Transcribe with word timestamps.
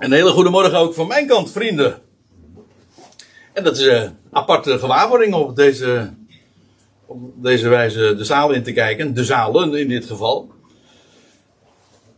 Een 0.00 0.12
hele 0.12 0.30
goede 0.30 0.50
morgen 0.50 0.78
ook 0.78 0.94
van 0.94 1.06
mijn 1.06 1.26
kant, 1.26 1.50
vrienden. 1.50 1.98
En 3.52 3.64
dat 3.64 3.78
is 3.78 3.86
een 3.86 4.16
aparte 4.30 4.78
gewaarwording 4.78 5.34
op 5.34 5.56
deze, 5.56 6.10
op 7.06 7.42
deze 7.42 7.68
wijze 7.68 8.14
de 8.16 8.24
zaal 8.24 8.52
in 8.52 8.62
te 8.62 8.72
kijken. 8.72 9.14
De 9.14 9.24
zalen 9.24 9.74
in 9.74 9.88
dit 9.88 10.04
geval. 10.04 10.50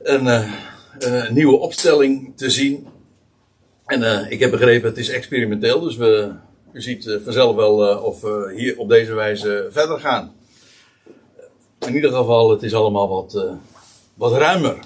Een, 0.03 0.25
uh, 0.25 0.53
een 0.99 1.35
nieuwe 1.35 1.59
opstelling 1.59 2.37
te 2.37 2.51
zien. 2.51 2.87
En 3.87 4.01
uh, 4.01 4.31
ik 4.31 4.41
heb 4.41 4.51
begrepen, 4.51 4.89
het 4.89 4.99
is 4.99 5.09
experimenteel, 5.09 5.81
dus 5.81 5.97
we, 5.97 6.33
u 6.73 6.83
ziet 6.83 7.19
vanzelf 7.25 7.57
wel 7.57 7.99
of 7.99 8.21
we 8.21 8.53
hier 8.57 8.79
op 8.79 8.89
deze 8.89 9.15
wijze 9.15 9.69
verder 9.71 10.01
gaan. 10.01 10.33
In 11.87 11.95
ieder 11.95 12.13
geval, 12.13 12.51
het 12.51 12.63
is 12.63 12.75
allemaal 12.75 13.09
wat, 13.09 13.47
wat 14.15 14.33
ruimer. 14.33 14.79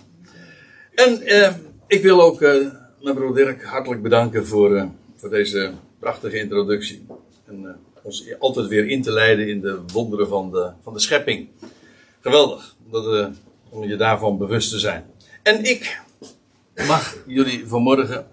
En 0.94 1.22
ik 1.86 2.02
wil 2.02 2.22
ook 2.22 2.40
mijn 3.07 3.18
broer 3.18 3.34
Dirk 3.34 3.64
hartelijk 3.64 4.02
bedanken 4.02 4.46
voor, 4.46 4.70
uh, 4.70 4.84
voor 5.16 5.30
deze 5.30 5.73
prachtige 5.98 6.38
introductie. 6.38 7.06
En 7.45 7.62
uh, 7.62 7.70
ons 8.02 8.24
altijd 8.38 8.66
weer 8.66 8.88
in 8.88 9.02
te 9.02 9.12
leiden 9.12 9.48
in 9.48 9.60
de 9.60 9.80
wonderen 9.92 10.28
van 10.28 10.51
de, 10.51 10.70
van 10.83 10.92
de 10.92 11.01
schepping. 11.01 11.48
Geweldig 12.20 12.77
dat, 12.91 13.06
uh, 13.06 13.27
om 13.69 13.84
je 13.84 13.97
daarvan 13.97 14.38
bewust 14.38 14.70
te 14.70 14.78
zijn. 14.78 15.05
En 15.42 15.64
ik 15.64 16.00
mag 16.87 17.16
jullie 17.27 17.66
vanmorgen 17.66 18.27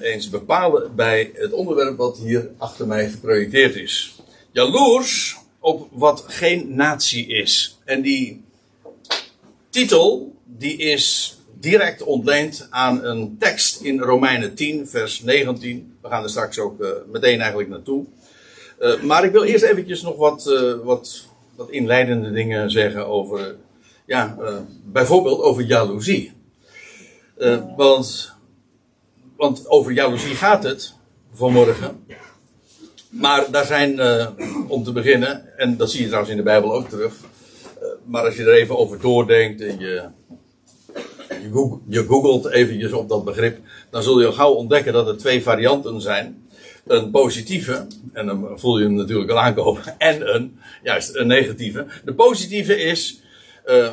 eens 0.00 0.30
bepalen 0.30 0.94
bij 0.94 1.30
het 1.34 1.52
onderwerp 1.52 1.96
wat 1.96 2.18
hier 2.18 2.50
achter 2.58 2.86
mij 2.86 3.10
geprojecteerd 3.10 3.74
is. 3.74 4.22
Jaloers 4.52 5.38
op 5.58 5.88
wat 5.92 6.24
geen 6.26 6.74
natie 6.74 7.26
is. 7.26 7.78
En 7.84 8.02
die 8.02 8.44
titel, 9.70 10.34
die 10.44 10.76
is 10.76 11.36
direct 11.64 12.02
ontleend 12.02 12.66
aan 12.70 13.04
een 13.04 13.36
tekst 13.38 13.80
in 13.80 14.00
Romeinen 14.00 14.54
10, 14.54 14.88
vers 14.88 15.20
19. 15.20 15.96
We 16.02 16.08
gaan 16.08 16.22
er 16.22 16.30
straks 16.30 16.58
ook 16.58 16.80
uh, 16.80 16.88
meteen 17.12 17.40
eigenlijk 17.40 17.68
naartoe. 17.68 18.04
Uh, 18.80 19.02
maar 19.02 19.24
ik 19.24 19.32
wil 19.32 19.42
eerst 19.42 19.64
eventjes 19.64 20.02
nog 20.02 20.16
wat, 20.16 20.46
uh, 20.46 20.74
wat, 20.82 21.26
wat 21.54 21.70
inleidende 21.70 22.32
dingen 22.32 22.70
zeggen 22.70 23.06
over, 23.06 23.56
ja, 24.06 24.36
bijvoorbeeld 24.84 25.40
over 25.40 25.62
jaloezie. 25.62 26.32
want, 27.76 28.32
want 29.36 29.68
over 29.68 29.92
jaloezie 29.92 30.34
gaat 30.34 30.62
het 30.62 30.94
vanmorgen. 31.32 32.04
Maar 33.08 33.50
daar 33.50 33.66
zijn, 33.66 34.00
om 34.68 34.84
te 34.84 34.92
beginnen, 34.92 35.58
en 35.58 35.76
dat 35.76 35.90
zie 35.90 36.00
je 36.00 36.06
trouwens 36.06 36.30
in 36.30 36.38
de 36.38 36.42
Bijbel 36.42 36.74
ook 36.74 36.88
terug. 36.88 37.14
maar 38.04 38.24
als 38.24 38.36
je 38.36 38.42
er 38.42 38.54
even 38.54 38.78
over 38.78 39.00
doordenkt 39.00 39.60
en 39.60 39.78
je, 39.78 40.02
je, 41.28 41.50
googelt, 41.52 41.80
je 41.88 42.04
googelt 42.04 42.50
eventjes 42.50 42.92
op 42.92 43.08
dat 43.08 43.24
begrip, 43.24 43.58
dan 43.90 44.02
zul 44.02 44.20
je 44.20 44.26
al 44.26 44.32
gauw 44.32 44.52
ontdekken 44.52 44.92
dat 44.92 45.08
er 45.08 45.16
twee 45.16 45.42
varianten 45.42 46.00
zijn. 46.00 46.42
Een 46.86 47.10
positieve, 47.10 47.86
en 48.12 48.26
dan 48.26 48.48
voel 48.54 48.78
je 48.78 48.84
hem 48.84 48.94
natuurlijk 48.94 49.30
al 49.30 49.40
aankomen, 49.40 49.82
en 49.98 50.34
een, 50.34 50.58
juist, 50.82 51.16
een 51.16 51.26
negatieve. 51.26 51.86
De 52.04 52.14
positieve 52.14 52.76
is, 52.76 53.20
uh, 53.66 53.90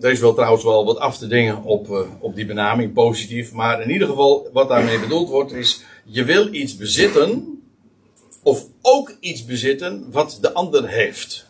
er 0.00 0.10
is 0.10 0.20
wel 0.20 0.34
trouwens 0.34 0.64
wel 0.64 0.84
wat 0.84 0.98
af 0.98 1.18
te 1.18 1.26
dingen 1.26 1.62
op, 1.62 1.88
uh, 1.88 2.00
op 2.20 2.34
die 2.34 2.46
benaming, 2.46 2.92
positief, 2.92 3.52
maar 3.52 3.82
in 3.82 3.90
ieder 3.90 4.08
geval, 4.08 4.48
wat 4.52 4.68
daarmee 4.68 5.00
bedoeld 5.00 5.28
wordt, 5.28 5.52
is, 5.52 5.82
je 6.04 6.24
wil 6.24 6.54
iets 6.54 6.76
bezitten, 6.76 7.58
of 8.42 8.66
ook 8.80 9.16
iets 9.20 9.44
bezitten 9.44 10.06
wat 10.10 10.38
de 10.40 10.52
ander 10.52 10.88
heeft. 10.88 11.49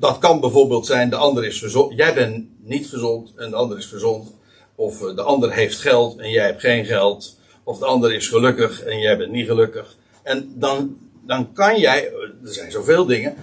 Dat 0.00 0.18
kan 0.18 0.40
bijvoorbeeld 0.40 0.86
zijn, 0.86 1.10
de 1.10 1.16
ander 1.16 1.44
is 1.44 1.58
gezond, 1.58 1.96
jij 1.96 2.14
bent 2.14 2.46
niet 2.62 2.88
gezond 2.88 3.32
en 3.36 3.50
de 3.50 3.56
ander 3.56 3.78
is 3.78 3.86
gezond. 3.86 4.32
Of 4.74 4.98
de 4.98 5.22
ander 5.22 5.52
heeft 5.52 5.78
geld 5.78 6.18
en 6.18 6.30
jij 6.30 6.46
hebt 6.46 6.60
geen 6.60 6.84
geld. 6.84 7.38
Of 7.64 7.78
de 7.78 7.84
ander 7.84 8.14
is 8.14 8.28
gelukkig 8.28 8.82
en 8.82 8.98
jij 8.98 9.16
bent 9.16 9.32
niet 9.32 9.46
gelukkig. 9.46 9.96
En 10.22 10.52
dan, 10.54 10.98
dan 11.26 11.52
kan 11.52 11.78
jij, 11.78 12.12
er 12.44 12.52
zijn 12.54 12.70
zoveel 12.70 13.06
dingen. 13.06 13.34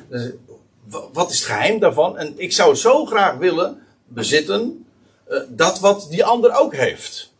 Wat 1.13 1.31
is 1.31 1.37
het 1.37 1.47
geheim 1.47 1.79
daarvan? 1.79 2.17
En 2.17 2.33
ik 2.35 2.53
zou 2.53 2.75
zo 2.75 3.05
graag 3.05 3.37
willen 3.37 3.79
bezitten 4.07 4.85
uh, 5.29 5.39
dat 5.49 5.79
wat 5.79 6.07
die 6.09 6.23
ander 6.23 6.55
ook 6.59 6.75
heeft. 6.75 7.33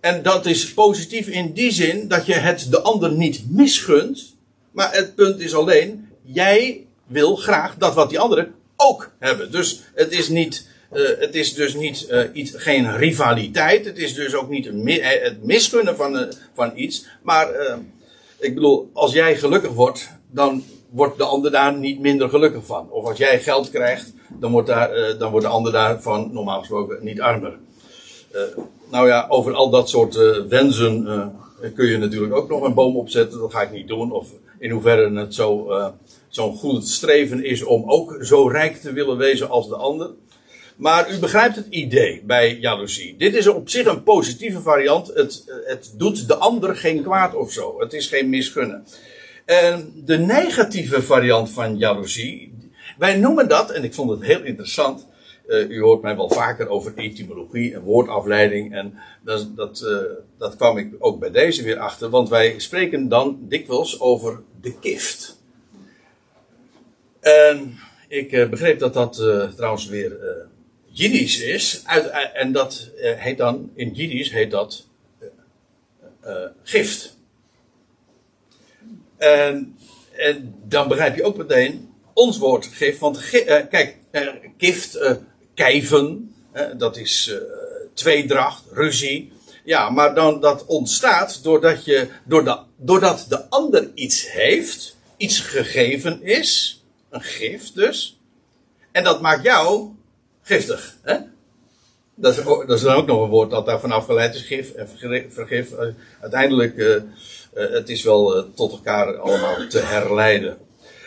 En 0.00 0.22
dat 0.22 0.46
is 0.46 0.74
positief 0.74 1.26
in 1.26 1.52
die 1.52 1.72
zin 1.72 2.08
dat 2.08 2.26
je 2.26 2.34
het 2.34 2.66
de 2.70 2.80
ander 2.80 3.12
niet 3.12 3.50
misgunt. 3.50 4.34
Maar 4.70 4.94
het 4.94 5.14
punt 5.14 5.40
is 5.40 5.54
alleen, 5.54 6.08
jij 6.22 6.85
wil 7.06 7.36
graag 7.36 7.76
dat 7.76 7.94
wat 7.94 8.08
die 8.08 8.18
andere 8.18 8.50
ook 8.76 9.10
hebben. 9.18 9.52
Dus 9.52 9.82
het 9.94 10.12
is 10.12 10.28
niet, 10.28 10.68
uh, 10.92 11.08
het 11.18 11.34
is 11.34 11.54
dus 11.54 11.74
niet 11.74 12.06
uh, 12.10 12.22
iets, 12.32 12.52
geen 12.54 12.96
rivaliteit. 12.96 13.84
Het 13.84 13.98
is 13.98 14.14
dus 14.14 14.34
ook 14.34 14.48
niet 14.48 14.66
een, 14.66 14.88
het 15.02 15.44
misgunnen 15.44 15.96
van, 15.96 16.32
van 16.54 16.72
iets. 16.74 17.06
Maar 17.22 17.48
ik 18.38 18.54
bedoel, 18.54 18.90
als 18.92 19.12
jij 19.12 19.36
gelukkig 19.36 19.72
wordt, 19.72 20.08
dan 20.30 20.64
wordt 20.90 21.18
de 21.18 21.24
ander 21.24 21.50
daar 21.50 21.76
niet 21.76 22.00
minder 22.00 22.28
gelukkig 22.28 22.66
van. 22.66 22.90
Of 22.90 23.04
als 23.04 23.18
jij 23.18 23.40
geld 23.40 23.70
krijgt, 23.70 24.12
dan 24.28 24.52
wordt, 24.52 24.68
daar, 24.68 25.18
dan 25.18 25.30
wordt 25.30 25.46
de 25.46 25.52
ander 25.52 25.72
daarvan 25.72 26.32
normaal 26.32 26.58
gesproken 26.58 27.04
niet 27.04 27.20
armer. 27.20 27.58
Nou 28.90 29.08
ja, 29.08 29.26
over 29.28 29.54
al 29.54 29.70
dat 29.70 29.88
soort 29.88 30.14
wensen 30.48 31.04
kun 31.74 31.86
je 31.86 31.98
natuurlijk 31.98 32.34
ook 32.34 32.48
nog 32.48 32.62
een 32.62 32.74
boom 32.74 32.96
opzetten. 32.96 33.38
Dat 33.38 33.52
ga 33.52 33.62
ik 33.62 33.70
niet 33.70 33.88
doen. 33.88 34.12
Of 34.12 34.28
in 34.58 34.70
hoeverre 34.70 35.18
het 35.18 35.34
zo 35.34 35.68
zo'n 36.28 36.56
goed 36.56 36.88
streven 36.88 37.44
is 37.44 37.62
om 37.62 37.90
ook 37.90 38.16
zo 38.20 38.48
rijk 38.48 38.76
te 38.76 38.92
willen 38.92 39.16
wezen 39.16 39.48
als 39.48 39.68
de 39.68 39.76
ander. 39.76 40.10
Maar 40.76 41.10
u 41.10 41.18
begrijpt 41.18 41.56
het 41.56 41.66
idee 41.70 42.22
bij 42.24 42.58
jaloezie. 42.58 43.14
Dit 43.18 43.34
is 43.34 43.46
op 43.46 43.68
zich 43.68 43.86
een 43.86 44.02
positieve 44.02 44.60
variant. 44.60 45.06
Het, 45.14 45.44
het 45.64 45.94
doet 45.96 46.28
de 46.28 46.36
ander 46.36 46.76
geen 46.76 47.02
kwaad 47.02 47.34
of 47.34 47.52
zo. 47.52 47.80
Het 47.80 47.92
is 47.92 48.06
geen 48.06 48.28
misgunnen. 48.28 48.86
En 49.44 49.92
de 50.04 50.18
negatieve 50.18 51.02
variant 51.02 51.50
van 51.50 51.78
jaloezie. 51.78 52.54
Wij 52.98 53.16
noemen 53.16 53.48
dat, 53.48 53.70
en 53.70 53.84
ik 53.84 53.94
vond 53.94 54.10
het 54.10 54.22
heel 54.22 54.42
interessant. 54.42 55.06
Uh, 55.46 55.68
u 55.68 55.80
hoort 55.80 56.02
mij 56.02 56.16
wel 56.16 56.30
vaker 56.30 56.68
over 56.68 56.92
etymologie 56.96 57.74
en 57.74 57.80
woordafleiding. 57.80 58.74
En 58.74 58.98
dat, 59.22 59.56
dat, 59.56 59.82
uh, 59.84 59.98
dat 60.38 60.56
kwam 60.56 60.78
ik 60.78 60.94
ook 60.98 61.18
bij 61.18 61.30
deze 61.30 61.62
weer 61.62 61.78
achter. 61.78 62.10
Want 62.10 62.28
wij 62.28 62.58
spreken 62.58 63.08
dan 63.08 63.38
dikwijls 63.40 64.00
over 64.00 64.42
de 64.60 64.78
kift. 64.78 65.40
En 67.20 67.78
ik 68.08 68.32
uh, 68.32 68.48
begreep 68.48 68.78
dat 68.78 68.94
dat 68.94 69.18
uh, 69.18 69.52
trouwens 69.52 69.86
weer 69.86 70.10
uh, 70.10 70.28
Jiddisch 70.84 71.40
is. 71.40 71.82
Uit, 71.84 72.06
en 72.32 72.52
dat 72.52 72.90
heet 72.96 73.38
dan, 73.38 73.70
in 73.74 73.92
Jiddisch 73.92 74.30
heet 74.30 74.50
dat 74.50 74.86
gift. 76.62 77.16
En, 79.16 79.76
en, 80.12 80.54
dan 80.64 80.88
begrijp 80.88 81.16
je 81.16 81.24
ook 81.24 81.36
meteen 81.36 81.94
ons 82.12 82.38
woord 82.38 82.66
gift. 82.66 82.98
Want 82.98 83.28
kijk, 83.70 83.96
gift, 84.56 85.18
kijven, 85.56 86.34
dat 86.76 86.96
is 86.96 87.34
tweedracht, 87.94 88.62
ruzie. 88.72 89.32
Ja, 89.64 89.90
maar 89.90 90.14
dan 90.14 90.40
dat 90.40 90.64
ontstaat 90.66 91.42
doordat, 91.42 91.84
je, 91.84 92.08
doordat, 92.24 92.64
doordat 92.76 93.26
de 93.28 93.48
ander 93.48 93.90
iets 93.94 94.32
heeft, 94.32 94.96
iets 95.16 95.40
gegeven 95.40 96.22
is 96.22 96.82
een 97.10 97.22
gift 97.22 97.74
dus. 97.74 98.18
En 98.92 99.04
dat 99.04 99.20
maakt 99.20 99.42
jou 99.42 99.90
giftig. 100.42 100.96
Hè? 101.02 101.16
Dat, 102.14 102.36
is, 102.38 102.44
dat 102.44 102.70
is 102.70 102.80
dan 102.80 102.94
ook 102.94 103.06
nog 103.06 103.22
een 103.22 103.28
woord 103.28 103.50
dat 103.50 103.66
daarvan 103.66 103.92
afgeleid 103.92 104.34
is, 104.34 104.42
gif 104.42 104.70
en 104.70 104.88
vergif. 105.28 105.72
Uiteindelijk, 106.20 106.76
uh, 106.76 106.94
uh, 106.94 107.02
het 107.52 107.88
is 107.88 108.02
wel 108.02 108.38
uh, 108.38 108.44
tot 108.54 108.72
elkaar 108.72 109.18
allemaal 109.18 109.66
te 109.66 109.78
herleiden. 109.78 110.58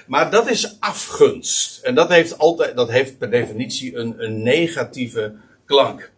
Maar 0.09 0.31
dat 0.31 0.49
is 0.49 0.77
afgunst. 0.79 1.79
En 1.83 1.95
dat 1.95 2.09
heeft, 2.09 2.37
altijd, 2.37 2.75
dat 2.75 2.89
heeft 2.89 3.17
per 3.17 3.29
definitie 3.29 3.95
een, 3.95 4.23
een 4.23 4.43
negatieve 4.43 5.33
klank. 5.65 6.11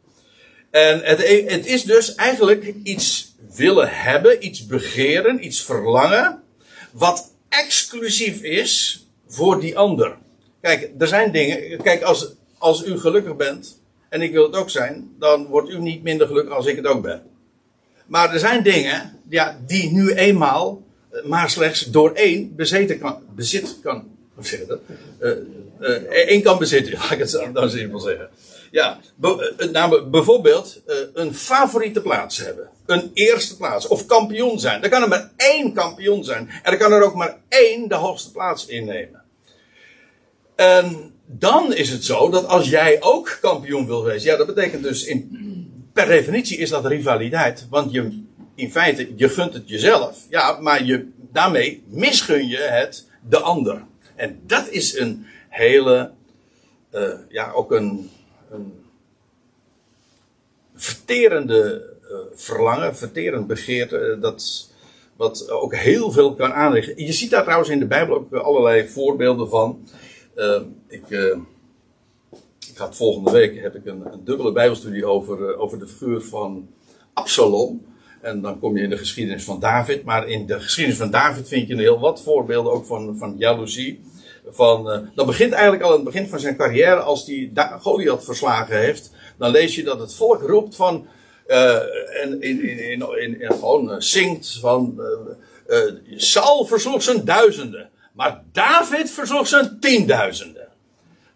En 0.69 1.01
het, 1.03 1.27
het 1.47 1.65
is 1.65 1.83
dus 1.83 2.15
eigenlijk 2.15 2.73
iets 2.83 3.35
willen 3.55 3.89
hebben, 3.89 4.45
iets 4.45 4.65
begeren, 4.65 5.45
iets 5.45 5.61
verlangen, 5.61 6.43
wat 6.91 7.33
exclusief 7.49 8.41
is 8.41 9.05
voor 9.27 9.59
die 9.59 9.77
ander. 9.77 10.17
Kijk, 10.61 10.91
er 10.97 11.07
zijn 11.07 11.31
dingen. 11.31 11.81
Kijk, 11.81 12.01
als, 12.01 12.33
als 12.57 12.85
u 12.85 12.99
gelukkig 12.99 13.35
bent 13.35 13.81
en 14.09 14.21
ik 14.21 14.31
wil 14.31 14.43
het 14.43 14.55
ook 14.55 14.69
zijn, 14.69 15.15
dan 15.19 15.45
wordt 15.45 15.69
u 15.69 15.79
niet 15.79 16.03
minder 16.03 16.27
gelukkig 16.27 16.53
als 16.53 16.65
ik 16.65 16.75
het 16.75 16.87
ook 16.87 17.01
ben. 17.01 17.23
Maar 18.05 18.33
er 18.33 18.39
zijn 18.39 18.63
dingen 18.63 19.19
ja, 19.29 19.59
die 19.65 19.91
nu 19.91 20.13
eenmaal 20.13 20.81
maar 21.23 21.49
slechts 21.49 21.85
door 21.85 22.11
één 22.11 22.55
bezeten 22.55 22.99
kan, 22.99 23.23
bezit 23.35 23.77
kan. 23.83 24.09
Hoe 24.33 24.45
zeg 24.45 24.65
dat? 24.65 24.79
Uh, 25.21 25.31
uh, 25.79 25.89
één 26.11 26.41
kan 26.41 26.57
bezitten, 26.57 26.93
laat 26.99 27.11
ik 27.11 27.19
het 27.19 27.49
dan 27.53 27.69
simpel 27.69 27.99
zeggen. 27.99 28.29
Ja, 28.71 28.99
bijvoorbeeld 30.11 30.81
een 31.13 31.33
favoriete 31.33 32.01
plaats 32.01 32.37
hebben. 32.37 32.69
Een 32.85 33.11
eerste 33.13 33.57
plaats. 33.57 33.87
Of 33.87 34.05
kampioen 34.05 34.59
zijn. 34.59 34.83
Er 34.83 34.89
kan 34.89 35.01
er 35.01 35.07
maar 35.07 35.31
één 35.37 35.73
kampioen 35.73 36.23
zijn. 36.23 36.49
En 36.63 36.71
er 36.71 36.77
kan 36.77 36.91
er 36.91 37.03
ook 37.03 37.15
maar 37.15 37.37
één 37.47 37.87
de 37.87 37.95
hoogste 37.95 38.31
plaats 38.31 38.65
innemen. 38.65 39.21
En 40.55 41.13
dan 41.25 41.73
is 41.73 41.89
het 41.89 42.03
zo 42.03 42.29
dat 42.29 42.47
als 42.47 42.69
jij 42.69 42.97
ook 42.99 43.37
kampioen 43.41 43.85
wil 43.85 44.03
wezen, 44.03 44.31
ja, 44.31 44.37
dat 44.37 44.47
betekent 44.47 44.83
dus 44.83 45.03
in, 45.03 45.29
per 45.93 46.05
definitie 46.07 46.57
is 46.57 46.69
dat 46.69 46.85
rivaliteit. 46.85 47.67
Want 47.69 47.91
je, 47.91 48.23
in 48.61 48.71
feite, 48.71 49.13
je 49.15 49.29
gunt 49.29 49.53
het 49.53 49.69
jezelf. 49.69 50.25
Ja, 50.29 50.59
maar 50.59 50.83
je, 50.83 51.07
daarmee 51.31 51.83
misgun 51.87 52.47
je 52.47 52.57
het 52.57 53.07
de 53.29 53.39
ander. 53.39 53.85
En 54.15 54.41
dat 54.45 54.69
is 54.69 54.99
een 54.99 55.25
hele, 55.49 56.11
uh, 56.93 57.13
ja, 57.29 57.51
ook 57.51 57.71
een, 57.71 58.09
een 58.51 58.73
verterende 60.75 61.89
uh, 62.03 62.17
verlangen, 62.33 62.95
verterend 62.95 63.47
begeerte. 63.47 64.17
Dat, 64.21 64.69
wat 65.15 65.49
ook 65.49 65.75
heel 65.75 66.11
veel 66.11 66.35
kan 66.35 66.53
aanrichten. 66.53 67.05
Je 67.05 67.13
ziet 67.13 67.29
daar 67.29 67.43
trouwens 67.43 67.69
in 67.69 67.79
de 67.79 67.87
Bijbel 67.87 68.15
ook 68.15 68.33
allerlei 68.33 68.87
voorbeelden 68.87 69.49
van. 69.49 69.87
Ik, 70.87 71.09
ik 72.69 72.77
had 72.77 72.95
volgende 72.95 73.31
week 73.31 73.61
heb 73.61 73.75
ik 73.75 73.85
een, 73.85 74.13
een 74.13 74.23
dubbele 74.23 74.51
Bijbelstudie 74.51 75.05
over, 75.05 75.57
over 75.57 75.79
de 75.79 75.87
figuur 75.87 76.21
van 76.21 76.69
Absalom. 77.13 77.90
En 78.21 78.41
dan 78.41 78.59
kom 78.59 78.77
je 78.77 78.83
in 78.83 78.89
de 78.89 78.97
geschiedenis 78.97 79.43
van 79.43 79.59
David. 79.59 80.03
Maar 80.03 80.27
in 80.27 80.45
de 80.45 80.59
geschiedenis 80.59 80.99
van 80.99 81.11
David 81.11 81.47
vind 81.47 81.67
je 81.67 81.75
heel 81.75 81.99
wat 81.99 82.21
voorbeelden 82.21 82.71
ook 82.71 82.85
van, 82.85 83.17
van 83.17 83.35
jaloezie. 83.37 84.03
Van, 84.47 84.91
uh, 84.91 84.99
dat 85.15 85.25
begint 85.25 85.51
eigenlijk 85.51 85.83
al 85.83 85.89
aan 85.89 85.95
het 85.95 86.05
begin 86.05 86.27
van 86.27 86.39
zijn 86.39 86.55
carrière 86.55 86.99
als 86.99 87.25
hij 87.25 87.51
Goliath 87.79 88.23
verslagen 88.23 88.77
heeft. 88.77 89.11
Dan 89.37 89.51
lees 89.51 89.75
je 89.75 89.83
dat 89.83 89.99
het 89.99 90.15
volk 90.15 90.41
roept 90.41 90.75
van. 90.75 91.07
Uh, 91.47 91.75
en 92.21 92.41
in, 92.41 92.63
in, 92.63 93.01
in, 93.21 93.41
in, 93.41 93.51
gewoon 93.51 93.89
uh, 93.89 93.95
zingt 93.99 94.57
van. 94.59 95.01
Saul 96.15 96.65
versloeg 96.65 97.03
zijn 97.03 97.25
duizenden. 97.25 97.89
Maar 98.13 98.43
David 98.51 99.11
versloeg 99.11 99.47
zijn 99.47 99.77
tienduizenden. 99.79 100.67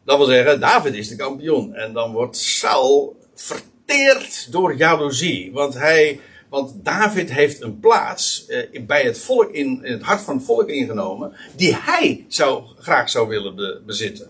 Dat 0.06 0.18
wil 0.18 0.26
zeggen, 0.26 0.60
David 0.60 0.94
is 0.94 1.08
de 1.08 1.16
kampioen. 1.16 1.74
En 1.74 1.94
dan 1.94 2.12
wordt 2.12 2.38
Saul 2.38 3.20
verteerd 3.36 4.52
door 4.52 4.76
jaloezie. 4.76 5.52
Want 5.54 5.74
hij 5.74 6.20
want 6.56 6.86
David 6.86 7.32
heeft 7.32 7.62
een 7.62 7.80
plaats 7.80 8.46
eh, 8.46 8.86
bij 8.86 9.04
het 9.04 9.20
volk 9.20 9.52
in, 9.52 9.84
in, 9.84 9.92
het 9.92 10.02
hart 10.02 10.22
van 10.22 10.36
het 10.36 10.46
volk 10.46 10.70
ingenomen, 10.70 11.34
die 11.56 11.76
hij 11.76 12.26
zou, 12.28 12.64
graag 12.80 13.10
zou 13.10 13.28
willen 13.28 13.56
be, 13.56 13.82
bezitten. 13.86 14.30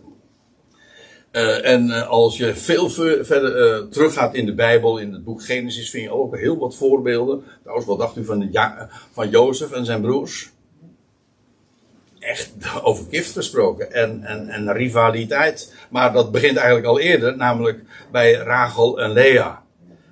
Uh, 1.32 1.66
en 1.66 1.88
uh, 1.88 2.08
als 2.08 2.38
je 2.38 2.56
veel 2.56 2.90
verder 2.90 3.90
teruggaat 3.90 4.36
in 4.36 4.46
de 4.46 4.54
Bijbel, 4.54 4.98
in 4.98 5.14
het 5.14 5.24
boek 5.24 5.44
Genesis, 5.46 5.90
vind 5.90 6.04
je 6.04 6.12
ook 6.12 6.38
heel 6.38 6.58
wat 6.58 6.76
voorbeelden. 6.76 7.44
Trouwens, 7.62 7.88
wat 7.88 8.00
dacht 8.00 8.18
u 8.18 8.26
van, 8.26 8.50
van 9.12 9.30
Jozef 9.30 9.72
en 9.72 9.86
zijn 9.86 10.02
broers? 10.02 10.50
Echt 12.20 12.52
over 12.84 13.06
gift 13.10 13.32
gesproken 13.32 13.94
en, 13.94 14.24
en, 14.24 14.50
en 14.50 14.74
rivaliteit. 14.74 15.74
Maar 15.90 16.14
dat 16.14 16.32
begint 16.32 16.58
eigenlijk 16.58 16.88
al 16.88 17.00
eerder, 17.00 17.38
namelijk 17.38 17.84
bij 18.12 18.34
Rachel 18.34 19.02
en 19.02 19.12
Lea. 19.12 19.64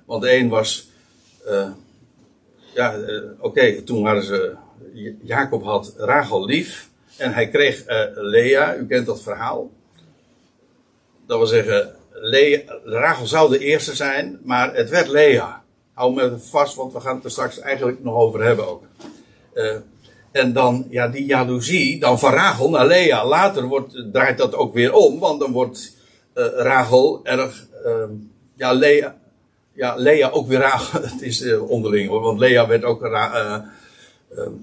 Want 0.04 0.22
de 0.22 0.36
een 0.36 0.48
was 0.48 0.92
ja, 2.74 2.96
uh, 2.96 3.22
oké, 3.38 3.82
toen 3.82 4.02
waren 4.02 4.22
ze. 4.22 4.54
Jacob 5.22 5.62
had 5.62 5.94
Rachel 5.96 6.44
lief. 6.44 6.88
En 7.16 7.32
hij 7.32 7.48
kreeg 7.48 7.88
uh, 7.88 8.04
Lea, 8.14 8.76
u 8.76 8.86
kent 8.86 9.06
dat 9.06 9.22
verhaal. 9.22 9.70
Dat 11.26 11.38
wil 11.38 11.46
zeggen, 11.46 11.96
Rachel 12.84 13.26
zou 13.26 13.50
de 13.50 13.58
eerste 13.58 13.94
zijn, 13.94 14.40
maar 14.42 14.74
het 14.74 14.90
werd 14.90 15.08
Lea. 15.08 15.62
Hou 15.92 16.14
me 16.14 16.38
vast, 16.38 16.74
want 16.74 16.92
we 16.92 17.00
gaan 17.00 17.14
het 17.14 17.24
er 17.24 17.30
straks 17.30 17.58
eigenlijk 17.58 18.04
nog 18.04 18.14
over 18.14 18.42
hebben 18.42 18.68
ook. 18.68 18.82
Uh, 19.54 19.76
en 20.32 20.52
dan, 20.52 20.86
ja, 20.90 21.08
die 21.08 21.24
jaloezie, 21.24 22.00
dan 22.00 22.18
van 22.18 22.32
Rachel 22.32 22.70
naar 22.70 22.86
Lea. 22.86 23.26
Later 23.26 23.64
wordt, 23.64 24.04
draait 24.12 24.38
dat 24.38 24.54
ook 24.54 24.74
weer 24.74 24.92
om, 24.92 25.18
want 25.18 25.40
dan 25.40 25.52
wordt 25.52 25.96
uh, 26.34 26.46
Rachel 26.46 27.20
erg, 27.22 27.66
uh, 27.86 28.04
ja, 28.56 28.72
Lea, 28.72 29.16
ja, 29.74 29.94
Lea 29.96 30.30
ook 30.30 30.46
weer 30.46 30.58
raar. 30.58 30.88
Het 31.12 31.22
is 31.22 31.42
uh, 31.42 31.70
onderling 31.70 32.08
hoor. 32.08 32.20
Want 32.20 32.38
Lea 32.38 32.66
werd 32.66 32.84
ook 32.84 33.04
uh, 33.04 33.58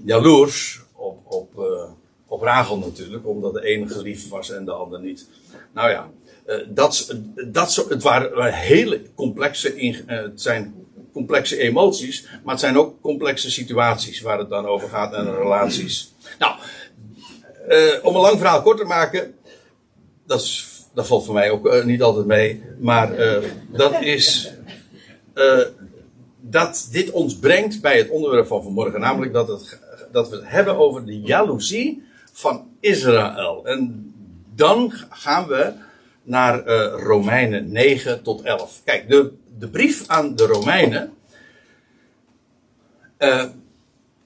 jaloers 0.04 0.82
op, 0.94 1.20
op, 1.26 1.66
op 2.28 2.42
Rachel 2.42 2.78
natuurlijk. 2.78 3.28
Omdat 3.28 3.54
de 3.54 3.66
ene 3.66 3.88
geliefd 3.88 4.28
was 4.28 4.52
en 4.52 4.66
de 4.66 4.72
ander 4.72 5.02
niet. 5.02 5.28
Nou 5.74 5.90
ja, 5.90 6.10
dat, 6.68 7.16
dat, 7.48 7.86
het 7.90 8.04
waren 8.04 8.54
hele 8.54 9.02
complexe, 9.16 10.02
het 10.06 10.42
zijn 10.42 10.76
complexe 11.14 11.58
emoties. 11.58 12.28
Maar 12.44 12.54
het 12.54 12.60
zijn 12.60 12.78
ook 12.78 13.02
complexe 13.02 13.52
situaties 13.52 14.22
waar 14.22 14.40
het 14.40 14.50
dan 14.50 14.66
over 14.66 14.90
gaat 14.90 15.14
en 15.14 15.36
relaties. 15.36 16.14
Nou, 16.40 16.56
om 18.04 18.16
een 18.16 18.22
lang 18.22 18.38
verhaal 18.38 18.62
kort 18.62 18.78
te 18.78 18.84
maken. 18.84 19.36
Dat, 20.26 20.42
is, 20.42 20.68
dat 20.94 21.08
valt 21.08 21.26
voor 21.26 21.34
mij 21.34 21.50
ook 21.50 21.84
niet 21.84 22.02
altijd 22.02 22.26
mee. 22.26 22.64
Maar 22.80 23.16
dat 23.70 24.02
is 24.02 24.54
uh, 25.36 25.60
dat 26.40 26.88
dit 26.92 27.12
ons 27.12 27.36
brengt 27.36 27.82
bij 27.82 27.98
het 27.98 28.10
onderwerp 28.10 28.48
van 28.48 28.64
vanmorgen. 28.64 29.00
Namelijk 29.00 29.34
dat, 29.34 29.48
het, 29.48 29.80
dat 30.12 30.30
we 30.30 30.36
het 30.36 30.46
hebben 30.48 30.78
over 30.78 31.06
de 31.06 31.20
jaloezie 31.20 32.04
van 32.32 32.70
Israël. 32.80 33.66
En 33.66 34.14
dan 34.56 34.94
gaan 35.10 35.48
we 35.48 35.74
naar 36.24 36.68
uh, 36.68 36.94
Romeinen 37.04 37.72
9 37.72 38.24
tot 38.24 38.42
11. 38.42 38.82
Kijk, 38.84 39.10
de, 39.10 39.32
de 39.58 39.68
brief 39.68 40.08
aan 40.08 40.36
de 40.36 40.46
Romeinen. 40.46 41.14
Uh, 43.20 43.44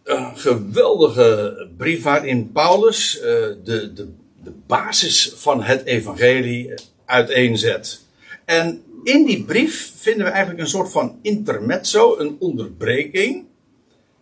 een 0.03 0.37
geweldige 0.37 1.67
brief 1.77 2.03
waarin 2.03 2.51
Paulus 2.51 3.19
de, 3.21 3.59
de, 3.63 4.07
de 4.43 4.53
basis 4.67 5.33
van 5.35 5.63
het 5.63 5.85
evangelie 5.85 6.73
uiteenzet. 7.05 8.01
En 8.45 8.83
in 9.05 9.25
die 9.25 9.43
brief 9.43 9.93
vinden 9.95 10.25
we 10.25 10.31
eigenlijk 10.31 10.61
een 10.61 10.69
soort 10.69 10.91
van 10.91 11.19
intermezzo, 11.21 12.17
een 12.17 12.35
onderbreking. 12.39 13.45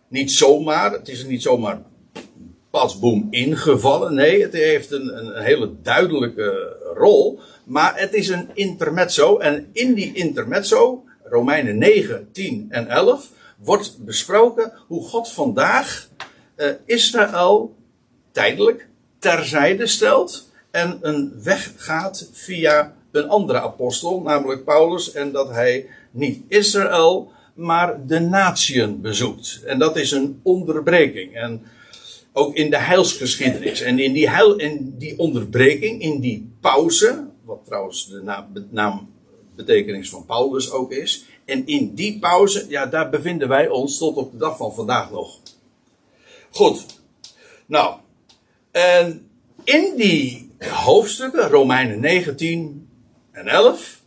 Niet 0.08 0.32
zomaar, 0.32 0.92
het 0.92 1.08
is 1.08 1.24
niet 1.24 1.42
zomaar 1.42 1.82
pasboom 2.70 3.26
ingevallen. 3.30 4.14
Nee, 4.14 4.42
het 4.42 4.52
heeft 4.52 4.90
een, 4.90 5.18
een 5.18 5.42
hele 5.42 5.72
duidelijke 5.82 6.76
rol. 6.94 7.40
Maar 7.64 7.98
het 8.00 8.14
is 8.14 8.28
een 8.28 8.48
intermezzo. 8.54 9.38
En 9.38 9.68
in 9.72 9.94
die 9.94 10.12
intermezzo, 10.14 11.04
Romeinen 11.24 11.78
9, 11.78 12.28
10 12.32 12.66
en 12.68 12.88
11, 12.88 13.30
wordt 13.58 14.04
besproken 14.04 14.72
hoe 14.86 15.02
God 15.02 15.32
vandaag 15.32 16.08
uh, 16.56 16.66
Israël 16.84 17.74
tijdelijk 18.32 18.88
terzijde 19.18 19.86
stelt 19.86 20.50
en 20.70 20.98
een 21.00 21.32
weg 21.42 21.72
gaat 21.76 22.28
via 22.32 22.94
een 23.16 23.28
andere 23.28 23.60
apostel, 23.60 24.20
namelijk 24.20 24.64
Paulus, 24.64 25.12
en 25.12 25.32
dat 25.32 25.50
hij 25.50 25.86
niet 26.10 26.42
Israël, 26.48 27.32
maar 27.54 28.06
de 28.06 28.20
natieën 28.20 29.00
bezoekt. 29.00 29.62
En 29.64 29.78
dat 29.78 29.96
is 29.96 30.10
een 30.10 30.40
onderbreking. 30.42 31.34
En 31.34 31.62
ook 32.32 32.54
in 32.54 32.70
de 32.70 32.78
heilsgeschiedenis. 32.78 33.80
En 33.80 33.98
in 33.98 34.12
die, 34.12 34.30
heil, 34.30 34.56
in 34.56 34.94
die 34.98 35.18
onderbreking, 35.18 36.02
in 36.02 36.20
die 36.20 36.52
pauze, 36.60 37.26
wat 37.44 37.60
trouwens 37.64 38.08
de 38.08 38.22
naam, 38.22 38.46
naambetekenis 38.70 40.10
van 40.10 40.24
Paulus 40.26 40.70
ook 40.70 40.92
is. 40.92 41.24
En 41.44 41.66
in 41.66 41.94
die 41.94 42.18
pauze, 42.18 42.66
ja, 42.68 42.86
daar 42.86 43.10
bevinden 43.10 43.48
wij 43.48 43.68
ons 43.68 43.98
tot 43.98 44.16
op 44.16 44.32
de 44.32 44.38
dag 44.38 44.56
van 44.56 44.74
vandaag 44.74 45.10
nog. 45.10 45.38
Goed. 46.50 46.86
Nou, 47.66 47.94
en 48.70 49.28
in 49.64 49.92
die 49.96 50.50
hoofdstukken, 50.58 51.48
Romeinen 51.48 52.00
19, 52.00 52.83
en 53.34 53.48
11 53.48 54.02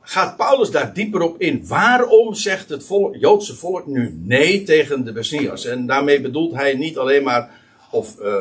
gaat 0.00 0.36
Paulus 0.36 0.70
daar 0.70 0.94
dieper 0.94 1.20
op 1.20 1.40
in. 1.40 1.66
Waarom 1.66 2.34
zegt 2.34 2.68
het 2.68 2.86
Joodse 3.12 3.54
volk 3.54 3.86
nu 3.86 4.18
nee 4.22 4.62
tegen 4.62 5.04
de 5.04 5.12
Messias? 5.12 5.64
En 5.64 5.86
daarmee 5.86 6.20
bedoelt 6.20 6.54
hij 6.54 6.74
niet 6.74 6.98
alleen 6.98 7.22
maar, 7.22 7.50
of 7.90 8.20
uh, 8.20 8.34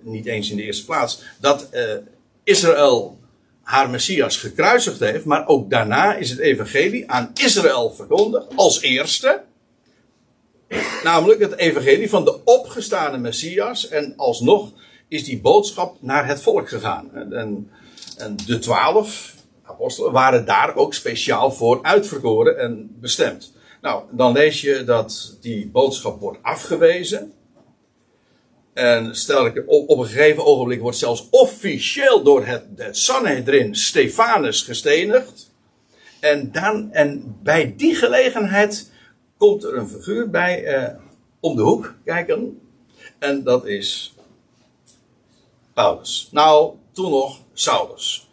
niet 0.00 0.26
eens 0.26 0.50
in 0.50 0.56
de 0.56 0.62
eerste 0.62 0.84
plaats, 0.84 1.22
dat 1.40 1.68
uh, 1.72 1.80
Israël 2.44 3.18
haar 3.62 3.90
Messias 3.90 4.36
gekruisigd 4.36 5.00
heeft, 5.00 5.24
maar 5.24 5.46
ook 5.46 5.70
daarna 5.70 6.14
is 6.14 6.30
het 6.30 6.38
evangelie 6.38 7.10
aan 7.10 7.30
Israël 7.34 7.90
verkondigd 7.90 8.46
als 8.56 8.80
eerste. 8.80 9.42
Namelijk 11.04 11.40
het 11.40 11.56
evangelie 11.56 12.08
van 12.08 12.24
de 12.24 12.44
opgestane 12.44 13.18
Messias 13.18 13.88
en 13.88 14.14
alsnog 14.16 14.72
is 15.08 15.24
die 15.24 15.40
boodschap 15.40 15.96
naar 16.00 16.26
het 16.26 16.42
volk 16.42 16.68
gegaan. 16.68 17.32
En, 17.32 17.70
en 18.16 18.36
de 18.46 18.58
twaalf 18.58 19.34
apostelen 19.62 20.12
waren 20.12 20.44
daar 20.44 20.76
ook 20.76 20.94
speciaal 20.94 21.52
voor 21.52 21.82
uitverkoren 21.82 22.58
en 22.58 22.96
bestemd. 23.00 23.52
Nou, 23.80 24.02
dan 24.10 24.32
lees 24.32 24.60
je 24.60 24.84
dat 24.84 25.36
die 25.40 25.68
boodschap 25.68 26.20
wordt 26.20 26.38
afgewezen. 26.42 27.32
En 28.72 29.16
stel 29.16 29.46
ik, 29.46 29.62
op, 29.66 29.98
een 29.98 30.06
gegeven 30.06 30.44
ogenblik 30.44 30.80
wordt 30.80 30.96
zelfs 30.96 31.28
officieel 31.30 32.22
door 32.22 32.46
het, 32.46 32.64
het 32.76 32.96
Sanhedrin 32.96 33.74
Stefanus 33.74 34.62
gestenigd. 34.62 35.50
En, 36.20 36.52
dan, 36.52 36.92
en 36.92 37.36
bij 37.42 37.74
die 37.76 37.94
gelegenheid 37.94 38.90
komt 39.36 39.64
er 39.64 39.76
een 39.76 39.88
figuur 39.88 40.30
bij 40.30 40.64
eh, 40.64 40.94
om 41.40 41.56
de 41.56 41.62
hoek 41.62 41.94
kijken. 42.04 42.60
En 43.18 43.42
dat 43.42 43.66
is 43.66 44.14
Paulus. 45.74 46.28
Nou, 46.30 46.74
toen 46.92 47.10
nog 47.10 47.40
Saulus. 47.52 48.28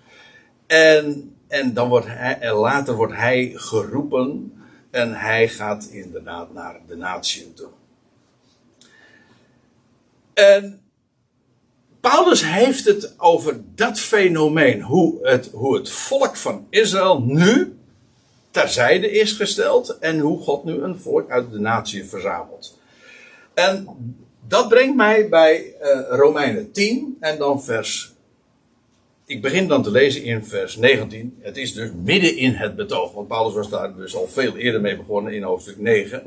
En 0.67 1.33
en 1.49 1.73
dan 1.73 1.89
wordt 1.89 2.07
hij, 2.07 2.37
en 2.39 2.53
later 2.53 2.95
wordt 2.95 3.13
hij 3.13 3.51
geroepen 3.55 4.53
en 4.91 5.13
hij 5.13 5.47
gaat 5.47 5.87
inderdaad 5.91 6.53
naar 6.53 6.79
de 6.87 6.95
natie 6.95 7.53
toe. 7.53 7.69
En 10.33 10.81
Paulus 11.99 12.45
heeft 12.45 12.85
het 12.85 13.13
over 13.17 13.61
dat 13.75 13.99
fenomeen, 13.99 14.81
hoe 14.81 15.27
het, 15.27 15.49
hoe 15.53 15.77
het 15.77 15.89
volk 15.89 16.35
van 16.35 16.67
Israël 16.69 17.21
nu 17.21 17.77
terzijde 18.51 19.11
is 19.11 19.31
gesteld 19.31 19.97
en 19.99 20.19
hoe 20.19 20.39
God 20.39 20.63
nu 20.63 20.81
een 20.81 20.99
volk 20.99 21.29
uit 21.29 21.51
de 21.51 21.59
natie 21.59 22.05
verzamelt. 22.05 22.77
En 23.53 23.87
dat 24.47 24.67
brengt 24.67 24.95
mij 24.95 25.29
bij 25.29 25.75
uh, 25.81 25.99
Romeinen 26.09 26.71
10 26.71 27.17
en 27.19 27.37
dan 27.37 27.63
vers. 27.63 28.13
Ik 29.29 29.41
begin 29.41 29.67
dan 29.67 29.83
te 29.83 29.91
lezen 29.91 30.23
in 30.23 30.45
vers 30.45 30.75
19. 30.75 31.37
Het 31.41 31.57
is 31.57 31.73
dus 31.73 31.89
midden 32.03 32.37
in 32.37 32.53
het 32.53 32.75
betoog, 32.75 33.13
want 33.13 33.27
Paulus 33.27 33.53
was 33.53 33.69
daar 33.69 33.95
dus 33.95 34.15
al 34.15 34.27
veel 34.27 34.57
eerder 34.57 34.81
mee 34.81 34.97
begonnen 34.97 35.33
in 35.33 35.43
hoofdstuk 35.43 35.77
9. 35.77 36.23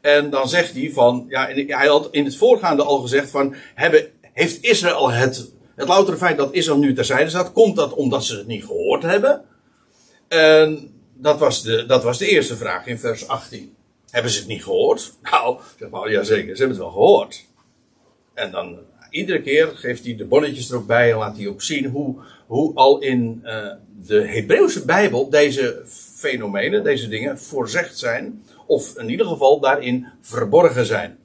En 0.00 0.30
dan 0.30 0.48
zegt 0.48 0.72
hij 0.72 0.90
van, 0.92 1.26
ja, 1.28 1.46
hij 1.66 1.86
had 1.86 2.08
in 2.10 2.24
het 2.24 2.36
voorgaande 2.36 2.82
al 2.82 2.98
gezegd 2.98 3.30
van, 3.30 3.54
hebben, 3.74 4.10
heeft 4.32 4.62
Israël 4.62 5.10
het, 5.10 5.50
het 5.74 5.88
loutere 5.88 6.16
feit 6.16 6.36
dat 6.36 6.52
Israël 6.52 6.78
nu 6.78 6.94
terzijde 6.94 7.30
staat, 7.30 7.52
komt 7.52 7.76
dat 7.76 7.94
omdat 7.94 8.24
ze 8.24 8.36
het 8.36 8.46
niet 8.46 8.64
gehoord 8.64 9.02
hebben? 9.02 9.44
En 10.28 10.94
dat 11.14 11.38
was 11.38 11.62
de, 11.62 11.86
dat 11.86 12.02
was 12.02 12.18
de 12.18 12.28
eerste 12.28 12.56
vraag 12.56 12.86
in 12.86 12.98
vers 12.98 13.28
18. 13.28 13.74
Hebben 14.10 14.32
ze 14.32 14.38
het 14.38 14.48
niet 14.48 14.64
gehoord? 14.64 15.12
Nou, 15.22 15.58
zeg 15.78 15.88
maar, 15.88 16.10
ja 16.10 16.22
zeker, 16.22 16.56
ze 16.56 16.62
hebben 16.62 16.76
het 16.76 16.86
wel 16.86 17.04
gehoord. 17.04 17.44
En 18.34 18.50
dan 18.50 18.78
iedere 19.10 19.42
keer 19.42 19.66
geeft 19.74 20.04
hij 20.04 20.16
de 20.16 20.24
bonnetjes 20.24 20.70
er 20.70 20.76
ook 20.76 20.86
bij 20.86 21.10
en 21.10 21.18
laat 21.18 21.36
hij 21.36 21.46
ook 21.46 21.62
zien 21.62 21.86
hoe, 21.86 22.14
hoe 22.46 22.74
al 22.74 22.98
in 22.98 23.40
uh, 23.44 23.72
de 24.06 24.28
Hebreeuwse 24.28 24.84
Bijbel 24.84 25.30
deze 25.30 25.82
fenomenen, 26.14 26.84
deze 26.84 27.08
dingen 27.08 27.38
voorzegd 27.38 27.98
zijn. 27.98 28.42
Of 28.66 28.98
in 28.98 29.10
ieder 29.10 29.26
geval 29.26 29.60
daarin 29.60 30.06
verborgen 30.20 30.86
zijn. 30.86 31.18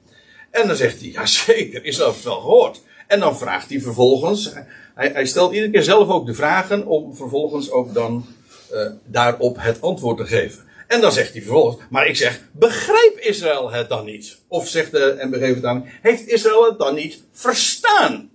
En 0.50 0.66
dan 0.66 0.76
zegt 0.76 1.00
hij, 1.00 1.10
ja 1.10 1.26
zeker, 1.26 1.84
is 1.84 1.96
dat 1.96 2.22
wel 2.22 2.40
gehoord. 2.40 2.82
En 3.06 3.20
dan 3.20 3.38
vraagt 3.38 3.70
hij 3.70 3.80
vervolgens, 3.80 4.52
hij, 4.94 5.10
hij 5.12 5.26
stelt 5.26 5.52
iedere 5.52 5.72
keer 5.72 5.82
zelf 5.82 6.08
ook 6.08 6.26
de 6.26 6.34
vragen 6.34 6.86
om 6.86 7.16
vervolgens 7.16 7.70
ook 7.70 7.94
dan 7.94 8.26
uh, 8.72 8.90
daarop 9.04 9.56
het 9.60 9.80
antwoord 9.80 10.16
te 10.16 10.26
geven. 10.26 10.64
En 10.86 11.00
dan 11.00 11.12
zegt 11.12 11.32
hij 11.32 11.42
vervolgens, 11.42 11.84
maar 11.90 12.06
ik 12.06 12.16
zeg, 12.16 12.40
begreep 12.52 13.18
Israël 13.18 13.70
het 13.70 13.88
dan 13.88 14.04
niet? 14.04 14.40
Of 14.48 14.68
zegt 14.68 14.90
de 14.90 15.58
dan, 15.60 15.84
heeft 15.86 16.26
Israël 16.26 16.64
het 16.64 16.78
dan 16.78 16.94
niet 16.94 17.22
verstaan? 17.32 18.30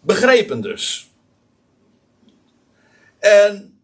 Begrepen 0.00 0.60
dus. 0.60 1.10
En 3.18 3.78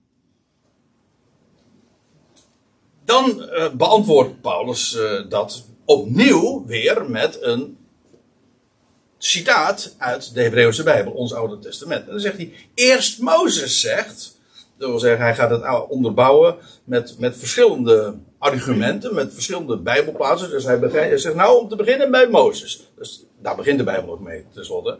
dan 3.05 3.43
uh, 3.43 3.71
beantwoordt 3.71 4.41
Paulus 4.41 4.95
uh, 4.95 5.29
dat 5.29 5.65
opnieuw 5.85 6.67
weer 6.67 7.11
met 7.11 7.43
een 7.43 7.79
citaat 9.19 9.95
uit 9.99 10.35
de 10.35 10.43
Hebreeuwse 10.43 10.83
Bijbel, 10.83 11.13
ons 11.13 11.35
Oude 11.35 11.59
Testament. 11.59 12.05
En 12.05 12.11
dan 12.11 12.21
zegt 12.21 12.37
hij, 12.37 12.53
eerst 12.75 13.21
Mozes 13.21 13.81
zegt, 13.81 14.34
dat 14.79 14.89
wil 14.89 14.99
zeggen, 14.99 15.25
hij 15.25 15.35
gaat 15.35 15.51
het 15.51 15.89
onderbouwen 15.89 16.57
met, 16.85 17.19
met 17.19 17.37
verschillende 17.37 18.15
argumenten, 18.39 19.15
met 19.15 19.33
verschillende 19.33 19.79
Bijbelplaatsen. 19.79 20.51
Dus 20.51 20.65
hij, 20.65 20.79
hij 20.79 21.19
zegt, 21.19 21.35
nou, 21.35 21.61
om 21.61 21.69
te 21.69 21.77
beginnen 21.77 22.11
bij 22.11 22.29
Mozes. 22.29 22.91
Dus 22.97 23.25
daar 23.43 23.57
begint 23.57 23.79
de 23.79 23.85
Bijbel 23.85 24.13
ook 24.13 24.21
mee, 24.21 24.45
tenslotte. 24.55 24.99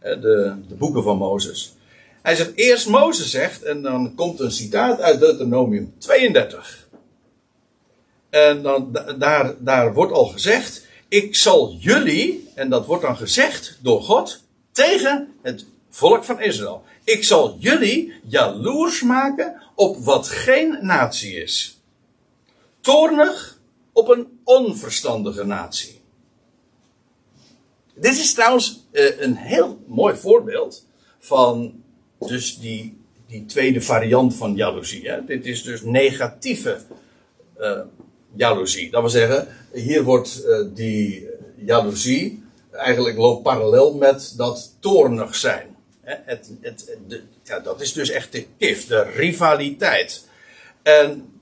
De, 0.00 0.54
de 0.68 0.74
boeken 0.74 1.02
van 1.02 1.16
Mozes. 1.16 1.76
Hij 2.22 2.36
zegt, 2.36 2.52
eerst 2.54 2.88
Mozes 2.88 3.30
zegt, 3.30 3.62
en 3.62 3.82
dan 3.82 4.14
komt 4.14 4.40
een 4.40 4.52
citaat 4.52 5.00
uit 5.00 5.20
Deuteronomium 5.20 5.94
32. 5.98 6.88
En 8.30 8.62
dan, 8.62 8.98
daar, 9.18 9.54
daar 9.58 9.94
wordt 9.94 10.12
al 10.12 10.24
gezegd, 10.26 10.86
ik 11.08 11.36
zal 11.36 11.74
jullie, 11.78 12.50
en 12.54 12.70
dat 12.70 12.86
wordt 12.86 13.02
dan 13.02 13.16
gezegd 13.16 13.78
door 13.82 14.02
God, 14.02 14.42
tegen 14.72 15.34
het 15.42 15.64
volk 15.90 16.24
van 16.24 16.40
Israël. 16.40 16.82
Ik 17.08 17.24
zal 17.24 17.56
jullie 17.58 18.12
jaloers 18.24 19.02
maken 19.02 19.62
op 19.74 19.96
wat 19.96 20.28
geen 20.28 20.78
natie 20.80 21.42
is. 21.42 21.80
Toornig 22.80 23.58
op 23.92 24.08
een 24.08 24.26
onverstandige 24.44 25.44
natie. 25.44 26.00
Dit 27.94 28.12
is 28.12 28.34
trouwens 28.34 28.86
uh, 28.92 29.20
een 29.20 29.36
heel 29.36 29.78
mooi 29.86 30.16
voorbeeld 30.16 30.86
van 31.18 31.82
dus 32.18 32.58
die, 32.58 33.00
die 33.26 33.44
tweede 33.44 33.80
variant 33.80 34.34
van 34.34 34.54
jaloezie. 34.54 35.08
Hè? 35.08 35.24
Dit 35.24 35.46
is 35.46 35.62
dus 35.62 35.82
negatieve 35.82 36.80
uh, 37.58 37.80
jaloezie. 38.34 38.90
Dat 38.90 39.00
wil 39.00 39.10
zeggen, 39.10 39.48
hier 39.72 40.02
wordt 40.02 40.44
uh, 40.46 40.66
die 40.74 41.28
jaloezie 41.56 42.42
eigenlijk 42.70 43.16
loopt 43.16 43.42
parallel 43.42 43.94
met 43.94 44.34
dat 44.36 44.76
toornig 44.80 45.34
zijn. 45.34 45.76
Het, 46.08 46.50
het, 46.60 46.96
ja, 47.42 47.60
dat 47.60 47.80
is 47.80 47.92
dus 47.92 48.10
echt 48.10 48.32
de 48.32 48.46
kif, 48.58 48.86
de 48.86 49.02
rivaliteit. 49.02 50.28
En 50.82 51.40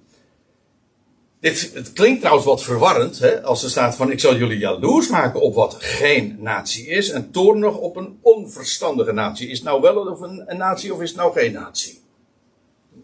dit, 1.41 1.71
het 1.75 1.93
klinkt 1.93 2.21
trouwens 2.21 2.47
wat 2.47 2.63
verwarrend, 2.63 3.19
hè, 3.19 3.43
als 3.43 3.63
er 3.63 3.71
staat 3.71 3.97
van 3.97 4.11
ik 4.11 4.21
zal 4.21 4.37
jullie 4.37 4.59
jaloers 4.59 5.09
maken 5.09 5.41
op 5.41 5.55
wat 5.55 5.77
geen 5.79 6.37
natie 6.41 6.87
is 6.87 7.11
en 7.11 7.31
toornig 7.31 7.77
op 7.77 7.97
een 7.97 8.19
onverstandige 8.21 9.13
natie. 9.13 9.49
Is 9.49 9.59
het 9.59 9.67
nou 9.67 9.81
wel 9.81 10.23
een, 10.23 10.57
natie 10.57 10.95
of 10.95 11.01
is 11.01 11.09
het 11.09 11.19
nou 11.19 11.33
geen 11.33 11.53
natie? 11.53 12.01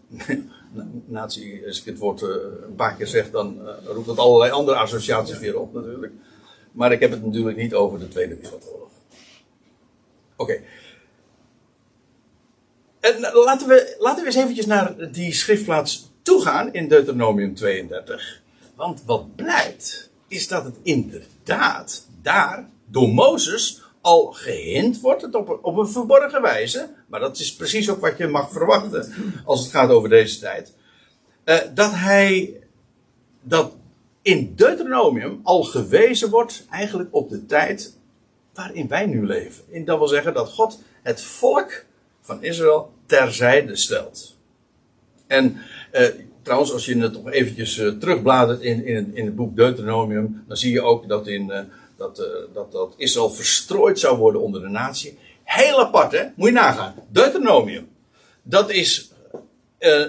natie, 1.05 1.65
als 1.67 1.79
ik 1.79 1.85
het 1.85 1.97
woord 1.97 2.21
uh, 2.21 2.29
een 2.67 2.75
paar 2.75 2.95
keer 2.95 3.07
zeg, 3.07 3.31
dan 3.31 3.61
uh, 3.61 3.69
roept 3.85 4.07
het 4.07 4.17
allerlei 4.17 4.51
andere 4.51 4.77
associaties 4.77 5.39
weer 5.39 5.59
op 5.59 5.73
natuurlijk. 5.73 6.13
Maar 6.71 6.91
ik 6.91 6.99
heb 6.99 7.11
het 7.11 7.25
natuurlijk 7.25 7.57
niet 7.57 7.73
over 7.73 7.99
de 7.99 8.07
Tweede 8.07 8.35
Wereldoorlog. 8.35 8.89
Oké. 10.35 10.61
En 13.03 13.19
laten 13.19 13.67
we, 13.67 13.95
laten 13.99 14.19
we 14.19 14.25
eens 14.25 14.35
eventjes 14.35 14.65
naar 14.65 15.11
die 15.11 15.33
schriftplaats 15.33 16.11
toegaan 16.21 16.73
in 16.73 16.87
Deuteronomium 16.87 17.55
32. 17.55 18.41
Want 18.75 19.03
wat 19.05 19.35
blijkt, 19.35 20.09
is 20.27 20.47
dat 20.47 20.63
het 20.63 20.75
inderdaad 20.83 22.07
daar 22.21 22.69
door 22.85 23.09
Mozes 23.09 23.81
al 24.01 24.25
gehind 24.31 25.01
wordt, 25.01 25.35
op, 25.35 25.59
op 25.61 25.77
een 25.77 25.87
verborgen 25.87 26.41
wijze. 26.41 26.89
Maar 27.07 27.19
dat 27.19 27.39
is 27.39 27.55
precies 27.55 27.89
ook 27.89 28.01
wat 28.01 28.17
je 28.17 28.27
mag 28.27 28.51
verwachten 28.51 29.13
als 29.45 29.59
het 29.59 29.71
gaat 29.71 29.89
over 29.89 30.09
deze 30.09 30.39
tijd. 30.39 30.73
Uh, 31.45 31.57
dat 31.73 31.91
hij, 31.93 32.61
dat 33.41 33.73
in 34.21 34.53
Deuteronomium 34.55 35.39
al 35.43 35.63
gewezen 35.63 36.29
wordt 36.29 36.65
eigenlijk 36.69 37.09
op 37.11 37.29
de 37.29 37.45
tijd 37.45 37.97
waarin 38.53 38.87
wij 38.87 39.05
nu 39.05 39.25
leven. 39.25 39.63
En 39.71 39.85
dat 39.85 39.97
wil 39.97 40.07
zeggen 40.07 40.33
dat 40.33 40.49
God 40.49 40.79
het 41.01 41.23
volk 41.23 41.85
van 42.21 42.43
Israël 42.43 42.92
terzijde 43.05 43.75
stelt. 43.75 44.37
En 45.27 45.57
eh, 45.91 46.07
trouwens, 46.41 46.71
als 46.71 46.85
je 46.85 46.97
het 46.97 47.13
nog 47.13 47.31
eventjes 47.31 47.77
uh, 47.77 47.91
terugbladert 47.91 48.61
in, 48.61 48.85
in, 48.85 49.11
in, 49.15 49.25
het 49.25 49.35
boek 49.35 49.55
Deuteronomium, 49.55 50.43
dan 50.47 50.57
zie 50.57 50.71
je 50.71 50.81
ook 50.81 51.07
dat, 51.07 51.27
in, 51.27 51.49
uh, 51.49 51.59
dat, 51.97 52.19
uh, 52.19 52.25
dat, 52.53 52.71
dat 52.71 52.93
Israël 52.97 53.29
verstrooid 53.29 53.99
zou 53.99 54.17
worden 54.17 54.41
onder 54.41 54.61
de 54.61 54.67
natie. 54.67 55.17
Heel 55.43 55.79
apart, 55.79 56.11
hè? 56.11 56.23
Moet 56.35 56.47
je 56.47 56.53
nagaan. 56.53 56.95
Deuteronomium. 57.09 57.87
Dat 58.43 58.69
is, 58.69 59.11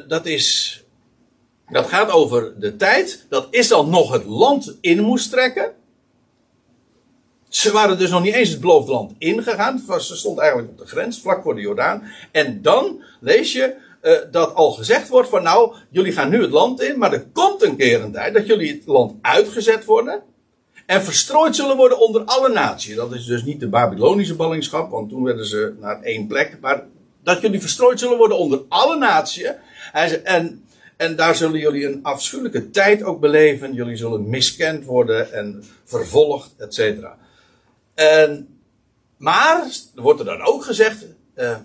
dat 0.09 0.27
is, 0.27 0.79
dat 1.69 1.87
gaat 1.87 2.11
over 2.11 2.61
de 2.61 2.77
tijd 2.77 3.27
dat 3.29 3.47
Israël 3.51 3.87
nog 3.87 4.13
het 4.13 4.25
land 4.25 4.77
in 4.81 5.03
moest 5.03 5.31
trekken. 5.31 5.75
Ze 7.55 7.73
waren 7.73 7.99
dus 7.99 8.11
nog 8.11 8.23
niet 8.23 8.35
eens 8.35 8.49
het 8.49 8.61
beloofde 8.61 8.93
land 8.93 9.13
ingegaan. 9.19 9.83
Ze 9.99 10.17
stond 10.17 10.39
eigenlijk 10.39 10.71
op 10.71 10.79
de 10.79 10.87
grens, 10.87 11.21
vlak 11.21 11.43
voor 11.43 11.55
de 11.55 11.61
Jordaan. 11.61 12.03
En 12.33 12.63
dan 12.63 13.03
lees 13.21 13.53
je 13.53 13.75
uh, 14.03 14.13
dat 14.31 14.55
al 14.55 14.73
gezegd 14.73 15.09
wordt 15.09 15.29
van 15.29 15.43
nou, 15.43 15.75
jullie 15.91 16.13
gaan 16.13 16.31
nu 16.31 16.43
het 16.43 16.51
land 16.51 16.83
in, 16.83 16.99
maar 16.99 17.13
er 17.13 17.27
komt 17.33 17.63
een 17.63 17.77
keer 17.77 18.03
een 18.03 18.13
tijd 18.13 18.35
dat 18.35 18.47
jullie 18.47 18.73
het 18.73 18.87
land 18.87 19.15
uitgezet 19.21 19.85
worden. 19.85 20.23
En 20.87 21.03
verstrooid 21.03 21.57
zullen 21.57 21.77
worden 21.77 22.01
onder 22.01 22.23
alle 22.25 22.49
naties. 22.49 22.95
Dat 22.95 23.15
is 23.15 23.25
dus 23.25 23.45
niet 23.45 23.61
de 23.61 23.69
Babylonische 23.69 24.35
ballingschap, 24.37 24.91
want 24.91 25.11
toen 25.11 25.23
werden 25.23 25.47
ze 25.47 25.75
naar 25.81 26.03
één 26.03 26.27
plek. 26.27 26.59
Maar 26.61 26.87
dat 27.23 27.41
jullie 27.41 27.61
verstrooid 27.61 27.99
zullen 27.99 28.19
worden 28.19 28.39
onder 28.39 28.63
alle 28.69 28.99
naties. 28.99 29.53
En, 30.23 30.65
en 30.97 31.17
daar 31.17 31.35
zullen 31.35 31.61
jullie 31.61 31.87
een 31.87 32.03
afschuwelijke 32.03 32.71
tijd 32.71 33.03
ook 33.03 33.21
beleven. 33.21 33.75
Jullie 33.75 33.97
zullen 33.97 34.29
miskend 34.29 34.85
worden 34.85 35.33
en 35.33 35.65
vervolgd, 35.85 36.55
et 36.59 36.75
cetera. 36.75 37.23
En, 37.95 38.59
maar, 39.17 39.67
er 39.95 40.03
wordt 40.03 40.21
er 40.21 40.27
dan 40.27 40.43
ook 40.43 40.65
gezegd, 40.65 41.07
uh, 41.37 41.57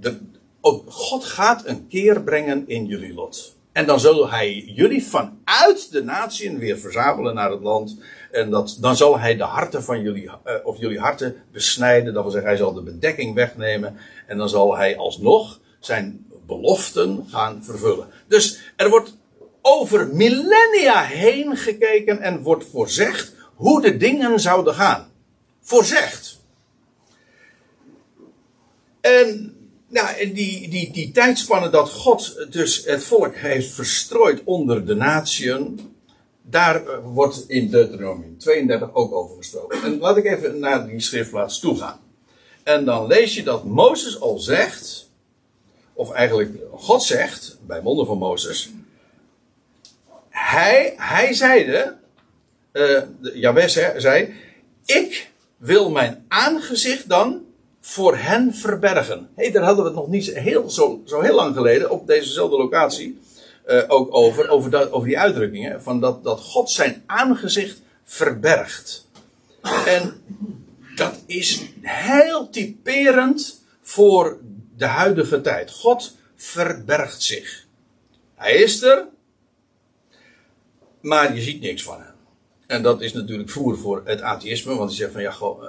de, 0.00 0.18
ook 0.60 0.92
God 0.92 1.24
gaat 1.24 1.66
een 1.66 1.86
keer 1.88 2.22
brengen 2.22 2.64
in 2.66 2.86
jullie 2.86 3.14
lot. 3.14 3.56
En 3.72 3.86
dan 3.86 4.00
zal 4.00 4.30
hij 4.30 4.54
jullie 4.66 5.04
vanuit 5.04 5.90
de 5.90 6.04
natieën 6.04 6.58
weer 6.58 6.78
verzamelen 6.78 7.34
naar 7.34 7.50
het 7.50 7.62
land. 7.62 7.98
En 8.30 8.50
dat, 8.50 8.76
dan 8.80 8.96
zal 8.96 9.18
hij 9.18 9.36
de 9.36 9.42
harten 9.42 9.82
van 9.82 10.02
jullie, 10.02 10.22
uh, 10.24 10.54
of 10.64 10.78
jullie 10.78 10.98
harten 10.98 11.36
besnijden. 11.52 12.14
Dat 12.14 12.22
wil 12.22 12.32
zeggen, 12.32 12.50
hij 12.50 12.58
zal 12.58 12.72
de 12.72 12.82
bedekking 12.82 13.34
wegnemen. 13.34 13.96
En 14.26 14.38
dan 14.38 14.48
zal 14.48 14.76
hij 14.76 14.96
alsnog 14.96 15.60
zijn 15.80 16.26
beloften 16.46 17.24
gaan 17.28 17.64
vervullen. 17.64 18.08
Dus 18.28 18.72
er 18.76 18.88
wordt 18.88 19.16
over 19.62 20.08
millennia 20.08 21.02
heen 21.02 21.56
gekeken 21.56 22.20
en 22.20 22.42
wordt 22.42 22.64
voorzegd 22.64 23.34
hoe 23.54 23.82
de 23.82 23.96
dingen 23.96 24.40
zouden 24.40 24.74
gaan. 24.74 25.12
Voorzegd. 25.60 26.40
En 29.00 29.56
nou, 29.88 30.32
die, 30.32 30.68
die, 30.68 30.92
die 30.92 31.10
tijdspannen 31.10 31.72
dat 31.72 31.90
God 31.90 32.46
dus 32.50 32.84
het 32.84 33.04
volk 33.04 33.34
heeft 33.34 33.72
verstrooid 33.72 34.42
onder 34.44 34.86
de 34.86 34.94
natieën, 34.94 35.94
daar 36.42 36.86
eh, 36.86 36.98
wordt 37.02 37.44
in 37.48 37.70
Deuteronomium 37.70 38.38
32 38.38 38.94
ook 38.94 39.12
over 39.12 39.36
gesproken. 39.36 39.82
En 39.82 39.98
laat 39.98 40.16
ik 40.16 40.24
even 40.24 40.58
naar 40.58 40.86
die 40.86 41.00
schriftplaats 41.00 41.58
toe 41.58 41.76
gaan. 41.76 42.00
En 42.62 42.84
dan 42.84 43.06
lees 43.06 43.34
je 43.34 43.42
dat 43.42 43.64
Mozes 43.64 44.20
al 44.20 44.38
zegt, 44.38 45.10
of 45.92 46.10
eigenlijk 46.10 46.56
God 46.72 47.02
zegt, 47.02 47.58
bij 47.66 47.80
monden 47.82 48.06
van 48.06 48.18
Mozes, 48.18 48.70
hij, 50.28 50.94
hij 50.96 51.32
zeide, 51.32 51.96
uh, 52.74 53.66
zei, 53.96 54.34
ik 54.84 55.30
wil 55.56 55.90
mijn 55.90 56.24
aangezicht 56.28 57.08
dan 57.08 57.44
voor 57.80 58.16
hen 58.16 58.54
verbergen. 58.54 59.28
Hey, 59.34 59.50
daar 59.50 59.62
hadden 59.62 59.84
we 59.84 59.90
het 59.90 59.98
nog 59.98 60.08
niet 60.08 60.34
heel, 60.34 60.70
zo, 60.70 61.02
zo 61.04 61.20
heel 61.20 61.34
lang 61.34 61.54
geleden 61.54 61.90
op 61.90 62.06
dezezelfde 62.06 62.56
locatie 62.56 63.18
uh, 63.66 63.82
ook 63.88 64.14
over, 64.14 64.48
over, 64.48 64.70
dat, 64.70 64.90
over 64.90 65.08
die 65.08 65.18
uitdrukkingen. 65.18 65.82
Van 65.82 66.00
dat, 66.00 66.24
dat 66.24 66.40
God 66.40 66.70
zijn 66.70 67.02
aangezicht 67.06 67.80
verbergt. 68.04 69.08
En 69.86 70.22
dat 70.96 71.22
is 71.26 71.62
heel 71.80 72.50
typerend 72.50 73.62
voor 73.82 74.38
de 74.76 74.86
huidige 74.86 75.40
tijd. 75.40 75.70
God 75.70 76.16
verbergt 76.36 77.22
zich. 77.22 77.66
Hij 78.34 78.54
is 78.54 78.82
er, 78.82 79.06
maar 81.00 81.34
je 81.34 81.40
ziet 81.40 81.60
niks 81.60 81.82
van 81.82 82.00
hem. 82.00 82.13
En 82.66 82.82
dat 82.82 83.00
is 83.00 83.12
natuurlijk 83.12 83.50
voer 83.50 83.78
voor 83.78 84.02
het 84.04 84.20
atheïsme, 84.20 84.74
want 84.74 84.88
die 84.88 84.98
zegt 84.98 85.12
van 85.12 85.22
ja, 85.22 85.30
goh, 85.30 85.62
uh, 85.62 85.68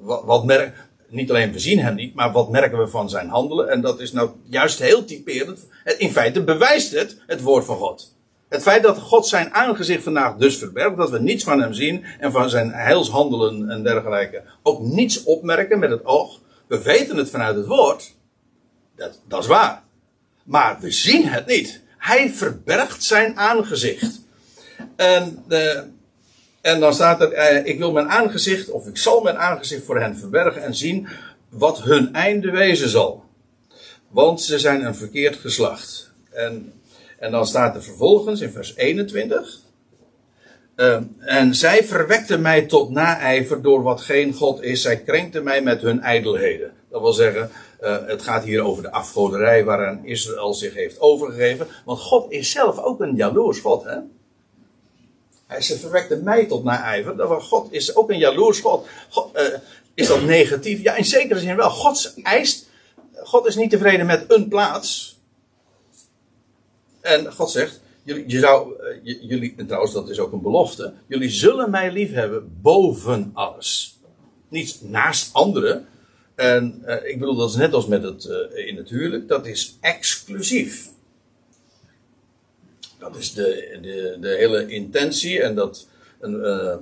wat, 0.00 0.24
wat 0.24 0.44
merk, 0.44 0.74
niet 1.08 1.30
alleen 1.30 1.52
we 1.52 1.58
zien 1.58 1.78
hem 1.78 1.94
niet, 1.94 2.14
maar 2.14 2.32
wat 2.32 2.50
merken 2.50 2.78
we 2.78 2.88
van 2.88 3.10
zijn 3.10 3.28
handelen? 3.28 3.68
En 3.68 3.80
dat 3.80 4.00
is 4.00 4.12
nou 4.12 4.30
juist 4.44 4.78
heel 4.78 5.04
typerend. 5.04 5.66
In 5.98 6.10
feite 6.10 6.44
bewijst 6.44 6.92
het 6.92 7.16
het 7.26 7.40
woord 7.40 7.64
van 7.64 7.76
God. 7.76 8.14
Het 8.48 8.62
feit 8.62 8.82
dat 8.82 8.98
God 8.98 9.26
zijn 9.26 9.54
aangezicht 9.54 10.02
vandaag 10.02 10.36
dus 10.36 10.56
verbergt, 10.56 10.96
dat 10.96 11.10
we 11.10 11.20
niets 11.20 11.44
van 11.44 11.60
hem 11.60 11.72
zien 11.72 12.04
en 12.18 12.32
van 12.32 12.50
zijn 12.50 12.72
heilshandelen 12.72 13.70
en 13.70 13.82
dergelijke 13.82 14.42
ook 14.62 14.80
niets 14.80 15.22
opmerken 15.22 15.78
met 15.78 15.90
het 15.90 16.04
oog. 16.04 16.40
We 16.66 16.82
weten 16.82 17.16
het 17.16 17.30
vanuit 17.30 17.56
het 17.56 17.66
woord. 17.66 18.14
Dat, 18.96 19.20
dat 19.28 19.40
is 19.40 19.46
waar. 19.46 19.82
Maar 20.44 20.78
we 20.80 20.90
zien 20.90 21.28
het 21.28 21.46
niet. 21.46 21.82
Hij 21.98 22.30
verbergt 22.30 23.04
zijn 23.04 23.36
aangezicht. 23.36 24.20
En, 24.96 25.44
uh, 25.48 25.80
en 26.62 26.80
dan 26.80 26.94
staat 26.94 27.20
er, 27.20 27.32
eh, 27.32 27.66
ik 27.66 27.78
wil 27.78 27.92
mijn 27.92 28.08
aangezicht, 28.08 28.70
of 28.70 28.86
ik 28.86 28.96
zal 28.96 29.22
mijn 29.22 29.36
aangezicht 29.38 29.84
voor 29.84 30.00
hen 30.00 30.16
verbergen 30.16 30.62
en 30.62 30.74
zien 30.74 31.08
wat 31.48 31.82
hun 31.82 32.14
einde 32.14 32.50
wezen 32.50 32.88
zal. 32.88 33.24
Want 34.08 34.42
ze 34.42 34.58
zijn 34.58 34.84
een 34.84 34.94
verkeerd 34.94 35.36
geslacht. 35.36 36.12
En, 36.30 36.72
en 37.18 37.30
dan 37.30 37.46
staat 37.46 37.74
er 37.74 37.82
vervolgens 37.82 38.40
in 38.40 38.50
vers 38.50 38.76
21. 38.76 39.60
Uh, 40.76 40.98
en 41.18 41.54
zij 41.54 41.84
verwekte 41.84 42.38
mij 42.38 42.62
tot 42.62 42.90
naijver 42.90 43.62
door 43.62 43.82
wat 43.82 44.00
geen 44.00 44.32
God 44.32 44.62
is. 44.62 44.82
Zij 44.82 44.96
krenkte 44.96 45.40
mij 45.40 45.62
met 45.62 45.80
hun 45.82 46.00
ijdelheden. 46.00 46.72
Dat 46.90 47.00
wil 47.00 47.12
zeggen, 47.12 47.50
uh, 47.82 47.96
het 48.06 48.22
gaat 48.22 48.44
hier 48.44 48.62
over 48.62 48.82
de 48.82 48.90
afgoderij 48.90 49.64
waaraan 49.64 50.04
Israël 50.04 50.54
zich 50.54 50.74
heeft 50.74 51.00
overgegeven. 51.00 51.66
Want 51.84 52.00
God 52.00 52.32
is 52.32 52.50
zelf 52.50 52.78
ook 52.78 53.00
een 53.00 53.16
jaloers 53.16 53.58
God. 53.58 53.84
Hè? 53.84 53.96
Hij 55.52 55.60
ze 55.60 55.78
verwekte 55.78 56.16
mij 56.16 56.46
tot 56.46 56.64
naijver. 56.64 57.40
God 57.40 57.72
is 57.72 57.96
ook 57.96 58.10
een 58.10 58.18
jaloers 58.18 58.60
God. 58.60 58.86
God 59.10 59.36
uh, 59.36 59.42
is 59.94 60.06
dat 60.06 60.22
negatief? 60.22 60.82
Ja, 60.82 60.96
in 60.96 61.04
zekere 61.04 61.40
zin 61.40 61.56
wel. 61.56 61.70
God 61.70 62.14
eist. 62.22 62.68
God 63.14 63.46
is 63.46 63.56
niet 63.56 63.70
tevreden 63.70 64.06
met 64.06 64.24
een 64.28 64.48
plaats. 64.48 65.18
En 67.00 67.32
God 67.32 67.50
zegt. 67.50 67.80
Jullie, 68.04 68.38
zou, 68.38 68.74
uh, 69.04 69.16
jullie, 69.20 69.54
en 69.56 69.66
trouwens, 69.66 69.92
dat 69.92 70.08
is 70.08 70.18
ook 70.18 70.32
een 70.32 70.42
belofte. 70.42 70.94
Jullie 71.06 71.30
zullen 71.30 71.70
mij 71.70 71.92
liefhebben 71.92 72.58
boven 72.60 73.30
alles. 73.34 73.98
Niet 74.48 74.78
naast 74.82 75.34
anderen. 75.34 75.86
En 76.34 76.82
uh, 76.86 76.96
ik 77.04 77.18
bedoel, 77.18 77.36
dat 77.36 77.50
is 77.50 77.56
net 77.56 77.72
als 77.72 77.86
met 77.86 78.02
het 78.02 78.24
in 78.54 78.76
het 78.76 78.88
huwelijk. 78.88 79.28
Dat 79.28 79.46
is 79.46 79.76
exclusief. 79.80 80.91
Dat 83.02 83.16
is 83.16 83.34
de, 83.34 83.78
de, 83.80 84.16
de 84.20 84.28
hele 84.28 84.66
intentie. 84.66 85.42
En, 85.42 85.54
dat, 85.54 85.86
en, 86.20 86.34
uh, 86.34 86.74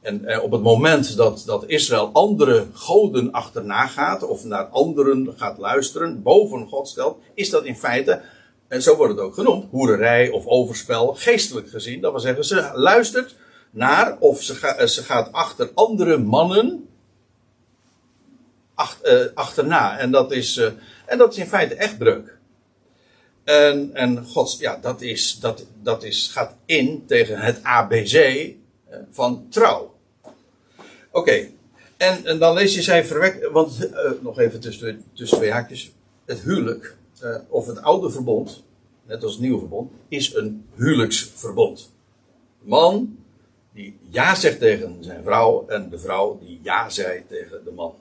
en, 0.00 0.24
en, 0.24 0.40
op 0.40 0.50
het 0.50 0.62
moment 0.62 1.16
dat, 1.16 1.42
dat 1.46 1.64
Israël 1.66 2.10
andere 2.12 2.66
goden 2.72 3.32
achterna 3.32 3.86
gaat, 3.86 4.22
of 4.22 4.44
naar 4.44 4.64
anderen 4.64 5.34
gaat 5.36 5.58
luisteren, 5.58 6.22
boven 6.22 6.68
God 6.68 6.88
stelt, 6.88 7.18
is 7.34 7.50
dat 7.50 7.64
in 7.64 7.76
feite, 7.76 8.20
en 8.68 8.82
zo 8.82 8.96
wordt 8.96 9.12
het 9.12 9.22
ook 9.22 9.34
genoemd, 9.34 9.64
hoererij 9.70 10.30
of 10.30 10.46
overspel, 10.46 11.14
geestelijk 11.14 11.68
gezien. 11.68 12.00
Dat 12.00 12.12
wil 12.12 12.20
zeggen, 12.20 12.44
ze 12.44 12.70
luistert 12.74 13.34
naar, 13.70 14.16
of 14.18 14.42
ze, 14.42 14.54
ga, 14.54 14.86
ze 14.86 15.02
gaat 15.02 15.32
achter 15.32 15.70
andere 15.74 16.18
mannen 16.18 16.88
ach, 18.74 19.00
achterna. 19.34 19.98
En 19.98 20.10
dat, 20.10 20.32
is, 20.32 20.56
en 21.06 21.18
dat 21.18 21.32
is 21.32 21.38
in 21.38 21.46
feite 21.46 21.74
echt 21.74 21.98
breuk. 21.98 22.40
En, 23.44 23.94
en 23.94 24.24
God, 24.26 24.58
ja, 24.58 24.78
dat, 24.82 25.00
is, 25.00 25.38
dat, 25.40 25.64
dat 25.82 26.04
is, 26.04 26.28
gaat 26.28 26.54
in 26.66 27.04
tegen 27.06 27.38
het 27.38 27.62
ABC 27.62 28.14
eh, 28.14 28.98
van 29.10 29.46
trouw. 29.48 29.94
Oké, 31.10 31.48
en, 31.96 32.24
en, 32.24 32.38
dan 32.38 32.54
lees 32.54 32.74
je 32.74 32.82
zij 32.82 33.04
verwekt, 33.04 33.50
want 33.50 33.88
uh, 33.90 34.10
nog 34.20 34.38
even 34.38 34.60
tussen, 34.60 35.04
tussen 35.12 35.38
twee 35.38 35.52
haakjes. 35.52 35.92
Het 36.24 36.40
huwelijk, 36.40 36.96
uh, 37.22 37.36
of 37.48 37.66
het 37.66 37.82
oude 37.82 38.10
verbond, 38.10 38.64
net 39.06 39.22
als 39.22 39.32
het 39.32 39.40
nieuwe 39.40 39.58
verbond, 39.58 39.90
is 40.08 40.34
een 40.34 40.64
huwelijksverbond. 40.74 41.90
De 42.62 42.68
man 42.68 43.16
die 43.72 43.98
ja 44.10 44.34
zegt 44.34 44.58
tegen 44.58 44.96
zijn 45.00 45.22
vrouw 45.24 45.66
en 45.68 45.90
de 45.90 45.98
vrouw 45.98 46.38
die 46.38 46.60
ja 46.62 46.88
zei 46.88 47.24
tegen 47.28 47.64
de 47.64 47.70
man. 47.70 47.94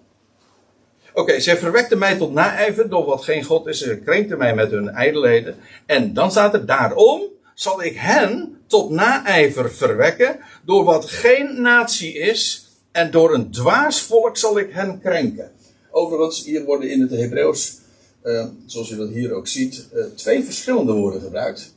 Oké, 1.14 1.40
zij 1.40 1.58
verwekte 1.58 1.96
mij 1.96 2.18
tot 2.18 2.34
naijver 2.34 2.90
door 2.90 3.06
wat 3.06 3.24
geen 3.24 3.44
God 3.44 3.68
is. 3.68 3.80
Ze 3.80 3.98
krenkte 3.98 4.38
mij 4.38 4.56
met 4.56 4.72
hun 4.72 4.90
ijdelheden. 4.90 5.56
En 5.86 6.14
dan 6.14 6.32
staat 6.32 6.54
er 6.54 6.66
daarom 6.66 7.22
zal 7.54 7.84
ik 7.84 7.96
hen 7.96 8.58
tot 8.68 8.90
naijver 8.90 9.72
verwekken 9.72 10.40
door 10.66 10.84
wat 10.84 11.06
geen 11.06 11.62
natie 11.62 12.14
is. 12.14 12.70
En 12.92 13.12
door 13.12 13.34
een 13.34 13.52
dwaas 13.52 14.02
volk 14.02 14.38
zal 14.38 14.60
ik 14.60 14.72
hen 14.72 15.00
krenken. 15.00 15.52
Overigens, 15.92 16.46
hier 16.46 16.64
worden 16.64 16.90
in 16.90 17.02
het 17.02 17.12
Hebreeuws, 17.12 17.78
uh, 18.24 18.46
zoals 18.66 18.90
je 18.90 18.96
dat 18.96 19.10
hier 19.10 19.34
ook 19.34 19.48
ziet, 19.48 19.88
uh, 19.94 20.06
twee 20.16 20.44
verschillende 20.44 20.94
woorden 20.94 21.22
gebruikt. 21.22 21.74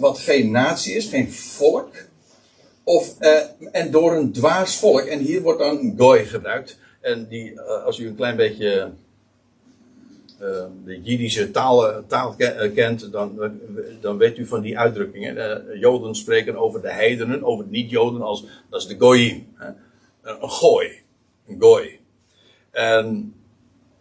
Wat 0.00 0.18
geen 0.18 0.50
natie 0.50 0.94
is, 0.94 1.06
geen 1.06 1.32
volk. 1.32 1.94
Of, 2.84 3.14
uh, 3.20 3.40
en 3.72 3.90
door 3.90 4.16
een 4.16 4.32
dwaas 4.32 4.76
volk. 4.76 5.04
En 5.04 5.18
hier 5.18 5.42
wordt 5.42 5.58
dan 5.58 5.94
gooi 5.96 6.24
gebruikt. 6.24 6.76
En 7.00 7.28
die, 7.28 7.52
uh, 7.52 7.84
als 7.84 7.98
u 7.98 8.06
een 8.06 8.16
klein 8.16 8.36
beetje 8.36 8.90
uh, 10.40 10.64
de 10.84 11.00
Jiddische 11.02 11.50
taal, 11.50 12.06
taal 12.06 12.36
kent, 12.74 13.12
dan, 13.12 13.52
dan 14.00 14.18
weet 14.18 14.38
u 14.38 14.46
van 14.46 14.60
die 14.60 14.78
uitdrukkingen. 14.78 15.64
Joden 15.78 16.14
spreken 16.14 16.56
over 16.56 16.82
de 16.82 16.92
heidenen, 16.92 17.44
over 17.44 17.64
de 17.64 17.70
niet-Joden, 17.70 18.22
als 18.22 18.44
dat 18.70 18.80
is 18.80 18.86
de 18.86 18.96
goyim. 18.98 19.46
Een 20.22 20.50
gooi. 20.50 21.02
Een 21.46 21.56
gooi. 21.60 21.98
En 22.70 23.34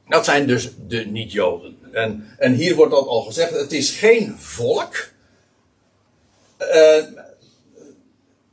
dat 0.07 0.25
zijn 0.25 0.47
dus 0.47 0.71
de 0.87 1.05
niet-Joden. 1.05 1.77
En, 1.91 2.27
en 2.37 2.53
hier 2.53 2.75
wordt 2.75 2.91
dat 2.91 3.07
al 3.07 3.21
gezegd, 3.21 3.51
het 3.51 3.71
is 3.71 3.91
geen 3.91 4.37
volk. 4.37 5.09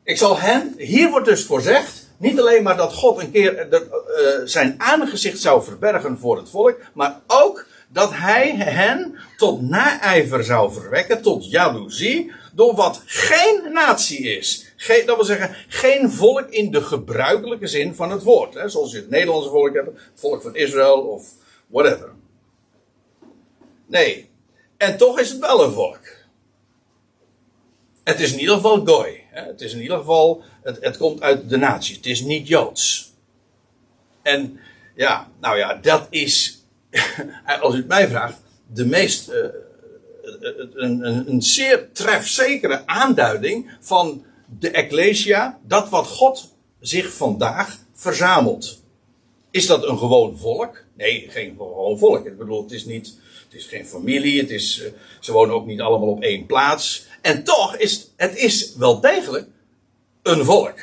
ik 0.02 0.16
zal 0.16 0.38
hen, 0.38 0.74
hier 0.76 1.11
wordt 1.11 1.26
dus 1.26 1.44
voorzegd, 1.44 2.03
niet 2.16 2.40
alleen 2.40 2.62
maar 2.62 2.77
dat 2.77 2.94
God 2.94 3.20
een 3.20 3.31
keer 3.31 3.70
de, 3.70 3.87
uh, 4.40 4.46
zijn 4.46 4.74
aangezicht 4.79 5.40
zou 5.40 5.62
verbergen 5.62 6.18
voor 6.18 6.37
het 6.37 6.50
volk, 6.50 6.81
maar 6.92 7.20
ook 7.27 7.66
dat 7.88 8.11
hij 8.12 8.57
hen 8.57 9.18
tot 9.37 9.62
naijver 9.62 10.44
zou 10.44 10.72
verwekken, 10.72 11.22
tot 11.22 11.50
jaloezie, 11.50 12.33
door 12.53 12.74
wat 12.74 13.03
geen 13.07 13.72
natie 13.72 14.37
is. 14.37 14.72
Dat 15.07 15.16
wil 15.16 15.24
zeggen, 15.24 15.57
geen 15.68 16.11
volk 16.11 16.48
in 16.48 16.70
de 16.70 16.83
gebruikelijke 16.83 17.66
zin 17.66 17.94
van 17.94 18.11
het 18.11 18.22
woord. 18.22 18.55
Hè, 18.55 18.68
zoals 18.68 18.90
je 18.90 18.96
het 18.96 19.11
Nederlandse 19.11 19.50
volk 19.50 19.74
hebt, 19.74 19.87
het 19.87 19.96
volk 20.14 20.42
van 20.42 20.57
Israël 20.57 21.00
of 21.00 21.29
whatever. 21.66 22.12
Nee. 23.87 24.31
En 24.77 24.96
toch 24.96 25.20
is 25.20 25.31
het 25.31 25.38
wel 25.38 25.64
een 25.64 25.72
volk. 25.72 26.00
Het 28.05 28.20
is 28.20 28.33
in 28.33 28.38
ieder 28.38 28.55
geval 28.55 28.85
gooi. 28.85 29.23
Het 29.34 29.60
is 29.60 29.72
in 29.72 29.82
ieder 29.82 29.98
geval, 29.98 30.42
het, 30.62 30.78
het 30.80 30.96
komt 30.96 31.22
uit 31.22 31.48
de 31.48 31.56
natie. 31.56 31.96
Het 31.96 32.06
is 32.06 32.20
niet 32.20 32.48
Joods. 32.48 33.12
En 34.22 34.58
ja, 34.94 35.30
nou 35.40 35.58
ja, 35.58 35.74
dat 35.74 36.06
is, 36.10 36.64
als 37.60 37.74
u 37.74 37.76
het 37.76 37.86
mij 37.86 38.08
vraagt, 38.08 38.36
de 38.72 38.86
meest, 38.86 39.28
uh, 39.28 39.36
een, 40.74 41.06
een, 41.06 41.30
een 41.30 41.42
zeer 41.42 41.92
trefzekere 41.92 42.86
aanduiding 42.86 43.76
van 43.80 44.24
de 44.58 44.70
Ecclesia, 44.70 45.58
dat 45.66 45.88
wat 45.88 46.06
God 46.06 46.54
zich 46.80 47.12
vandaag 47.12 47.78
verzamelt. 47.92 48.82
Is 49.50 49.66
dat 49.66 49.88
een 49.88 49.98
gewoon 49.98 50.38
volk? 50.38 50.84
Nee, 50.96 51.26
geen 51.28 51.54
gewoon 51.56 51.98
volk. 51.98 52.26
Ik 52.26 52.38
bedoel, 52.38 52.62
het 52.62 52.72
is 52.72 52.84
niet, 52.84 53.18
het 53.44 53.54
is 53.54 53.66
geen 53.66 53.86
familie, 53.86 54.40
het 54.40 54.50
is, 54.50 54.78
uh, 54.78 54.86
ze 55.20 55.32
wonen 55.32 55.54
ook 55.54 55.66
niet 55.66 55.80
allemaal 55.80 56.08
op 56.08 56.22
één 56.22 56.46
plaats. 56.46 57.06
En 57.24 57.44
toch 57.44 57.76
is 57.76 58.10
het 58.16 58.37
is 58.37 58.74
wel 58.74 59.00
degelijk 59.00 59.48
een 60.22 60.44
volk. 60.44 60.78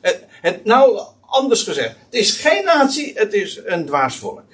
Het, 0.00 0.24
het, 0.28 0.64
nou, 0.64 1.02
anders 1.20 1.62
gezegd, 1.62 1.96
het 2.04 2.14
is 2.14 2.40
geen 2.40 2.64
natie, 2.64 3.12
het 3.14 3.32
is 3.32 3.60
een 3.64 3.86
dwaarsvolk. 3.86 4.44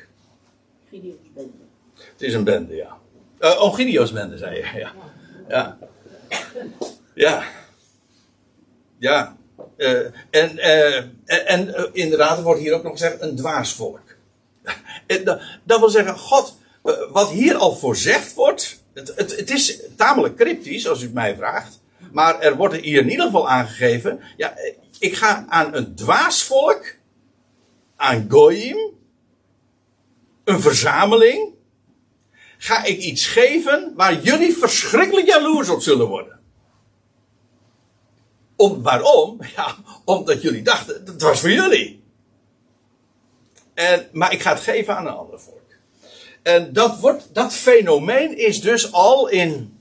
Het 1.94 2.22
is 2.22 2.35
een 2.35 2.44
bende, 2.44 2.74
ja. 2.74 2.98
Uh, 3.40 4.12
bende, 4.12 4.38
zei 4.38 4.57
je. 4.57 4.78
Ja. 4.78 4.92
Ja. 5.48 5.78
Ja. 7.14 7.44
Ja. 8.98 9.37
Uh, 9.76 10.07
en, 10.31 10.57
uh, 10.57 10.96
en 11.26 11.68
uh, 11.68 11.85
inderdaad, 11.92 12.38
er 12.38 12.44
wordt 12.44 12.61
hier 12.61 12.74
ook 12.74 12.83
nog 12.83 12.92
gezegd 12.92 13.20
een 13.20 13.37
dwaarsvolk. 13.37 14.16
dat, 15.24 15.40
dat 15.64 15.78
wil 15.78 15.90
zeggen, 15.90 16.18
God, 16.18 16.57
wat 17.10 17.30
hier 17.30 17.56
al 17.56 17.76
voorzegd 17.76 18.34
wordt, 18.34 18.82
het, 18.94 19.16
het, 19.16 19.50
is 19.50 19.80
tamelijk 19.96 20.36
cryptisch 20.36 20.88
als 20.88 21.00
u 21.00 21.04
het 21.04 21.14
mij 21.14 21.36
vraagt, 21.36 21.80
maar 22.12 22.40
er 22.40 22.56
wordt 22.56 22.76
hier 22.76 23.00
in 23.00 23.10
ieder 23.10 23.24
geval 23.24 23.48
aangegeven, 23.48 24.20
ja, 24.36 24.54
ik 24.98 25.16
ga 25.16 25.46
aan 25.48 25.74
een 25.74 25.94
dwaasvolk, 25.94 26.94
aan 27.96 28.26
Goyim, 28.28 28.78
een 30.44 30.60
verzameling, 30.60 31.54
ga 32.58 32.84
ik 32.84 32.98
iets 32.98 33.26
geven 33.26 33.92
waar 33.96 34.20
jullie 34.20 34.56
verschrikkelijk 34.56 35.26
jaloers 35.26 35.68
op 35.68 35.80
zullen 35.80 36.06
worden. 36.06 36.40
Om, 38.56 38.82
waarom? 38.82 39.38
Ja, 39.56 39.76
omdat 40.04 40.42
jullie 40.42 40.62
dachten, 40.62 41.02
het 41.04 41.22
was 41.22 41.40
voor 41.40 41.50
jullie. 41.50 42.02
En, 43.74 44.08
maar 44.12 44.32
ik 44.32 44.42
ga 44.42 44.52
het 44.52 44.60
geven 44.60 44.96
aan 44.96 45.06
een 45.06 45.12
ander 45.12 45.40
volk. 45.40 45.58
En 46.42 46.72
dat, 46.72 46.98
wordt, 47.01 47.29
dat 47.33 47.53
fenomeen 47.53 48.38
is 48.38 48.61
dus 48.61 48.92
al 48.92 49.29
in 49.29 49.79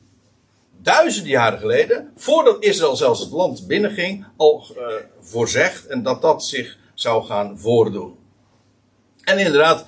duizenden 0.81 1.31
jaren 1.31 1.59
geleden, 1.59 2.11
voordat 2.15 2.63
Israël 2.63 2.95
zelfs 2.95 3.19
het 3.19 3.31
land 3.31 3.67
binnenging, 3.67 4.25
al 4.37 4.65
uh, 4.77 4.83
voorzegd 5.21 5.87
en 5.87 6.03
dat 6.03 6.21
dat 6.21 6.45
zich 6.45 6.77
zou 6.93 7.25
gaan 7.25 7.59
voordoen. 7.59 8.17
En 9.23 9.37
inderdaad, 9.37 9.85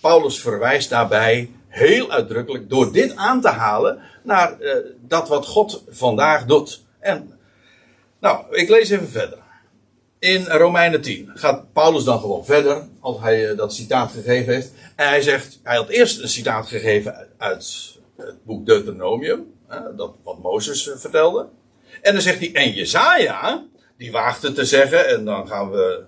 Paulus 0.00 0.40
verwijst 0.40 0.90
daarbij 0.90 1.50
heel 1.68 2.10
uitdrukkelijk 2.10 2.68
door 2.68 2.92
dit 2.92 3.16
aan 3.16 3.40
te 3.40 3.48
halen 3.48 4.02
naar 4.22 4.60
uh, 4.60 4.74
dat 5.00 5.28
wat 5.28 5.46
God 5.46 5.84
vandaag 5.88 6.44
doet. 6.44 6.84
En, 7.00 7.38
nou, 8.20 8.56
ik 8.56 8.68
lees 8.68 8.90
even 8.90 9.08
verder. 9.08 9.38
In 10.18 10.46
Romeinen 10.46 11.00
10 11.00 11.30
gaat 11.34 11.72
Paulus 11.72 12.04
dan 12.04 12.20
gewoon 12.20 12.44
verder, 12.44 12.88
als 13.00 13.20
hij 13.20 13.50
uh, 13.50 13.56
dat 13.56 13.74
citaat 13.74 14.12
gegeven 14.12 14.54
heeft. 14.54 14.72
En 14.96 15.08
hij 15.08 15.22
zegt, 15.22 15.60
hij 15.62 15.76
had 15.76 15.88
eerst 15.88 16.22
een 16.22 16.28
citaat 16.28 16.66
gegeven 16.66 17.28
uit 17.36 17.96
het 18.16 18.44
boek 18.44 18.66
Deuteronomium, 18.66 19.46
dat 19.96 20.14
wat 20.22 20.42
Mozes 20.42 20.90
vertelde. 20.96 21.48
En 22.02 22.12
dan 22.12 22.22
zegt 22.22 22.38
hij, 22.38 22.52
en 22.52 22.72
Jezaja, 22.72 23.64
die 23.96 24.12
waagde 24.12 24.52
te 24.52 24.64
zeggen, 24.64 25.08
en 25.08 25.24
dan 25.24 25.48
gaan 25.48 25.70
we 25.70 26.04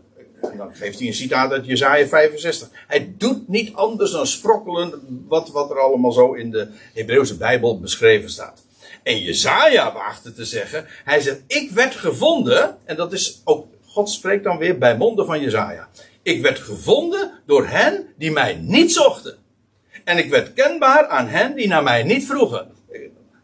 dan 0.57 0.75
geeft 0.75 0.99
hij 0.99 1.09
een 1.09 1.15
citaat 1.15 1.53
uit 1.53 1.67
Jezaja 1.67 2.07
65. 2.07 2.69
Hij 2.87 3.15
doet 3.19 3.49
niet 3.49 3.75
anders 3.75 4.11
dan 4.11 4.27
sprokkelen 4.27 5.25
wat, 5.29 5.51
wat 5.51 5.71
er 5.71 5.81
allemaal 5.81 6.13
zo 6.13 6.33
in 6.33 6.51
de 6.51 6.69
Hebreeuwse 6.95 7.37
Bijbel 7.37 7.81
beschreven 7.81 8.31
staat. 8.31 8.63
En 9.03 9.19
Jezaja 9.19 9.93
waagde 9.93 10.33
te 10.33 10.45
zeggen, 10.45 10.87
hij 11.05 11.21
zegt, 11.21 11.43
ik 11.47 11.71
werd 11.71 11.95
gevonden, 11.95 12.77
en 12.85 12.97
dat 12.97 13.13
is 13.13 13.41
ook, 13.45 13.67
God 13.91 14.11
spreekt 14.11 14.45
dan 14.45 14.59
weer 14.59 14.79
bij 14.79 14.97
monden 14.97 15.27
van 15.27 15.41
Jezaja. 15.41 15.89
Ik 16.23 16.43
werd 16.43 16.59
gevonden 16.59 17.31
door 17.47 17.67
hen 17.67 18.15
die 18.17 18.31
mij 18.31 18.55
niet 18.55 18.93
zochten. 18.93 19.39
En 20.05 20.19
ik 20.19 20.31
werd 20.31 20.53
kenbaar 20.53 21.07
aan 21.07 21.27
hen 21.27 21.55
die 21.55 21.69
naar 21.69 21.83
mij 21.83 22.03
niet 22.03 22.27
vroegen. 22.27 22.73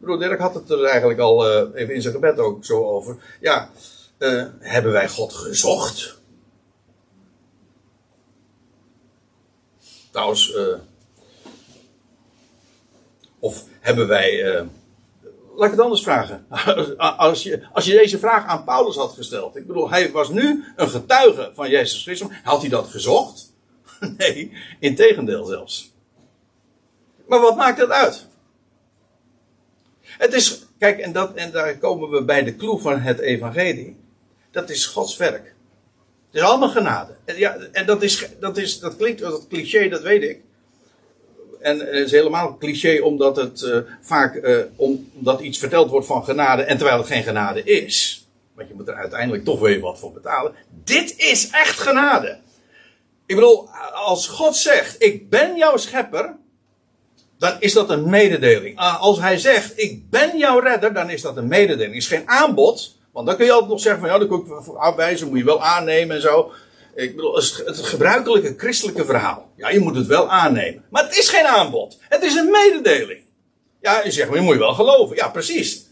Broer 0.00 0.18
Dirk 0.18 0.40
had 0.40 0.54
het 0.54 0.70
er 0.70 0.85
eigenlijk 0.85 1.20
al 1.20 1.50
uh, 1.50 1.80
even 1.80 1.94
in 1.94 2.02
zijn 2.02 2.14
gebed 2.14 2.38
ook 2.38 2.64
zo 2.64 2.85
over. 2.85 3.16
Ja, 3.40 3.70
uh, 4.18 4.44
hebben 4.59 4.92
wij 4.92 5.09
God 5.09 5.32
gezocht? 5.32 6.18
Trouwens, 10.11 10.54
uh, 10.54 10.78
of 13.38 13.64
hebben 13.80 14.09
wij. 14.09 14.64
Laat 15.56 15.64
ik 15.64 15.70
het 15.70 15.80
anders 15.80 16.02
vragen. 16.02 16.46
Als 16.98 17.42
je, 17.42 17.66
als 17.72 17.84
je 17.84 17.92
deze 17.92 18.18
vraag 18.18 18.46
aan 18.46 18.64
Paulus 18.64 18.96
had 18.96 19.12
gesteld. 19.12 19.56
Ik 19.56 19.66
bedoel, 19.66 19.90
hij 19.90 20.12
was 20.12 20.28
nu 20.28 20.64
een 20.76 20.88
getuige 20.88 21.50
van 21.54 21.70
Jezus 21.70 22.02
Christus. 22.02 22.28
Had 22.42 22.60
hij 22.60 22.70
dat 22.70 22.86
gezocht? 22.88 23.54
Nee, 24.16 24.52
in 24.80 24.94
tegendeel 24.94 25.44
zelfs. 25.44 25.92
Maar 27.26 27.40
wat 27.40 27.56
maakt 27.56 27.78
dat 27.78 27.90
uit? 27.90 28.26
Het 30.00 30.34
is, 30.34 30.66
kijk, 30.78 30.98
en, 30.98 31.12
dat, 31.12 31.34
en 31.34 31.50
daar 31.50 31.78
komen 31.78 32.10
we 32.10 32.24
bij 32.24 32.44
de 32.44 32.54
kloe 32.54 32.80
van 32.80 33.00
het 33.00 33.18
evangelie. 33.18 33.96
Dat 34.50 34.70
is 34.70 34.86
Gods 34.86 35.16
werk. 35.16 35.54
Het 36.26 36.34
is 36.34 36.40
allemaal 36.40 36.68
genade. 36.68 37.16
En, 37.24 37.38
ja, 37.38 37.56
en 37.72 37.86
dat, 37.86 38.02
is, 38.02 38.28
dat, 38.40 38.56
is, 38.56 38.78
dat 38.78 38.96
klinkt 38.96 39.22
als 39.22 39.46
cliché, 39.48 39.88
dat 39.88 40.02
weet 40.02 40.22
ik. 40.22 40.40
En 41.60 41.78
het 41.78 41.88
is 41.88 42.10
helemaal 42.10 42.56
cliché 42.58 43.00
omdat 43.02 43.36
het 43.36 43.62
uh, 43.62 43.78
vaak 44.00 44.34
uh, 44.34 44.58
omdat 44.76 45.40
iets 45.40 45.58
verteld 45.58 45.90
wordt 45.90 46.06
van 46.06 46.24
genade 46.24 46.62
en 46.62 46.76
terwijl 46.76 46.98
het 46.98 47.06
geen 47.06 47.22
genade 47.22 47.62
is. 47.62 48.26
Want 48.54 48.68
je 48.68 48.74
moet 48.74 48.88
er 48.88 48.94
uiteindelijk 48.94 49.44
toch 49.44 49.60
weer 49.60 49.80
wat 49.80 49.98
voor 49.98 50.12
betalen. 50.12 50.54
Dit 50.84 51.14
is 51.16 51.50
echt 51.50 51.78
genade. 51.78 52.38
Ik 53.26 53.34
bedoel, 53.34 53.68
als 53.92 54.28
God 54.28 54.56
zegt: 54.56 55.02
Ik 55.02 55.30
ben 55.30 55.56
jouw 55.56 55.76
schepper. 55.76 56.36
Dan 57.38 57.56
is 57.58 57.72
dat 57.72 57.90
een 57.90 58.10
mededeling. 58.10 58.78
Als 58.78 59.20
hij 59.20 59.38
zegt: 59.38 59.72
Ik 59.76 60.10
ben 60.10 60.38
jouw 60.38 60.58
redder. 60.58 60.94
Dan 60.94 61.10
is 61.10 61.22
dat 61.22 61.36
een 61.36 61.48
mededeling. 61.48 61.94
Het 61.94 62.02
is 62.02 62.08
geen 62.08 62.28
aanbod. 62.28 62.96
Want 63.12 63.26
dan 63.26 63.36
kun 63.36 63.46
je 63.46 63.52
altijd 63.52 63.70
nog 63.70 63.80
zeggen 63.80 64.00
van 64.00 64.10
ja, 64.10 64.18
dat 64.18 64.28
kun 64.28 64.38
ik 64.38 64.76
afwijzen, 64.76 65.28
moet 65.28 65.38
je 65.38 65.44
wel 65.44 65.62
aannemen 65.62 66.16
en 66.16 66.22
zo. 66.22 66.52
Ik 66.96 67.16
bedoel, 67.16 67.35
het, 67.35 67.78
gebruikelijke 67.82 68.54
christelijke 68.56 69.04
verhaal. 69.04 69.52
Ja, 69.56 69.68
je 69.68 69.80
moet 69.80 69.96
het 69.96 70.06
wel 70.06 70.30
aannemen. 70.30 70.85
Maar 70.90 71.04
het 71.04 71.16
is 71.16 71.28
geen 71.28 71.46
aanbod. 71.46 71.98
Het 72.00 72.22
is 72.22 72.35
een 72.35 72.50
mededeling. 72.50 73.20
Ja, 73.80 74.04
je 74.04 74.11
zegt, 74.11 74.28
maar 74.28 74.38
je 74.38 74.44
moet 74.44 74.54
je 74.54 74.61
wel 74.61 74.74
geloven. 74.74 75.16
Ja, 75.16 75.28
precies. 75.28 75.87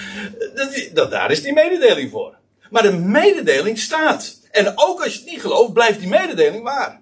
dat, 0.54 0.88
dat, 0.92 1.10
daar 1.10 1.30
is 1.30 1.42
die 1.42 1.52
mededeling 1.52 2.10
voor. 2.10 2.34
Maar 2.70 2.82
de 2.82 2.92
mededeling 2.92 3.78
staat. 3.78 4.40
En 4.50 4.72
ook 4.74 5.02
als 5.02 5.12
je 5.12 5.18
het 5.18 5.28
niet 5.28 5.40
gelooft, 5.40 5.72
blijft 5.72 5.98
die 5.98 6.08
mededeling 6.08 6.62
waar. 6.62 7.00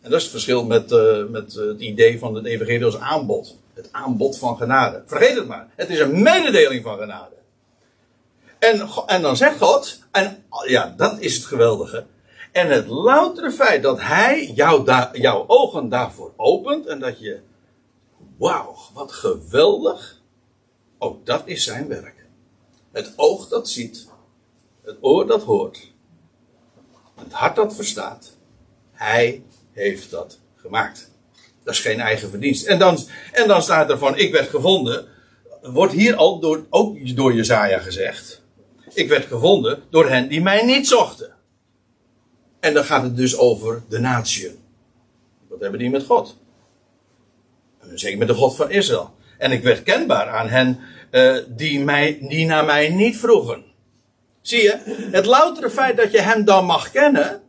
En 0.00 0.10
dat 0.10 0.18
is 0.18 0.22
het 0.22 0.32
verschil 0.32 0.64
met, 0.64 0.92
uh, 0.92 1.24
met 1.24 1.54
uh, 1.54 1.66
het 1.66 1.80
idee 1.80 2.18
van 2.18 2.34
het 2.34 2.44
evangelie 2.44 2.84
als 2.84 2.98
aanbod. 2.98 3.56
Het 3.74 3.88
aanbod 3.90 4.38
van 4.38 4.56
genade. 4.56 5.02
Vergeet 5.06 5.36
het 5.36 5.46
maar. 5.46 5.68
Het 5.76 5.88
is 5.88 5.98
een 5.98 6.22
mededeling 6.22 6.82
van 6.82 6.98
genade. 6.98 7.37
En, 8.58 8.88
en 9.06 9.22
dan 9.22 9.36
zegt 9.36 9.58
God, 9.58 9.98
en 10.10 10.44
ja, 10.66 10.94
dat 10.96 11.20
is 11.20 11.34
het 11.34 11.44
geweldige. 11.44 12.06
En 12.52 12.70
het 12.70 12.86
loutere 12.86 13.50
feit 13.50 13.82
dat 13.82 14.00
hij 14.00 14.52
jouw 15.12 15.44
ogen 15.46 15.88
daarvoor 15.88 16.32
opent 16.36 16.86
en 16.86 16.98
dat 16.98 17.18
je, 17.18 17.40
wauw, 18.36 18.76
wat 18.92 19.12
geweldig. 19.12 20.20
Ook 20.98 21.26
dat 21.26 21.42
is 21.44 21.64
zijn 21.64 21.88
werk. 21.88 22.26
Het 22.92 23.12
oog 23.16 23.48
dat 23.48 23.68
ziet, 23.68 24.08
het 24.82 24.96
oor 25.00 25.26
dat 25.26 25.42
hoort, 25.42 25.92
het 27.14 27.32
hart 27.32 27.56
dat 27.56 27.74
verstaat. 27.74 28.36
Hij 28.92 29.42
heeft 29.72 30.10
dat 30.10 30.38
gemaakt. 30.56 31.10
Dat 31.64 31.74
is 31.74 31.80
geen 31.80 32.00
eigen 32.00 32.30
verdienst. 32.30 32.66
En 32.66 32.78
dan, 32.78 32.98
en 33.32 33.48
dan 33.48 33.62
staat 33.62 33.90
er 33.90 33.98
van, 33.98 34.16
ik 34.16 34.32
werd 34.32 34.48
gevonden. 34.48 35.06
Wordt 35.62 35.92
hier 35.92 36.16
al 36.16 36.40
door, 36.40 36.66
ook 36.70 37.16
door 37.16 37.34
Jezaja 37.34 37.78
gezegd. 37.78 38.42
Ik 38.98 39.08
werd 39.08 39.26
gevonden 39.26 39.82
door 39.90 40.08
hen 40.08 40.28
die 40.28 40.42
mij 40.42 40.64
niet 40.64 40.88
zochten. 40.88 41.34
En 42.60 42.74
dan 42.74 42.84
gaat 42.84 43.02
het 43.02 43.16
dus 43.16 43.36
over 43.36 43.82
de 43.88 43.98
natie. 43.98 44.58
Wat 45.48 45.60
hebben 45.60 45.78
die 45.78 45.90
met 45.90 46.04
God? 46.04 46.36
Zeker 47.94 48.18
met 48.18 48.28
de 48.28 48.34
God 48.34 48.56
van 48.56 48.70
Israël. 48.70 49.14
En 49.38 49.52
ik 49.52 49.62
werd 49.62 49.82
kenbaar 49.82 50.28
aan 50.28 50.48
hen 50.48 50.78
uh, 51.10 51.36
die, 51.48 51.80
mij, 51.80 52.18
die 52.20 52.46
naar 52.46 52.64
mij 52.64 52.88
niet 52.88 53.16
vroegen. 53.16 53.64
Zie 54.40 54.62
je, 54.62 54.78
het 55.10 55.26
loutere 55.26 55.70
feit 55.70 55.96
dat 55.96 56.12
je 56.12 56.20
hem 56.20 56.44
dan 56.44 56.64
mag 56.64 56.90
kennen, 56.90 57.42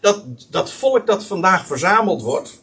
dat, 0.00 0.24
dat 0.50 0.70
volk 0.70 1.06
dat 1.06 1.24
vandaag 1.24 1.66
verzameld 1.66 2.22
wordt, 2.22 2.62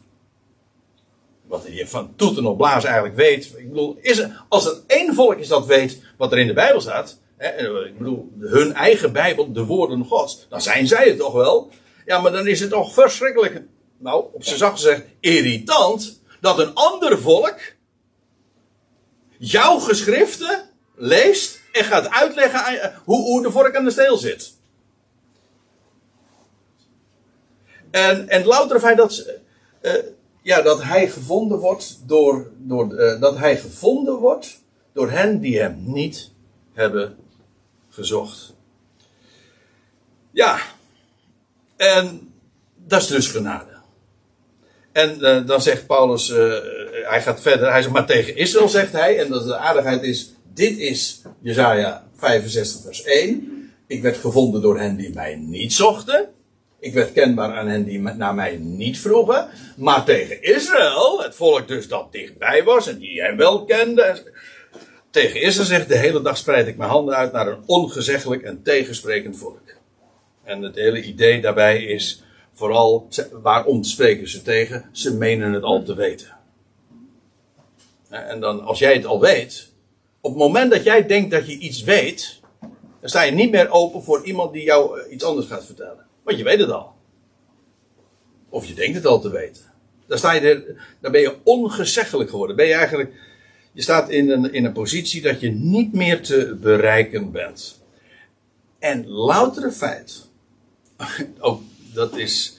wat 1.48 1.66
je 1.70 1.88
van 1.88 2.14
toeten 2.16 2.46
op 2.46 2.58
blaas 2.58 2.84
eigenlijk 2.84 3.16
weet. 3.16 3.54
Ik 3.58 3.70
bedoel, 3.70 3.98
is 4.02 4.28
als 4.50 4.66
er 4.66 4.78
één 4.88 5.14
volk 5.14 5.38
is 5.38 5.48
dat 5.48 5.66
weet 5.66 6.02
wat 6.18 6.32
er 6.32 6.40
in 6.40 6.48
de 6.48 6.54
Bijbel 6.54 6.82
staat, 6.82 7.22
ik 7.38 7.98
bedoel, 7.98 8.32
hun 8.40 8.74
eigen 8.74 9.12
Bijbel, 9.14 9.54
de 9.54 9.66
woorden 9.66 10.06
Gods, 10.06 10.46
dan 10.50 10.62
zijn 10.62 10.88
zij 10.88 11.08
het 11.08 11.18
toch 11.18 11.34
wel. 11.34 11.70
Ja, 12.06 12.20
maar 12.20 12.32
dan 12.32 12.48
is 12.48 12.60
het 12.60 12.70
toch 12.70 12.94
verschrikkelijk 12.94 13.62
nou, 13.98 14.26
op 14.34 14.44
zijn 14.44 14.58
zacht 14.58 14.74
gezegd, 14.74 15.04
irritant, 15.20 16.22
dat 16.42 16.60
een 16.60 16.74
ander 16.74 17.20
volk 17.20 17.60
jouw 19.38 19.80
geschriften 19.80 20.70
leest 20.96 21.60
en 21.72 21.84
gaat 21.84 22.10
uitleggen 22.10 22.60
aan, 22.60 23.02
hoe, 23.06 23.22
hoe 23.22 23.42
de 23.42 23.52
vork 23.52 23.76
aan 23.76 23.84
de 23.84 23.92
steel 23.92 24.18
zit. 24.18 24.54
En, 27.92 28.30
en 28.30 28.46
louter 28.46 28.80
feit 28.80 28.98
dat, 28.98 29.26
uh, 29.82 29.94
ja, 30.42 30.62
dat 30.62 30.84
hij 30.84 31.10
gevonden 31.10 31.60
wordt 31.60 32.08
door, 32.08 32.52
door 32.58 32.90
dat 33.20 33.38
hij 33.38 33.58
gevonden 33.58 34.16
wordt 34.16 34.62
door 34.94 35.10
hen 35.10 35.40
die 35.40 35.60
hem 35.60 35.84
niet 35.86 36.32
hebben 36.74 37.18
gezocht. 37.94 38.54
Ja, 40.32 40.60
en 41.76 42.34
dat 42.76 43.02
is 43.02 43.08
dus 43.08 43.28
genade. 43.28 43.72
En 44.92 45.18
uh, 45.20 45.46
dan 45.46 45.62
zegt 45.62 45.88
Paulus, 45.88 46.30
uh, 46.30 46.38
hij 47.04 47.22
gaat 47.22 47.42
verder, 47.42 47.72
hij 47.72 47.82
zegt 47.82 47.94
maar 47.94 48.06
tegen 48.06 48.36
Israël 48.36 48.70
zegt 48.70 48.92
hij, 48.92 49.20
en 49.20 49.30
dat 49.30 49.44
de 49.44 49.58
aardigheid 49.58 50.04
is, 50.04 50.34
dit 50.54 50.78
is 50.78 51.22
Jezaja 51.42 52.08
65 52.16 52.82
vers 52.82 53.04
1. 53.04 53.72
Ik 53.88 54.02
werd 54.02 54.18
gevonden 54.18 54.62
door 54.62 54.80
hen 54.80 54.96
die 54.96 55.14
mij 55.14 55.36
niet 55.36 55.74
zochten. 55.74 56.30
Ik 56.80 56.94
werd 56.94 57.12
kenbaar 57.12 57.56
aan 57.56 57.68
hen 57.68 57.84
die 57.84 58.00
naar 58.00 58.36
mij 58.36 58.58
niet 58.58 59.00
vroegen. 59.00 59.48
Maar 59.78 60.04
tegen 60.06 60.44
Israël, 60.44 61.22
het 61.22 61.36
volk 61.36 61.68
dus 61.68 61.88
dat 61.88 62.12
dichtbij 62.12 62.64
was 62.64 62.88
en 62.88 62.98
die 62.98 63.22
hem 63.22 63.38
wel 63.38 63.66
kende. 63.66 64.34
Tegen 65.14 65.42
Israël 65.42 65.68
zegt, 65.68 65.88
de 65.88 65.98
hele 65.98 66.22
dag 66.22 66.38
spreid 66.38 66.68
ik 66.68 66.78
mijn 66.78 66.90
handen 66.90 67.16
uit 67.16 67.32
naar 67.32 67.48
een 67.48 67.64
ongezeggelijk 67.66 68.42
en 68.42 68.64
tegensprekend 68.64 69.38
volk. 69.38 69.76
En 70.44 70.62
het 70.62 70.76
hele 70.76 71.04
idee 71.04 71.42
daarbij 71.42 71.84
is, 71.84 72.24
vooral, 72.54 73.08
waarom 73.32 73.84
spreken 73.84 74.30
ze 74.30 74.42
tegen? 74.42 74.90
Ze 74.92 75.14
menen 75.14 75.54
het 75.54 75.64
al 75.64 75.84
te 75.84 75.96
weten. 75.96 76.38
En 78.10 78.40
dan, 78.40 78.62
als 78.64 78.80
jij 78.80 78.94
het 78.94 79.06
al 79.06 79.20
weet, 79.20 79.72
op 80.22 80.30
het 80.32 80.40
moment 80.40 80.72
dat 80.72 80.84
jij 80.84 81.06
denkt 81.06 81.32
dat 81.32 81.48
je 81.48 81.58
iets 81.58 81.84
weet, 81.84 82.40
dan 83.00 83.10
sta 83.10 83.22
je 83.22 83.32
niet 83.32 83.52
meer 83.52 83.70
open 83.70 84.04
voor 84.04 84.26
iemand 84.26 84.54
die 84.54 84.64
jou 84.64 85.00
eh, 85.00 85.12
iets 85.12 85.24
anders 85.24 85.48
gaat 85.48 85.66
vertellen. 85.66 86.06
Want 86.24 86.38
je 86.38 86.44
weet 86.44 86.60
het 86.60 86.72
al. 86.72 86.94
Of 88.50 88.66
je 88.66 88.74
denkt 88.74 88.96
het 88.96 89.06
al 89.06 89.20
te 89.20 89.30
weten. 89.30 89.64
Dan, 90.08 90.18
sta 90.18 90.34
je 90.34 90.42
er, 90.42 90.88
dan 91.00 91.12
ben 91.12 91.22
je 91.22 91.36
ongezeggelijk 91.44 92.30
geworden. 92.30 92.56
Ben 92.56 92.68
je 92.68 92.74
eigenlijk, 92.74 93.14
je 93.74 93.82
staat 93.82 94.10
in 94.10 94.30
een, 94.30 94.54
in 94.54 94.66
een 94.66 94.74
positie 94.74 95.22
dat 95.22 95.40
je 95.40 95.52
niet 95.52 95.94
meer 95.94 96.22
te 96.22 96.58
bereiken 96.62 97.32
bent. 97.32 97.82
En 98.80 99.08
loutere 99.08 99.72
feit, 99.72 100.30
ook 101.40 101.62
dat 101.94 102.18
is, 102.18 102.58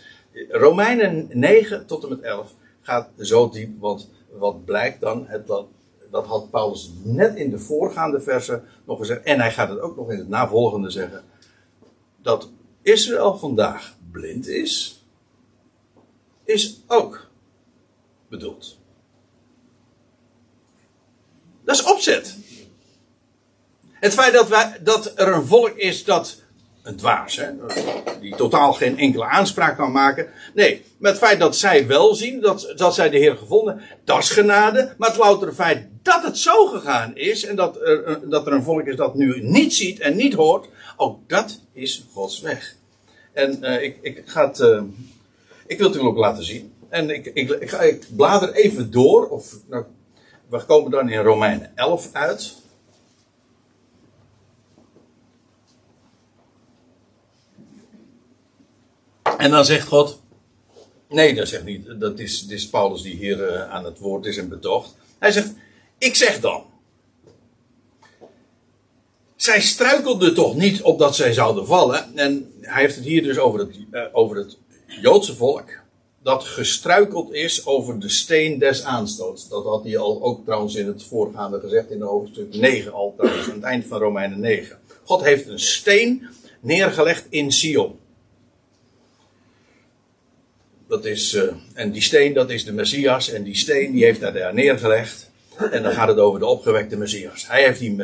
Romeinen 0.48 1.29
9 1.33 1.87
tot 1.87 2.03
en 2.03 2.09
met 2.09 2.20
11 2.20 2.55
gaat 2.81 3.09
zo 3.18 3.50
diep, 3.50 3.81
want 3.81 4.11
wat 4.31 4.64
blijkt 4.64 5.00
dan, 5.00 5.27
het, 5.27 5.46
dat, 5.46 5.66
dat 6.11 6.27
had 6.27 6.50
Paulus 6.50 6.92
net 7.03 7.37
in 7.37 7.50
de 7.50 7.59
voorgaande 7.59 8.20
versen 8.20 8.64
nog 8.87 8.98
gezegd, 8.98 9.22
en 9.22 9.40
hij 9.40 9.53
gaat 9.53 9.68
het 9.68 9.81
ook 9.81 9.96
nog 9.96 10.11
in 10.11 10.18
het 10.18 10.29
navolgende 10.29 10.90
zeggen, 10.90 11.22
dat 12.22 12.50
Israël 12.83 13.37
vandaag 13.37 13.96
blind 14.11 14.48
is, 14.48 15.03
is 16.44 16.81
ook 16.87 17.31
bedoeld. 18.29 18.79
Dat 21.64 21.74
is 21.74 21.83
opzet. 21.83 22.37
Het 23.92 24.14
feit 24.14 24.33
dat, 24.33 24.48
wij, 24.48 24.77
dat 24.81 25.12
er 25.16 25.29
een 25.29 25.46
volk 25.46 25.77
is 25.77 26.05
dat 26.05 26.42
een 26.83 26.96
dwaas, 26.96 27.37
hè, 27.37 27.50
die 28.20 28.37
totaal 28.37 28.72
geen 28.72 28.98
enkele 28.98 29.24
aanspraak 29.24 29.77
kan 29.77 29.92
maken. 29.92 30.29
Nee, 30.55 30.85
met 30.98 31.11
het 31.11 31.20
feit 31.20 31.40
dat 31.40 31.57
zij 31.57 31.87
wel 31.87 32.14
zien, 32.14 32.40
dat, 32.40 32.72
dat 32.77 32.94
zij 32.94 33.11
de 33.11 33.18
Heer 33.18 33.37
gevonden, 33.37 33.81
dat 34.05 34.18
is 34.18 34.31
genade. 34.31 34.94
Maar 34.98 35.09
het 35.09 35.18
loutere 35.18 35.53
feit 35.53 35.87
dat 36.03 36.22
het 36.22 36.38
zo 36.38 36.66
gegaan 36.66 37.16
is 37.16 37.44
en 37.44 37.57
dat 37.57 37.77
er, 37.81 38.20
dat 38.29 38.46
er 38.46 38.53
een 38.53 38.62
volk 38.62 38.87
is 38.87 38.96
dat 38.96 39.14
nu 39.14 39.42
niet 39.42 39.74
ziet 39.74 40.00
en 40.00 40.16
niet 40.16 40.35
hoort, 40.35 40.68
ook 40.96 41.29
dat 41.29 41.61
is 41.72 42.05
Gods 42.12 42.40
weg. 42.40 42.74
En 43.33 43.59
uh, 43.61 43.83
ik, 43.83 43.98
ik 44.03 44.22
ga 44.24 44.46
het, 44.46 44.59
uh, 44.59 44.83
ik 45.66 45.79
wil 45.79 45.88
het 45.88 45.96
u 45.96 46.00
ook 46.00 46.16
laten 46.16 46.44
zien. 46.44 46.72
En 46.88 47.11
ik, 47.11 47.27
ik, 47.27 47.50
ik, 47.50 47.70
ga, 47.70 47.81
ik 47.81 48.07
blader 48.16 48.53
even 48.53 48.90
door, 48.90 49.29
of 49.29 49.57
nou, 49.68 49.85
we 50.48 50.64
komen 50.64 50.90
dan 50.90 51.09
in 51.09 51.20
Romeinen 51.20 51.72
11 51.74 52.09
uit. 52.12 52.54
En 59.38 59.50
dan 59.50 59.64
zegt 59.64 59.87
God. 59.87 60.22
Nee, 61.09 61.35
dat 61.35 61.48
zegt 61.48 61.64
niet. 61.64 62.00
Dat 62.00 62.18
is, 62.18 62.46
dat 62.46 62.70
Paulus 62.70 63.02
die 63.02 63.16
hier 63.16 63.52
uh, 63.52 63.70
aan 63.70 63.85
het 63.85 63.98
woord 63.98 64.24
is 64.26 64.37
en 64.37 64.48
betocht. 64.48 64.96
Hij 65.18 65.33
zegt: 65.33 65.52
Ik 65.98 66.14
zeg 66.14 66.40
dan. 66.40 66.64
Zij 69.37 69.61
struikelden 69.61 70.35
toch 70.35 70.54
niet 70.54 70.83
opdat 70.83 71.16
zij 71.16 71.33
zouden 71.33 71.66
vallen. 71.66 72.16
En 72.16 72.52
hij 72.61 72.83
heeft 72.83 72.94
het 72.94 73.04
hier 73.04 73.22
dus 73.22 73.38
over 73.38 73.61
het, 73.61 73.76
uh, 73.90 74.02
over 74.12 74.37
het 74.37 74.59
Joodse 74.87 75.37
volk. 75.37 75.83
Dat 76.24 76.44
gestruikeld 76.44 77.32
is 77.32 77.66
over 77.66 78.00
de 78.00 78.08
steen 78.08 78.58
des 78.58 78.82
aanstoots. 78.82 79.48
Dat 79.48 79.64
had 79.64 79.84
hij 79.84 79.98
al 79.98 80.22
ook 80.22 80.44
trouwens 80.44 80.74
in 80.74 80.87
het 80.87 81.02
voorgaande 81.02 81.60
gezegd. 81.60 81.90
In 81.90 82.00
hoofdstuk 82.00 82.54
9 82.54 82.92
al. 82.92 83.14
Aan 83.18 83.54
het 83.54 83.62
eind 83.62 83.87
van 83.87 83.98
Romeinen 83.98 84.40
9. 84.40 84.78
God 85.04 85.24
heeft 85.24 85.48
een 85.48 85.58
steen 85.58 86.28
neergelegd 86.60 87.26
in 87.28 87.52
Sion. 87.52 87.98
Dat 90.88 91.04
is, 91.04 91.34
uh, 91.34 91.42
en 91.74 91.92
die 91.92 92.02
steen, 92.02 92.34
dat 92.34 92.50
is 92.50 92.64
de 92.64 92.72
Messias. 92.72 93.30
En 93.30 93.42
die 93.42 93.56
steen, 93.56 93.92
die 93.92 94.04
heeft 94.04 94.20
hij 94.20 94.32
daar 94.32 94.54
neergelegd. 94.54 95.30
En 95.70 95.82
dan 95.82 95.92
gaat 95.92 96.08
het 96.08 96.18
over 96.18 96.40
de 96.40 96.46
opgewekte 96.46 96.96
Messias. 96.96 97.48
Hij 97.48 97.64
heeft 97.64 97.78
die 97.78 97.96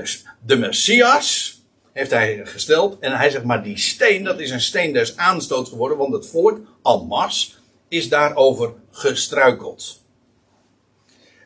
de 0.47 0.57
Messias 0.57 1.59
heeft 1.93 2.11
hij 2.11 2.47
gesteld. 2.47 2.99
En 2.99 3.13
hij 3.13 3.31
zegt 3.31 3.45
maar 3.45 3.63
die 3.63 3.79
steen, 3.79 4.25
dat 4.25 4.41
is 4.41 4.51
een 4.51 4.61
steen 4.61 4.93
des 4.93 5.17
aanstoot 5.17 5.69
geworden. 5.69 5.99
Want 5.99 6.13
het 6.13 6.27
volk, 6.27 6.59
Almas, 6.83 7.60
is 7.91 8.09
daarover 8.09 8.73
gestruikeld. 8.91 10.03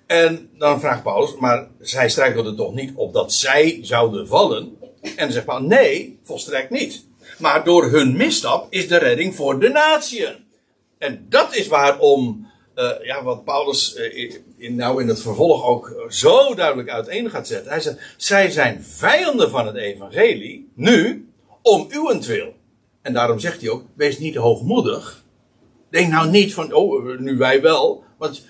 En 0.06 0.50
dan 0.58 0.80
vraagt 0.80 1.02
Paulus, 1.02 1.36
maar 1.36 1.68
zij 1.80 2.08
struikelden 2.08 2.56
toch 2.56 2.74
niet 2.74 2.92
op 2.94 3.12
dat 3.12 3.32
zij 3.32 3.78
zouden 3.82 4.28
vallen? 4.28 4.76
En 5.00 5.16
dan 5.16 5.32
zegt 5.32 5.46
Paulus, 5.46 5.68
nee, 5.68 6.18
volstrekt 6.22 6.70
niet. 6.70 7.06
Maar 7.38 7.64
door 7.64 7.90
hun 7.90 8.16
misstap 8.16 8.66
is 8.70 8.88
de 8.88 8.96
redding 8.96 9.34
voor 9.34 9.60
de 9.60 9.68
natieën. 9.68 10.36
En 10.98 11.26
dat 11.28 11.56
is 11.56 11.66
waarom, 11.66 12.50
uh, 12.76 12.90
ja, 13.02 13.22
wat 13.22 13.44
Paulus 13.44 13.96
uh, 13.96 14.32
in, 14.56 14.74
nou 14.74 15.02
in 15.02 15.08
het 15.08 15.22
vervolg 15.22 15.64
ook 15.64 16.06
zo 16.08 16.54
duidelijk 16.54 16.88
uiteen 16.88 17.30
gaat 17.30 17.46
zetten. 17.46 17.70
Hij 17.70 17.80
zegt, 17.80 18.14
zij 18.16 18.50
zijn 18.50 18.84
vijanden 18.84 19.50
van 19.50 19.66
het 19.66 19.76
evangelie, 19.76 20.70
nu, 20.74 21.28
om 21.62 21.86
uwentwil. 21.90 22.54
En 23.02 23.12
daarom 23.12 23.38
zegt 23.38 23.60
hij 23.60 23.70
ook, 23.70 23.84
wees 23.94 24.18
niet 24.18 24.34
hoogmoedig. 24.34 25.23
Denk 25.94 26.12
nou 26.12 26.30
niet 26.30 26.54
van, 26.54 26.72
oh, 26.72 27.18
nu 27.18 27.36
wij 27.36 27.62
wel. 27.62 28.04
Want 28.18 28.42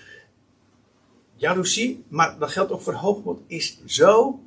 jaloezie, 1.35 2.03
maar 2.07 2.39
dat 2.39 2.51
geldt 2.51 2.71
ook 2.71 2.81
voor 2.81 2.93
hoogmoed, 2.93 3.39
is 3.47 3.77
zo 3.85 4.39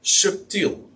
subtiel. 0.00 0.88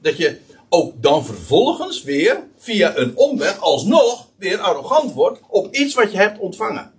Dat 0.00 0.16
je 0.16 0.38
ook 0.68 1.02
dan 1.02 1.24
vervolgens 1.24 2.02
weer 2.02 2.42
via 2.56 2.96
een 2.96 3.16
omweg 3.16 3.60
alsnog 3.60 4.28
weer 4.36 4.58
arrogant 4.58 5.12
wordt 5.12 5.40
op 5.48 5.74
iets 5.74 5.94
wat 5.94 6.12
je 6.12 6.18
hebt 6.18 6.38
ontvangen. 6.38 6.92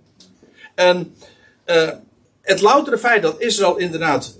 En 0.74 1.14
uh, 1.66 1.90
het 2.42 2.60
loutere 2.60 2.98
feit 2.98 3.22
dat 3.22 3.40
Israël 3.40 3.76
inderdaad, 3.76 4.36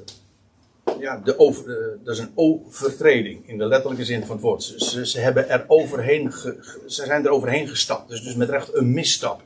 ja, 1.00 1.20
de 1.24 1.38
over, 1.38 1.68
uh, 1.68 2.04
dat 2.04 2.14
is 2.14 2.20
een 2.20 2.32
overtreding 2.34 3.48
in 3.48 3.58
de 3.58 3.66
letterlijke 3.66 4.04
zin 4.04 4.20
van 4.20 4.36
het 4.36 4.44
woord. 4.44 4.62
Ze, 4.62 5.06
ze, 5.06 5.18
hebben 5.18 5.48
er 5.48 5.64
overheen 5.66 6.32
ze 6.32 6.62
zijn 6.86 7.24
er 7.24 7.30
overheen 7.30 7.68
gestapt, 7.68 8.08
dus, 8.08 8.22
dus 8.22 8.34
met 8.34 8.50
recht 8.50 8.74
een 8.74 8.92
misstap. 8.92 9.42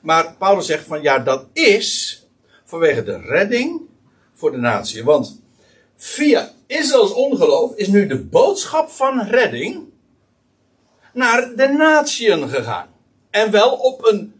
Maar 0.00 0.34
Paulus 0.38 0.66
zegt 0.66 0.84
van 0.84 1.02
ja, 1.02 1.18
dat 1.18 1.46
is 1.52 2.20
vanwege 2.64 3.04
de 3.04 3.18
redding 3.18 3.80
voor 4.34 4.50
de 4.50 4.56
natie. 4.56 5.04
Want 5.04 5.40
via 5.96 6.52
Israëls 6.66 7.12
ongeloof 7.12 7.74
is 7.74 7.88
nu 7.88 8.06
de 8.06 8.18
boodschap 8.18 8.90
van 8.90 9.20
redding 9.20 9.84
naar 11.12 11.56
de 11.56 11.68
natieën 11.68 12.48
gegaan. 12.48 12.88
En 13.30 13.50
wel 13.50 13.72
op 13.72 14.06
een 14.06 14.34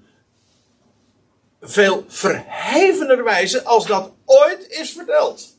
veel 1.61 2.05
verhevener 2.09 3.25
wijze 3.25 3.65
als 3.65 3.87
dat 3.87 4.13
ooit 4.25 4.67
is 4.69 4.93
verteld. 4.93 5.56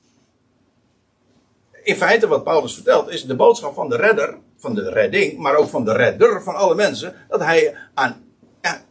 In 1.88 1.96
feite 1.96 2.28
wat 2.28 2.44
Paulus 2.44 2.74
vertelt 2.74 3.10
is 3.10 3.26
de 3.26 3.36
boodschap 3.36 3.74
van 3.74 3.90
de 3.90 3.96
redder, 3.96 4.38
van 4.58 4.76
de 4.76 4.90
redding, 4.90 5.38
maar 5.38 5.56
ook 5.56 5.70
van 5.70 5.86
de 5.86 5.94
redder 5.94 6.44
van 6.44 6.56
alle 6.56 6.76
mensen, 6.76 7.16
dat 7.30 7.40
hij 7.40 7.76
aan, 7.94 8.26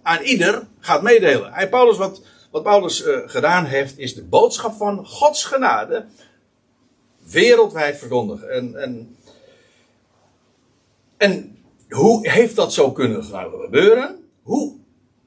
aan 0.03 0.23
ieder 0.23 0.67
gaat 0.79 1.03
meedelen. 1.03 1.53
Hij, 1.53 1.69
Paulus, 1.69 1.97
wat, 1.97 2.23
wat 2.51 2.63
Paulus 2.63 3.07
uh, 3.07 3.19
gedaan 3.27 3.65
heeft, 3.65 3.99
is 3.99 4.15
de 4.15 4.25
boodschap 4.25 4.75
van 4.75 5.07
Gods 5.07 5.45
genade 5.45 6.07
wereldwijd 7.31 7.99
verkondigen. 7.99 8.51
En, 8.51 8.77
en, 8.77 9.17
en 11.17 11.59
hoe 11.89 12.31
heeft 12.31 12.57
dat 12.57 12.73
zo 12.73 12.93
kunnen 12.93 13.25
gebeuren? 13.25 14.29
Hoe 14.43 14.77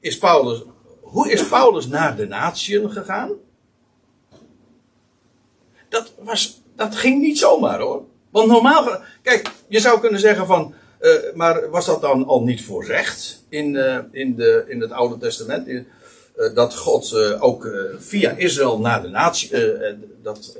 is 0.00 0.18
Paulus 0.18 0.62
hoe 1.00 1.30
is 1.30 1.48
Paulus 1.48 1.86
naar 1.86 2.16
de 2.16 2.26
natieën 2.26 2.90
gegaan? 2.90 3.30
Dat, 5.88 6.14
was, 6.18 6.59
dat 6.80 6.96
ging 6.96 7.20
niet 7.20 7.38
zomaar 7.38 7.80
hoor. 7.80 8.04
Want 8.30 8.48
normaal, 8.48 9.02
kijk, 9.22 9.50
je 9.68 9.80
zou 9.80 10.00
kunnen 10.00 10.20
zeggen 10.20 10.46
van, 10.46 10.74
uh, 11.00 11.12
maar 11.34 11.70
was 11.70 11.86
dat 11.86 12.00
dan 12.00 12.26
al 12.26 12.42
niet 12.42 12.64
voorzegd 12.64 13.44
in, 13.48 13.74
uh, 13.74 13.98
in, 14.10 14.36
de, 14.36 14.64
in 14.68 14.80
het 14.80 14.90
Oude 14.90 15.18
Testament? 15.18 15.68
Uh, 15.68 15.84
dat 16.54 16.76
God 16.76 17.14
ook 17.40 17.68
via 17.98 18.30
Israël 18.30 18.78
naar 18.78 19.02
de 19.02 19.08
natie, 19.08 19.50
dat 20.22 20.56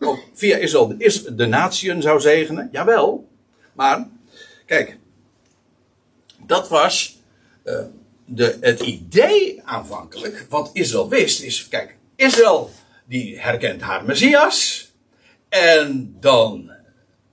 ook 0.00 0.18
via 0.34 0.56
Israël 0.56 0.88
de, 0.88 1.34
de 1.34 1.46
natieën 1.46 2.02
zou 2.02 2.20
zegenen? 2.20 2.68
Jawel. 2.72 3.28
Maar, 3.72 4.08
kijk, 4.66 4.98
dat 6.46 6.68
was 6.68 7.18
de, 8.24 8.56
het 8.60 8.80
idee 8.80 9.62
aanvankelijk, 9.64 10.46
wat 10.48 10.70
Israël 10.72 11.08
wist, 11.08 11.42
is, 11.42 11.68
kijk, 11.68 11.96
Israël 12.16 12.70
die 13.04 13.40
herkent 13.40 13.80
haar 13.80 14.04
Messias. 14.04 14.90
En 15.52 16.16
dan 16.20 16.70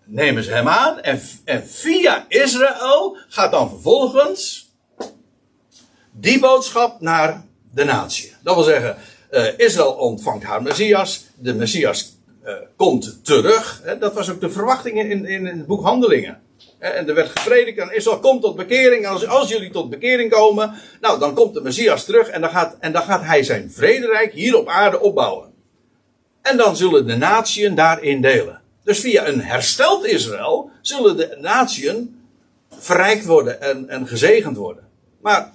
nemen 0.06 0.44
ze 0.44 0.52
hem 0.52 0.68
aan. 0.68 1.02
En, 1.02 1.22
en 1.46 1.68
via 1.68 2.26
Israël 2.28 3.18
gaat 3.28 3.52
dan 3.52 3.70
vervolgens 3.70 4.70
die 6.12 6.40
boodschap 6.40 7.02
naar 7.02 7.46
de 7.74 7.84
natie. 7.84 8.34
Dat 8.44 8.56
wil 8.56 8.64
zeggen, 8.64 8.98
uh, 9.32 9.46
Israël 9.58 9.92
ontvangt 9.92 10.44
haar 10.44 10.62
Messias. 10.62 11.26
De 11.36 11.54
Messias 11.54 12.18
uh, 12.46 12.54
komt 12.76 13.26
terug. 13.26 13.82
dat 14.00 14.14
was 14.14 14.30
ook 14.30 14.42
de 14.42 14.50
verwachting 14.50 15.00
in, 15.00 15.26
in, 15.26 15.46
het 15.46 15.68
boek 15.68 15.84
Handelingen. 15.84 16.42
En 16.80 17.08
er 17.08 17.16
werd 17.16 17.40
gepredikt 17.40 17.80
aan 17.80 17.94
Israël, 17.94 18.20
kom 18.20 18.40
tot 18.40 18.56
bekering. 18.56 19.08
Als, 19.08 19.28
als 19.28 19.50
jullie 19.50 19.72
tot 19.72 19.90
bekering 19.90 20.32
komen, 20.32 20.74
nou 21.02 21.20
dan 21.20 21.34
komt 21.34 21.54
de 21.54 21.62
Messias 21.62 22.06
terug 22.06 22.28
en 22.28 22.42
dan, 22.42 22.50
gaat, 22.50 22.78
en 22.80 22.92
dan 22.92 23.04
gaat 23.04 23.24
hij 23.24 23.44
zijn 23.44 23.72
vrederijk 23.72 24.34
hier 24.34 24.58
op 24.58 24.68
aarde 24.68 25.00
opbouwen. 25.00 25.49
En 26.50 26.58
dan 26.58 26.76
zullen 26.78 27.08
de 27.08 27.16
natieën 27.16 27.76
daarin 27.76 28.22
delen. 28.22 28.62
Dus 28.84 29.00
via 29.00 29.28
een 29.28 29.42
hersteld 29.42 30.06
Israël 30.06 30.72
zullen 30.82 31.18
de 31.18 31.38
natieën 31.42 32.22
verrijkt 32.70 33.26
worden 33.26 33.62
en, 33.62 33.90
en 33.90 34.08
gezegend 34.08 34.58
worden. 34.58 34.88
Maar 35.22 35.52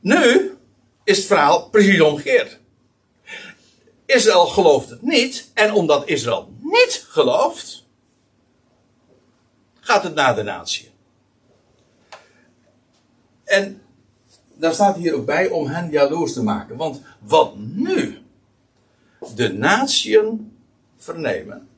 nu 0.00 0.56
is 1.04 1.16
het 1.16 1.26
verhaal 1.26 1.68
precies 1.68 2.00
omgekeerd. 2.00 2.58
Israël 4.06 4.46
gelooft 4.46 4.90
het 4.90 5.02
niet. 5.02 5.50
En 5.54 5.72
omdat 5.72 6.08
Israël 6.08 6.52
niet 6.60 7.06
gelooft, 7.08 7.84
gaat 9.80 10.02
het 10.02 10.14
naar 10.14 10.34
de 10.34 10.42
natie. 10.42 10.90
En 13.44 13.82
daar 14.54 14.74
staat 14.74 14.96
hier 14.96 15.14
ook 15.14 15.26
bij 15.26 15.48
om 15.48 15.66
hen 15.66 15.90
jaloers 15.90 16.32
te 16.32 16.42
maken. 16.42 16.76
Want 16.76 17.00
wat 17.18 17.56
nu 17.56 18.23
de 19.28 19.52
natieën 19.52 20.52
vernemen. 20.96 21.68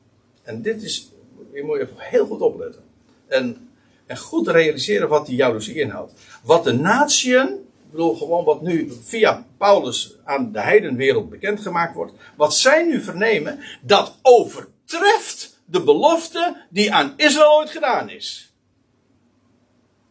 En 0.43 0.61
dit 0.61 0.83
is, 0.83 1.11
je 1.53 1.63
moet 1.63 1.79
even 1.79 1.95
heel 1.97 2.25
goed 2.25 2.41
opletten. 2.41 2.83
En, 3.27 3.69
en 4.05 4.17
goed 4.17 4.47
realiseren 4.47 5.09
wat 5.09 5.25
die 5.25 5.35
jaloezie 5.35 5.75
inhoudt. 5.75 6.13
Wat 6.43 6.63
de 6.63 6.73
natieën, 6.73 7.47
ik 7.47 7.91
bedoel 7.91 8.15
gewoon 8.15 8.43
wat 8.43 8.61
nu 8.61 8.93
via 9.03 9.45
Paulus 9.57 10.15
aan 10.23 10.51
de 10.51 10.61
heidenwereld 10.61 11.29
bekendgemaakt 11.29 11.95
wordt. 11.95 12.13
Wat 12.35 12.55
zij 12.55 12.83
nu 12.83 13.01
vernemen, 13.01 13.59
dat 13.81 14.17
overtreft 14.21 15.59
de 15.65 15.83
belofte 15.83 16.65
die 16.69 16.93
aan 16.93 17.13
Israël 17.15 17.57
ooit 17.57 17.69
gedaan 17.69 18.09
is. 18.09 18.51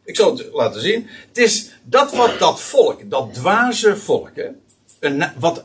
Ik 0.04 0.16
zal 0.16 0.36
het 0.36 0.52
laten 0.52 0.80
zien. 0.80 1.06
Het 1.28 1.38
is 1.38 1.70
dat 1.82 2.14
wat 2.14 2.38
dat 2.38 2.60
volk, 2.60 3.10
dat 3.10 3.34
dwaze 3.34 3.96
volk, 3.96 4.30
hè, 4.34 4.48
een, 5.00 5.32
wat 5.38 5.64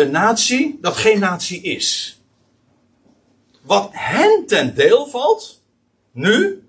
een 0.00 0.10
natie 0.10 0.78
dat 0.80 0.96
geen 0.96 1.18
natie 1.18 1.62
is. 1.62 2.18
Wat 3.62 3.88
hen 3.92 4.46
ten 4.46 4.74
deel 4.74 5.06
valt, 5.06 5.62
nu, 6.12 6.64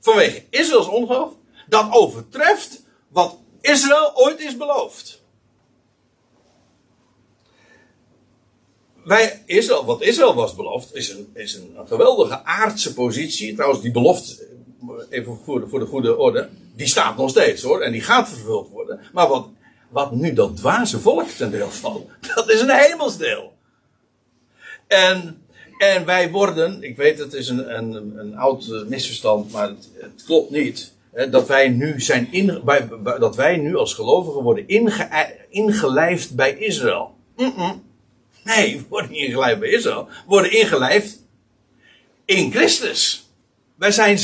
vanwege 0.00 0.44
Israëls 0.50 0.88
ongeloof, 0.88 1.32
dat 1.68 1.92
overtreft 1.92 2.82
wat 3.08 3.38
Israël 3.60 4.16
ooit 4.16 4.40
is 4.40 4.56
beloofd. 4.56 5.20
Wij, 9.04 9.42
Israël, 9.46 9.84
wat 9.84 10.02
Israël 10.02 10.34
was 10.34 10.54
beloofd, 10.54 10.94
is 10.94 11.08
een, 11.10 11.30
is 11.34 11.54
een, 11.54 11.76
geweldige 11.86 12.44
aardse 12.44 12.94
positie. 12.94 13.54
Trouwens, 13.54 13.82
die 13.82 13.90
belofte, 13.90 14.46
even 15.10 15.38
voor 15.44 15.60
de, 15.60 15.68
voor 15.68 15.78
de 15.78 15.86
goede 15.86 16.16
orde, 16.16 16.48
die 16.74 16.86
staat 16.86 17.16
nog 17.16 17.30
steeds 17.30 17.62
hoor. 17.62 17.80
En 17.80 17.92
die 17.92 18.00
gaat 18.00 18.28
vervuld 18.28 18.68
worden. 18.68 19.00
Maar 19.12 19.28
wat 19.28 19.48
wat 19.92 20.12
nu 20.12 20.32
dat 20.32 20.56
dwaze 20.56 21.00
volk 21.00 21.28
ten 21.28 21.50
deel 21.50 21.70
valt, 21.70 22.08
dat 22.34 22.50
is 22.50 22.60
een 22.60 22.70
hemelsdeel. 22.70 23.52
En, 24.86 25.42
en 25.78 26.04
wij 26.04 26.30
worden, 26.30 26.82
ik 26.82 26.96
weet 26.96 27.18
het 27.18 27.32
is 27.32 27.48
een, 27.48 27.76
een, 27.76 28.18
een 28.18 28.36
oud 28.36 28.66
eh, 28.66 28.82
misverstand, 28.88 29.52
maar 29.52 29.68
het, 29.68 30.24
klopt 30.26 30.50
niet. 30.50 30.92
Hè, 31.12 31.30
dat 31.30 31.48
wij 31.48 31.68
nu 31.68 32.00
zijn 32.00 32.28
in, 32.30 32.60
bij, 32.64 32.88
dat 33.18 33.36
wij 33.36 33.56
nu 33.56 33.76
als 33.76 33.94
gelovigen 33.94 34.42
worden 34.42 34.68
inge, 34.68 35.08
ingelijfd 35.48 36.34
bij 36.34 36.56
Israël. 36.56 37.14
Nee, 38.44 38.76
we 38.76 38.84
worden 38.88 39.10
niet 39.10 39.20
ingelijfd 39.20 39.60
bij 39.60 39.68
Israël. 39.68 40.04
We 40.04 40.22
worden 40.26 40.52
ingelijfd 40.52 41.18
in 42.24 42.50
Christus. 42.50 43.31
Wij 43.82 43.90
zijn 43.90 44.18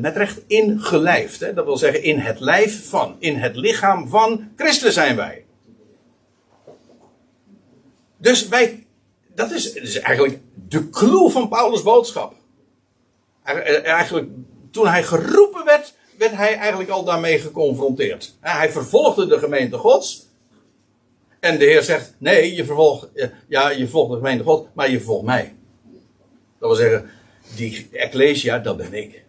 met 0.00 0.16
recht 0.16 0.40
ingelijfd. 0.46 1.40
Hè? 1.40 1.54
Dat 1.54 1.64
wil 1.64 1.76
zeggen 1.76 2.02
in 2.02 2.18
het 2.18 2.40
lijf 2.40 2.88
van, 2.88 3.16
in 3.18 3.36
het 3.36 3.56
lichaam 3.56 4.08
van 4.08 4.50
Christus 4.56 4.94
zijn 4.94 5.16
wij. 5.16 5.44
Dus 8.16 8.48
wij, 8.48 8.86
dat 9.34 9.50
is, 9.50 10.00
eigenlijk 10.00 10.40
de 10.68 10.90
clue 10.90 11.30
van 11.30 11.48
Paulus' 11.48 11.82
boodschap. 11.82 12.34
Eigenlijk, 13.42 14.28
toen 14.70 14.86
hij 14.86 15.02
geroepen 15.02 15.64
werd, 15.64 15.94
werd 16.18 16.32
hij 16.32 16.56
eigenlijk 16.56 16.90
al 16.90 17.04
daarmee 17.04 17.38
geconfronteerd. 17.38 18.34
Hij 18.40 18.72
vervolgde 18.72 19.26
de 19.26 19.38
gemeente 19.38 19.78
Gods. 19.78 20.26
En 21.40 21.58
de 21.58 21.64
Heer 21.64 21.82
zegt: 21.82 22.14
Nee, 22.18 22.54
je 22.54 22.64
vervolgt, 22.64 23.08
ja, 23.48 23.70
je 23.70 23.88
volgt 23.88 24.10
de 24.10 24.16
gemeente 24.16 24.44
God, 24.44 24.68
maar 24.74 24.90
je 24.90 25.00
volgt 25.00 25.24
mij. 25.24 25.54
Dat 26.58 26.68
wil 26.68 26.74
zeggen, 26.74 27.10
die 27.56 27.88
Ecclesia, 27.92 28.58
dat 28.58 28.76
ben 28.76 28.94
ik. 28.94 29.24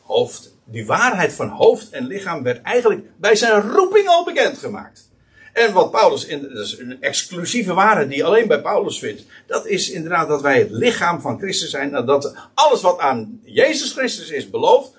Hoofd. 0.00 0.52
Die 0.64 0.86
waarheid 0.86 1.32
van 1.32 1.48
hoofd 1.48 1.90
en 1.90 2.06
lichaam 2.06 2.42
werd 2.42 2.62
eigenlijk 2.62 3.06
bij 3.16 3.36
zijn 3.36 3.60
roeping 3.60 4.08
al 4.08 4.24
bekendgemaakt. 4.24 5.08
En 5.52 5.72
wat 5.72 5.90
Paulus, 5.90 6.24
in, 6.24 6.42
dat 6.42 6.66
is 6.66 6.78
een 6.78 7.02
exclusieve 7.02 7.74
waarheid 7.74 8.08
die 8.08 8.24
alleen 8.24 8.46
bij 8.46 8.60
Paulus 8.60 8.98
vindt. 8.98 9.24
Dat 9.46 9.66
is 9.66 9.90
inderdaad 9.90 10.28
dat 10.28 10.42
wij 10.42 10.58
het 10.58 10.70
lichaam 10.70 11.20
van 11.20 11.38
Christus 11.38 11.70
zijn. 11.70 11.90
Dat 11.90 12.34
alles 12.54 12.80
wat 12.80 12.98
aan 12.98 13.40
Jezus 13.42 13.92
Christus 13.92 14.30
is 14.30 14.50
beloofd, 14.50 14.92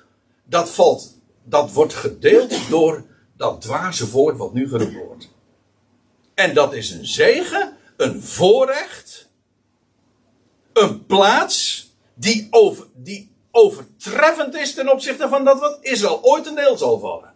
dat 0.43 0.69
valt, 0.69 1.17
dat 1.43 1.71
wordt 1.71 1.93
gedeeld 1.93 2.69
door 2.69 3.05
dat 3.37 3.61
dwaze 3.61 4.09
woord 4.09 4.37
wat 4.37 4.53
nu 4.53 4.67
geroepen 4.67 5.05
wordt. 5.05 5.29
En 6.33 6.53
dat 6.53 6.73
is 6.73 6.91
een 6.91 7.05
zegen, 7.05 7.77
een 7.97 8.21
voorrecht, 8.21 9.29
een 10.73 11.05
plaats 11.05 11.84
die, 12.15 12.47
over, 12.49 12.85
die 12.93 13.31
overtreffend 13.51 14.55
is 14.55 14.73
ten 14.73 14.91
opzichte 14.91 15.27
van 15.27 15.45
dat 15.45 15.59
wat 15.59 15.77
Israël 15.81 16.23
ooit 16.23 16.45
een 16.45 16.55
deel 16.55 16.77
zal 16.77 16.99
vallen. 16.99 17.33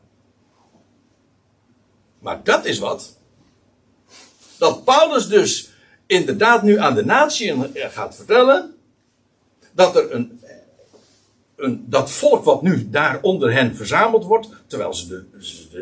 Maar 2.20 2.44
dat 2.44 2.66
is 2.66 2.80
wat. 2.80 3.18
Dat 4.58 4.84
Paulus 4.84 5.28
dus 5.28 5.70
inderdaad 6.06 6.64
nu 6.64 6.80
aan 6.80 6.96
de 6.96 7.06
natie 7.06 7.56
gaat 7.74 8.16
vertellen. 8.16 8.76
Dat 9.72 9.96
er 9.96 10.14
een, 10.14 10.42
een, 11.56 11.86
dat 11.88 12.12
volk 12.12 12.44
wat 12.44 12.62
nu 12.62 12.90
daar 12.90 13.22
onder 13.22 13.54
hen 13.54 13.76
verzameld 13.76 14.26
wordt. 14.26 14.50
Terwijl 14.68 14.94
ze, 14.94 15.08
de, 15.08 15.28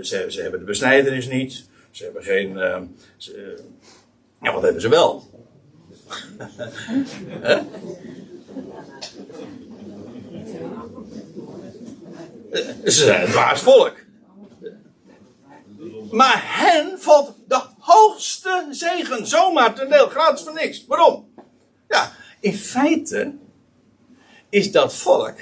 ze, 0.06 0.26
ze, 0.30 0.42
hebben 0.42 0.60
de 0.60 0.66
besnijdenis 0.66 1.28
niet. 1.28 1.66
Ze 1.92 2.04
hebben 2.04 2.24
geen. 2.24 2.52
Uh, 2.52 2.82
ze, 3.18 3.64
ja, 4.42 4.54
wat 4.54 4.62
hebben 4.62 4.82
ze 4.82 4.90
wel? 4.90 5.30
Ze 12.84 13.04
zijn 13.04 13.28
dwaas 13.28 13.62
volk. 13.62 13.96
Maar 16.12 16.42
hen 16.44 17.00
valt 17.00 17.34
de 17.48 17.62
hoogste 17.80 18.68
zegen 18.70 19.28
zomaar 19.28 19.76
ten 19.76 19.90
deel, 19.90 20.08
gratis 20.08 20.44
voor 20.44 20.54
niks. 20.54 20.86
Waarom? 20.86 21.34
Ja, 21.88 22.12
in 22.40 22.54
feite 22.54 23.36
is 24.50 24.72
dat 24.72 24.94
volk, 24.94 25.40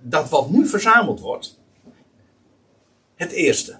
dat 0.00 0.28
wat 0.28 0.50
nu 0.50 0.66
verzameld 0.66 1.20
wordt, 1.20 1.58
het 3.14 3.32
eerste. 3.32 3.79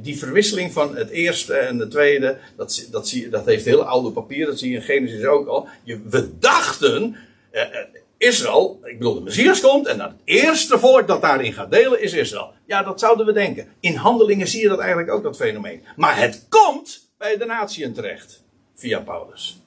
Die 0.00 0.18
verwisseling 0.18 0.72
van 0.72 0.96
het 0.96 1.10
eerste 1.10 1.54
en 1.54 1.78
het 1.78 1.90
tweede, 1.90 2.38
dat, 2.56 2.88
dat, 2.90 3.08
zie, 3.08 3.28
dat 3.28 3.46
heeft 3.46 3.64
hele 3.64 3.84
oude 3.84 4.10
papier, 4.10 4.46
dat 4.46 4.58
zie 4.58 4.70
je 4.70 4.76
in 4.76 4.82
Genesis 4.82 5.24
ook 5.24 5.48
al. 5.48 5.68
Je, 5.82 6.00
we 6.08 6.38
dachten, 6.38 7.16
eh, 7.50 7.62
eh 7.62 7.86
Israël, 8.16 8.80
ik 8.84 8.98
bedoel, 8.98 9.14
de 9.14 9.20
Messias 9.20 9.60
komt 9.60 9.86
en 9.86 10.00
het 10.00 10.12
eerste 10.24 10.78
volk 10.78 11.06
dat 11.06 11.22
daarin 11.22 11.52
gaat 11.52 11.70
delen 11.70 12.02
is 12.02 12.12
Israël. 12.12 12.52
Ja, 12.66 12.82
dat 12.82 13.00
zouden 13.00 13.26
we 13.26 13.32
denken. 13.32 13.68
In 13.80 13.94
handelingen 13.94 14.48
zie 14.48 14.62
je 14.62 14.68
dat 14.68 14.78
eigenlijk 14.78 15.10
ook, 15.10 15.22
dat 15.22 15.36
fenomeen. 15.36 15.82
Maar 15.96 16.18
het 16.18 16.46
komt 16.48 17.10
bij 17.18 17.36
de 17.36 17.44
natieën 17.44 17.92
terecht, 17.92 18.42
via 18.74 19.00
Paulus. 19.00 19.60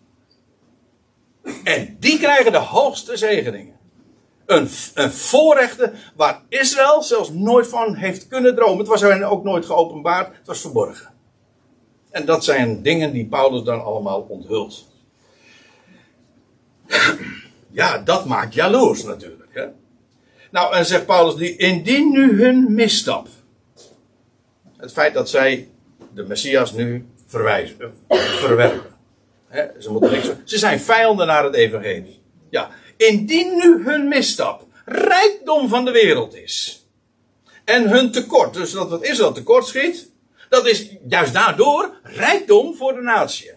En 1.64 1.98
die 2.00 2.20
krijgen 2.20 2.52
de 2.52 2.58
hoogste 2.58 3.18
zegeningen. 3.18 3.75
Een, 4.46 4.70
een 4.94 5.12
voorrechten 5.12 5.94
waar 6.16 6.42
Israël 6.50 7.04
zelfs 7.04 7.30
nooit 7.30 7.68
van 7.68 7.96
heeft 7.96 8.28
kunnen 8.28 8.56
dromen. 8.56 8.78
Het 8.78 8.88
was 8.88 9.04
ook 9.04 9.44
nooit 9.44 9.66
geopenbaard, 9.66 10.36
het 10.38 10.48
was 10.48 10.62
verborgen. 10.62 11.14
En 12.12 12.26
dat 12.26 12.44
zijn 12.44 12.82
dingen 12.82 13.14
die 13.14 13.26
Paulus 13.26 13.64
dan 13.64 13.84
allemaal 13.84 14.26
onthult. 14.30 14.88
Ja, 17.72 17.98
dat 17.98 18.26
maakt 18.26 18.54
jaloers 18.54 19.04
natuurlijk. 19.04 19.50
Hè? 19.54 19.66
Nou, 20.52 20.76
en 20.76 20.86
zegt 20.86 21.06
Paulus, 21.06 21.36
die, 21.36 21.56
indien 21.56 22.12
nu 22.12 22.44
hun 22.44 22.74
misstap. 22.74 23.28
Het 24.78 24.92
feit 24.92 25.14
dat 25.14 25.30
zij 25.30 25.68
de 26.14 26.24
Messias 26.24 26.74
nu 26.74 27.06
verwijzen, 27.26 27.94
verwerpen. 28.10 28.92
Hè, 29.48 29.82
ze, 29.82 29.92
moeten 29.92 30.12
niks, 30.12 30.30
ze 30.44 30.58
zijn 30.58 30.80
vijanden 30.80 31.28
naar 31.28 31.44
het 31.44 31.56
evangelie. 31.56 32.22
Ja, 32.50 32.70
indien 32.98 33.56
nu 33.56 33.84
hun 33.84 34.08
misstap 34.08 34.66
rijkdom 34.86 35.70
van 35.70 35.86
de 35.86 35.92
wereld 35.92 36.36
is. 36.36 36.84
En 37.64 37.90
hun 37.90 38.12
tekort, 38.12 38.54
dus 38.54 38.72
dat 38.72 38.92
het 38.92 39.04
Israël 39.04 39.34
tekort 39.34 39.66
schiet. 39.68 40.10
Dat 40.50 40.68
is 40.68 40.90
juist 41.08 41.34
daardoor 41.34 41.98
rijkdom 42.04 42.76
voor 42.76 42.94
de 42.94 43.02
natie. 43.02 43.52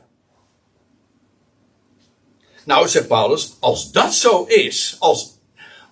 Nou, 2.65 2.89
zegt 2.89 3.09
Paulus, 3.09 3.57
als 3.61 3.93
dat 3.93 4.15
zo 4.15 4.45
is, 4.45 4.97
als, 4.99 5.39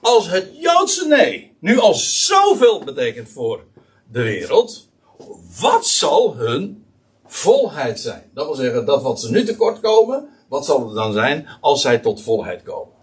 als 0.01 0.27
het 0.29 0.49
Joodse 0.61 1.07
nee 1.07 1.57
nu 1.61 1.79
al 1.79 1.95
zoveel 1.95 2.85
betekent 2.85 3.29
voor 3.29 3.65
de 4.11 4.23
wereld, 4.23 4.89
wat 5.61 5.87
zal 5.87 6.35
hun 6.35 6.87
volheid 7.27 8.01
zijn? 8.01 8.31
Dat 8.35 8.47
wil 8.47 8.55
zeggen, 8.55 8.87
dat 8.87 9.03
wat 9.03 9.21
ze 9.21 9.31
nu 9.31 9.45
tekort 9.45 9.81
komen, 9.81 10.29
wat 10.49 10.65
zal 10.65 10.87
het 10.87 10.95
dan 10.95 11.13
zijn 11.13 11.49
als 11.61 11.81
zij 11.81 11.99
tot 11.99 12.23
volheid 12.23 12.63
komen? 12.63 12.96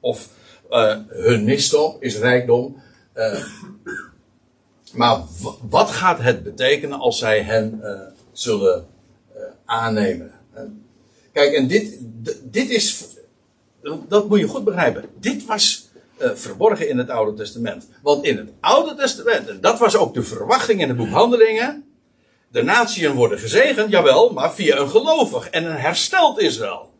Of 0.00 0.28
uh, 0.70 0.96
hun 1.08 1.44
misstop 1.44 2.02
is 2.02 2.18
rijkdom. 2.18 2.82
Uh, 3.14 3.44
maar 4.92 5.22
wat 5.68 5.90
gaat 5.90 6.18
het 6.20 6.42
betekenen 6.42 6.98
als 6.98 7.18
zij 7.18 7.42
hen 7.42 7.80
uh, 7.82 8.00
zullen 8.32 8.86
aannemen? 9.64 10.32
Kijk, 11.32 11.52
en 11.52 11.66
dit, 11.66 11.98
dit 12.42 12.70
is 12.70 13.04
dat 14.08 14.28
moet 14.28 14.38
je 14.38 14.48
goed 14.48 14.64
begrijpen. 14.64 15.04
Dit 15.20 15.44
was 15.44 15.88
verborgen 16.18 16.88
in 16.88 16.98
het 16.98 17.10
Oude 17.10 17.36
Testament. 17.36 17.88
Want 18.02 18.24
in 18.24 18.36
het 18.36 18.48
Oude 18.60 18.94
Testament, 18.94 19.48
en 19.48 19.60
dat 19.60 19.78
was 19.78 19.96
ook 19.96 20.14
de 20.14 20.22
verwachting 20.22 20.80
in 20.80 20.88
het 20.88 20.96
boek 20.96 21.08
Handelingen. 21.08 21.84
De 22.48 22.62
natieën 22.62 23.14
worden 23.14 23.38
gezegend, 23.38 23.90
jawel, 23.90 24.32
maar 24.32 24.54
via 24.54 24.76
een 24.76 24.88
gelovig 24.88 25.50
en 25.50 25.64
een 25.64 25.76
hersteld 25.76 26.40
Israël. 26.40 26.92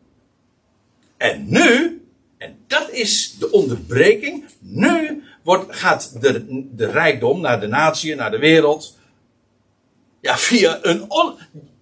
En 1.17 1.45
nu, 1.49 1.98
en 2.39 2.57
dat 2.67 2.91
is 2.91 3.37
de 3.37 3.51
onderbreking, 3.51 4.45
nu 4.59 5.23
wordt, 5.43 5.75
gaat 5.75 6.21
de, 6.21 6.65
de 6.75 6.91
rijkdom 6.91 7.41
naar 7.41 7.59
de 7.59 7.67
natieën, 7.67 8.17
naar 8.17 8.31
de 8.31 8.39
wereld. 8.39 8.97
Ja, 10.21 10.37
via 10.37 10.79
een, 10.81 11.09
on, 11.09 11.35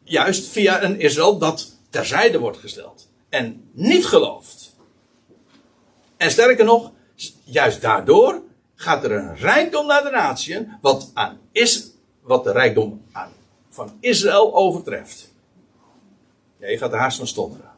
juist 0.03 0.47
via 0.47 0.83
een 0.83 0.99
Israël 0.99 1.37
dat 1.37 1.75
terzijde 1.89 2.39
wordt 2.39 2.57
gesteld. 2.57 3.09
En 3.29 3.69
niet 3.71 4.05
gelooft. 4.05 4.75
En 6.17 6.31
sterker 6.31 6.65
nog, 6.65 6.91
juist 7.43 7.81
daardoor 7.81 8.41
gaat 8.75 9.03
er 9.03 9.11
een 9.11 9.35
rijkdom 9.35 9.87
naar 9.87 10.03
de 10.03 10.09
natieën, 10.09 10.77
wat, 10.81 11.11
aan 11.13 11.39
is, 11.51 11.91
wat 12.21 12.43
de 12.43 12.51
rijkdom 12.51 13.01
aan, 13.11 13.31
van 13.69 13.97
Israël 13.99 14.55
overtreft. 14.55 15.33
Ja, 16.59 16.67
je 16.67 16.77
gaat 16.77 16.93
er 16.93 16.99
haast 16.99 17.17
van 17.17 17.27
stotteren. 17.27 17.71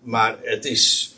Maar 0.00 0.38
het 0.42 0.64
is. 0.64 1.16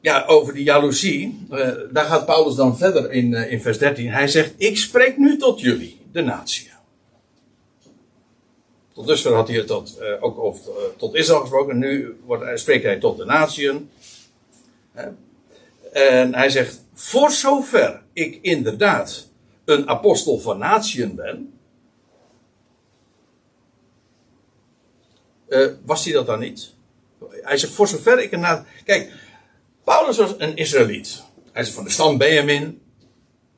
Ja, 0.00 0.24
over 0.26 0.54
die 0.54 0.64
jaloezie, 0.64 1.46
uh, 1.50 1.70
daar 1.90 2.04
gaat 2.04 2.26
Paulus 2.26 2.54
dan 2.54 2.78
verder 2.78 3.12
in, 3.12 3.32
uh, 3.32 3.52
in 3.52 3.60
vers 3.60 3.78
13. 3.78 4.10
Hij 4.10 4.28
zegt: 4.28 4.54
Ik 4.56 4.76
spreek 4.76 5.16
nu 5.16 5.38
tot 5.38 5.60
jullie, 5.60 6.00
de 6.12 6.22
natie. 6.22 6.70
Tot 8.92 9.06
dusver 9.06 9.34
had 9.34 9.48
hij 9.48 9.64
tot, 9.64 9.98
uh, 10.00 10.22
ook 10.22 10.38
over, 10.38 10.62
tot 10.96 11.14
Israël 11.14 11.40
gesproken. 11.40 11.78
Nu 11.78 12.20
wordt, 12.24 12.60
spreekt 12.60 12.84
hij 12.84 12.98
tot 12.98 13.16
de 13.16 13.24
natieën. 13.24 13.90
En 15.92 16.34
hij 16.34 16.50
zegt: 16.50 16.84
Voor 16.94 17.30
zover 17.30 18.02
ik 18.12 18.38
inderdaad 18.42 19.28
een 19.64 19.88
apostel 19.88 20.38
van 20.38 20.58
natieën 20.58 21.14
ben. 21.14 21.52
Was 25.84 26.04
hij 26.04 26.12
dat 26.12 26.26
dan 26.26 26.38
niet? 26.38 26.74
Hij 27.30 27.56
zegt: 27.56 27.72
Voor 27.72 27.88
zover 27.88 28.22
ik 28.22 28.32
een. 28.32 28.64
Kijk, 28.84 29.12
Paulus 29.88 30.16
was 30.16 30.34
een 30.38 30.56
Israëliet. 30.56 31.22
Hij 31.52 31.62
is 31.62 31.70
van 31.70 31.84
de 31.84 31.90
stam 31.90 32.18
Benjamin. 32.18 32.82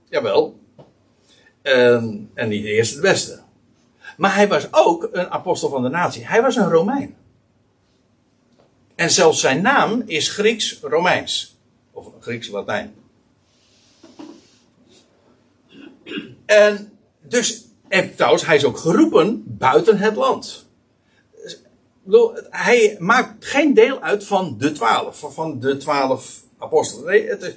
Jawel. 0.09 0.61
En, 1.63 2.31
en 2.35 2.49
niet 2.49 2.63
de 2.63 2.71
eerste 2.71 2.95
de 2.95 3.01
beste. 3.01 3.41
Maar 4.17 4.35
hij 4.35 4.49
was 4.49 4.69
ook 4.71 5.09
een 5.13 5.31
apostel 5.31 5.69
van 5.69 5.83
de 5.83 5.89
natie. 5.89 6.27
Hij 6.27 6.43
was 6.43 6.57
een 6.57 6.71
Romein. 6.71 7.17
En 8.95 9.11
zelfs 9.11 9.41
zijn 9.41 9.63
naam 9.63 10.03
is 10.07 10.29
Grieks-Romeins. 10.29 11.57
Of 11.91 12.07
Grieks-Latijn. 12.21 12.95
En 16.47 16.99
dus, 17.21 17.65
en 17.89 18.15
trouwens, 18.15 18.47
hij 18.47 18.57
is 18.57 18.65
ook 18.65 18.79
geroepen 18.79 19.43
buiten 19.47 19.99
het 19.99 20.17
land. 20.17 20.70
Hij 22.51 22.97
maakt 22.99 23.45
geen 23.45 23.75
deel 23.75 24.01
uit 24.01 24.25
van 24.25 24.55
de 24.59 24.73
twaalf, 24.73 25.25
van 25.29 25.61
de 25.61 25.77
twaalf 25.77 26.43
apostelen. 26.59 27.07
Nee, 27.07 27.29
het 27.29 27.43
is, 27.43 27.55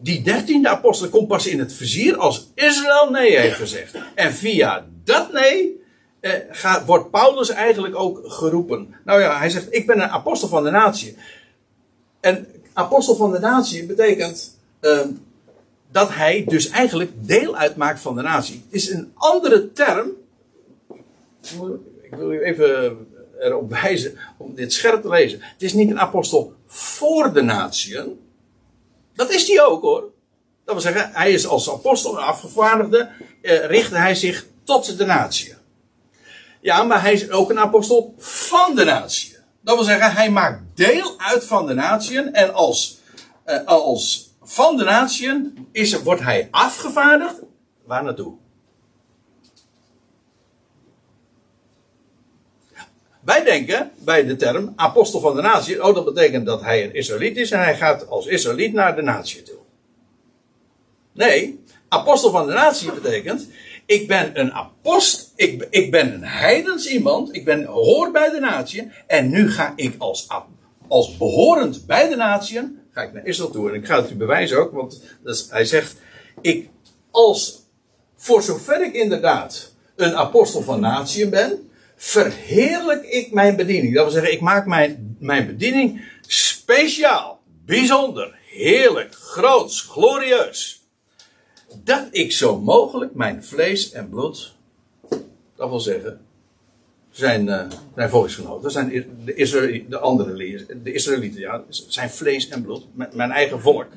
die 0.00 0.22
dertiende 0.22 0.68
apostel 0.68 1.08
komt 1.08 1.28
pas 1.28 1.46
in 1.46 1.58
het 1.58 1.72
vizier 1.72 2.16
als 2.16 2.50
Israël 2.54 3.10
nee 3.10 3.38
heeft 3.38 3.56
gezegd. 3.56 3.94
En 4.14 4.32
via 4.32 4.86
dat 5.04 5.32
nee 5.32 5.80
eh, 6.20 6.32
gaat, 6.50 6.86
wordt 6.86 7.10
Paulus 7.10 7.48
eigenlijk 7.48 7.96
ook 7.96 8.20
geroepen. 8.24 8.94
Nou 9.04 9.20
ja, 9.20 9.38
hij 9.38 9.50
zegt: 9.50 9.66
Ik 9.70 9.86
ben 9.86 10.02
een 10.02 10.08
apostel 10.08 10.48
van 10.48 10.64
de 10.64 10.70
natie. 10.70 11.16
En 12.20 12.46
apostel 12.72 13.16
van 13.16 13.32
de 13.32 13.38
natie 13.38 13.86
betekent 13.86 14.58
uh, 14.80 15.00
dat 15.90 16.14
hij 16.14 16.44
dus 16.48 16.68
eigenlijk 16.68 17.10
deel 17.14 17.56
uitmaakt 17.56 18.00
van 18.00 18.14
de 18.14 18.22
natie. 18.22 18.62
Het 18.64 18.80
is 18.80 18.90
een 18.90 19.12
andere 19.14 19.72
term. 19.72 20.10
Ik 22.12 22.18
wil 22.18 22.32
u 22.32 22.42
even 22.42 22.96
erop 23.40 23.70
wijzen 23.70 24.18
om 24.36 24.54
dit 24.54 24.72
scherp 24.72 25.02
te 25.02 25.08
lezen. 25.08 25.38
Het 25.42 25.62
is 25.62 25.72
niet 25.72 25.90
een 25.90 26.00
apostel 26.00 26.54
voor 26.66 27.32
de 27.32 27.42
natieën. 27.42 28.20
Dat 29.14 29.30
is 29.30 29.48
hij 29.48 29.64
ook 29.64 29.82
hoor. 29.82 30.00
Dat 30.64 30.74
wil 30.74 30.80
zeggen, 30.80 31.10
hij 31.12 31.32
is 31.32 31.46
als 31.46 31.70
apostel 31.70 32.18
en 32.18 32.24
afgevaardigde, 32.24 33.08
eh, 33.42 33.90
hij 33.90 34.14
zich 34.14 34.46
tot 34.64 34.98
de 34.98 35.04
natie. 35.04 35.54
Ja, 36.60 36.82
maar 36.82 37.02
hij 37.02 37.12
is 37.12 37.30
ook 37.30 37.50
een 37.50 37.58
apostel 37.58 38.14
van 38.18 38.74
de 38.74 38.84
natie. 38.84 39.36
Dat 39.60 39.74
wil 39.74 39.84
zeggen, 39.84 40.12
hij 40.12 40.30
maakt 40.30 40.62
deel 40.74 41.14
uit 41.18 41.44
van 41.44 41.66
de 41.66 41.74
natie 41.74 42.20
en 42.20 42.54
als, 42.54 42.98
eh, 43.44 43.64
als 43.64 44.30
van 44.42 44.76
de 44.76 44.84
natie 44.84 45.52
is, 45.72 46.02
wordt 46.02 46.22
hij 46.22 46.48
afgevaardigd. 46.50 47.40
Waar 47.84 48.04
naartoe? 48.04 48.34
Wij 53.24 53.44
denken 53.44 53.90
bij 53.98 54.24
de 54.24 54.36
term 54.36 54.72
apostel 54.76 55.20
van 55.20 55.36
de 55.36 55.42
natie, 55.42 55.84
oh 55.84 55.94
dat 55.94 56.04
betekent 56.04 56.46
dat 56.46 56.60
hij 56.60 56.84
een 56.84 56.94
Israëliet 56.94 57.36
is 57.36 57.50
en 57.50 57.60
hij 57.60 57.76
gaat 57.76 58.08
als 58.08 58.26
Israëliet 58.26 58.72
naar 58.72 58.96
de 58.96 59.02
natie 59.02 59.42
toe. 59.42 59.58
Nee, 61.12 61.64
apostel 61.88 62.30
van 62.30 62.46
de 62.46 62.52
natie 62.52 62.92
betekent, 62.92 63.48
ik 63.86 64.08
ben 64.08 64.40
een 64.40 64.52
apost, 64.52 65.32
ik, 65.36 65.66
ik 65.70 65.90
ben 65.90 66.14
een 66.14 66.24
heidens 66.24 66.86
iemand, 66.86 67.34
ik 67.34 67.44
ben, 67.44 67.64
hoor 67.64 68.10
bij 68.10 68.30
de 68.30 68.40
natie 68.40 68.90
en 69.06 69.30
nu 69.30 69.50
ga 69.50 69.72
ik 69.76 69.94
als, 69.98 70.28
als 70.88 71.16
behorend 71.16 71.86
bij 71.86 72.08
de 72.08 72.16
natie, 72.16 72.78
ga 72.92 73.02
ik 73.02 73.12
naar 73.12 73.26
Israël 73.26 73.50
toe. 73.50 73.68
En 73.68 73.74
ik 73.74 73.86
ga 73.86 74.02
het 74.02 74.10
u 74.10 74.14
bewijzen 74.14 74.58
ook, 74.58 74.72
want 74.72 75.02
hij 75.48 75.64
zegt, 75.64 75.96
ik 76.40 76.68
als, 77.10 77.60
voor 78.16 78.42
zover 78.42 78.84
ik 78.84 78.94
inderdaad 78.94 79.72
een 79.96 80.16
apostel 80.16 80.62
van 80.62 80.80
natie 80.80 81.28
ben, 81.28 81.70
verheerlijk 82.04 83.04
ik 83.04 83.32
mijn 83.32 83.56
bediening. 83.56 83.94
Dat 83.94 84.04
wil 84.04 84.12
zeggen, 84.12 84.32
ik 84.32 84.40
maak 84.40 84.66
mijn, 84.66 85.16
mijn 85.18 85.46
bediening 85.46 86.04
speciaal, 86.26 87.40
bijzonder, 87.64 88.38
heerlijk, 88.46 89.14
groots, 89.14 89.80
glorieus. 89.80 90.86
Dat 91.84 92.08
ik 92.10 92.32
zo 92.32 92.60
mogelijk 92.60 93.14
mijn 93.14 93.44
vlees 93.44 93.92
en 93.92 94.08
bloed, 94.08 94.54
dat 95.56 95.68
wil 95.68 95.80
zeggen, 95.80 96.20
zijn, 97.10 97.46
uh, 97.96 98.10
volksgenoten, 98.10 98.70
zijn 98.70 98.88
de, 99.24 99.84
de 99.88 99.98
andere 99.98 100.36
de 100.82 100.92
Israëlieten, 100.92 101.40
ja, 101.40 101.64
zijn 101.68 102.10
vlees 102.10 102.48
en 102.48 102.62
bloed, 102.62 102.86
mijn 102.94 103.30
eigen 103.30 103.60
volk, 103.60 103.88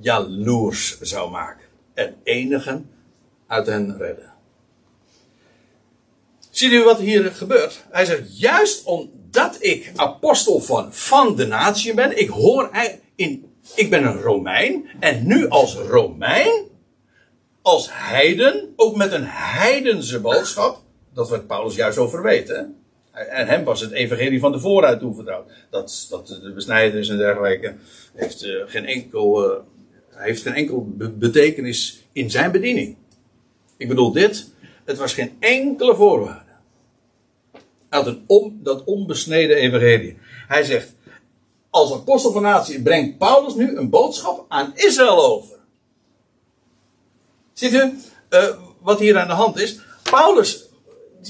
jaloers 0.00 1.00
zou 1.00 1.30
maken 1.30 1.66
en 1.94 2.14
enigen 2.22 2.90
uit 3.46 3.66
hen 3.66 3.98
redden. 3.98 4.35
Ziet 6.56 6.72
u 6.72 6.84
wat 6.84 6.98
hier 6.98 7.32
gebeurt? 7.32 7.84
Hij 7.90 8.04
zegt, 8.04 8.38
juist 8.38 8.84
omdat 8.84 9.56
ik 9.60 9.92
apostel 9.96 10.60
van, 10.60 10.94
van 10.94 11.36
de 11.36 11.46
natie 11.46 11.94
ben, 11.94 12.18
ik 12.18 12.28
hoor 12.28 12.70
in, 13.14 13.52
ik 13.74 13.90
ben 13.90 14.04
een 14.04 14.20
Romein, 14.20 14.88
en 15.00 15.26
nu 15.26 15.48
als 15.48 15.74
Romein, 15.74 16.64
als 17.62 17.88
heiden, 17.90 18.72
ook 18.76 18.96
met 18.96 19.12
een 19.12 19.26
heidense 19.26 20.20
boodschap, 20.20 20.82
dat 21.14 21.28
werd 21.28 21.46
Paulus 21.46 21.74
juist 21.74 21.98
over 21.98 22.22
weten. 22.22 22.76
En 23.12 23.46
hem 23.46 23.64
was 23.64 23.80
het 23.80 23.92
evangelie 23.92 24.40
van 24.40 24.52
de 24.52 24.60
vooruit 24.60 25.00
toevertrouwd. 25.00 25.50
Dat, 25.70 26.06
dat 26.10 26.26
de 26.26 26.52
besnijdenis 26.54 27.08
en 27.08 27.16
dergelijke 27.16 27.74
heeft 28.14 28.44
uh, 28.44 28.62
geen 28.66 28.86
enkel, 28.86 29.50
uh, 29.50 29.58
heeft 30.10 30.42
geen 30.42 30.54
enkel 30.54 30.88
betekenis 31.14 32.06
in 32.12 32.30
zijn 32.30 32.52
bediening. 32.52 32.96
Ik 33.76 33.88
bedoel 33.88 34.12
dit, 34.12 34.50
het 34.84 34.96
was 34.96 35.14
geen 35.14 35.36
enkele 35.40 35.94
voorwaarde. 35.94 36.45
Uit 38.04 38.18
om, 38.26 38.58
dat 38.62 38.84
onbesneden 38.84 39.56
evangelie. 39.56 40.18
Hij 40.48 40.64
zegt, 40.64 40.94
als 41.70 41.92
apostel 41.92 42.32
van 42.32 42.42
natie 42.42 42.82
brengt 42.82 43.18
Paulus 43.18 43.54
nu 43.54 43.76
een 43.76 43.90
boodschap 43.90 44.44
aan 44.48 44.72
Israël 44.74 45.24
over. 45.24 45.56
Ziet 47.52 47.72
u 47.72 47.98
uh, 48.30 48.48
wat 48.80 48.98
hier 48.98 49.18
aan 49.18 49.28
de 49.28 49.34
hand 49.34 49.58
is? 49.58 49.80
Paulus 50.10 50.66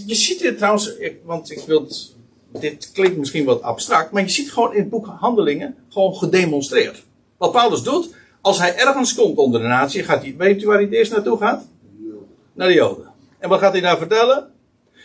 je 0.05 0.15
ziet 0.15 0.39
dit 0.39 0.57
trouwens, 0.57 0.93
want 1.25 1.51
ik 1.51 1.61
wil 1.67 1.89
dit 2.49 2.91
klinkt 2.93 3.17
misschien 3.17 3.45
wat 3.45 3.63
abstract, 3.63 4.11
maar 4.11 4.23
je 4.23 4.29
ziet 4.29 4.53
gewoon 4.53 4.73
in 4.73 4.81
het 4.81 4.91
boek 4.91 5.07
Handelingen 5.07 5.77
gewoon 5.89 6.15
gedemonstreerd. 6.15 7.05
Wat 7.37 7.53
Paulus 7.53 7.83
doet, 7.83 8.15
als 8.41 8.59
hij 8.59 8.77
ergens 8.77 9.15
komt 9.15 9.39
onder 9.39 9.61
de 9.61 9.67
natie, 9.67 10.03
gaat 10.03 10.23
hij, 10.23 10.35
weet 10.39 10.63
u 10.63 10.67
waar 10.67 10.75
hij 10.75 10.85
het 10.85 10.95
eerst 10.95 11.13
naartoe 11.13 11.39
gaat? 11.39 11.67
Naar 12.53 12.69
de 12.69 12.75
Joden. 12.75 13.13
En 13.39 13.49
wat 13.49 13.61
gaat 13.61 13.73
hij 13.73 13.81
daar 13.81 13.99
vertellen? 13.99 14.51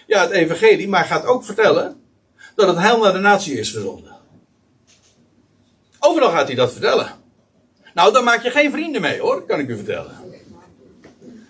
Ja, 0.08 0.22
het 0.22 0.32
evangelie, 0.32 0.88
maar 0.88 1.06
gaat 1.06 1.26
ook 1.26 1.46
vertellen 1.46 2.02
dat 2.56 2.68
het 2.68 2.78
heil 2.78 3.00
naar 3.00 3.14
de 3.14 3.20
natie 3.20 3.60
is 3.60 3.72
gezonden. 3.72 4.16
Overal 6.00 6.30
gaat 6.30 6.48
hij 6.48 6.56
dat 6.56 6.72
vertellen. 6.72 7.08
Nou, 7.94 8.14
dan 8.14 8.24
maak 8.24 8.44
je 8.44 8.50
geen 8.50 8.72
vrienden 8.72 9.02
mee 9.02 9.20
hoor, 9.20 9.46
kan 9.46 9.60
ik 9.60 9.68
u 9.68 9.76
vertellen. 9.76 10.12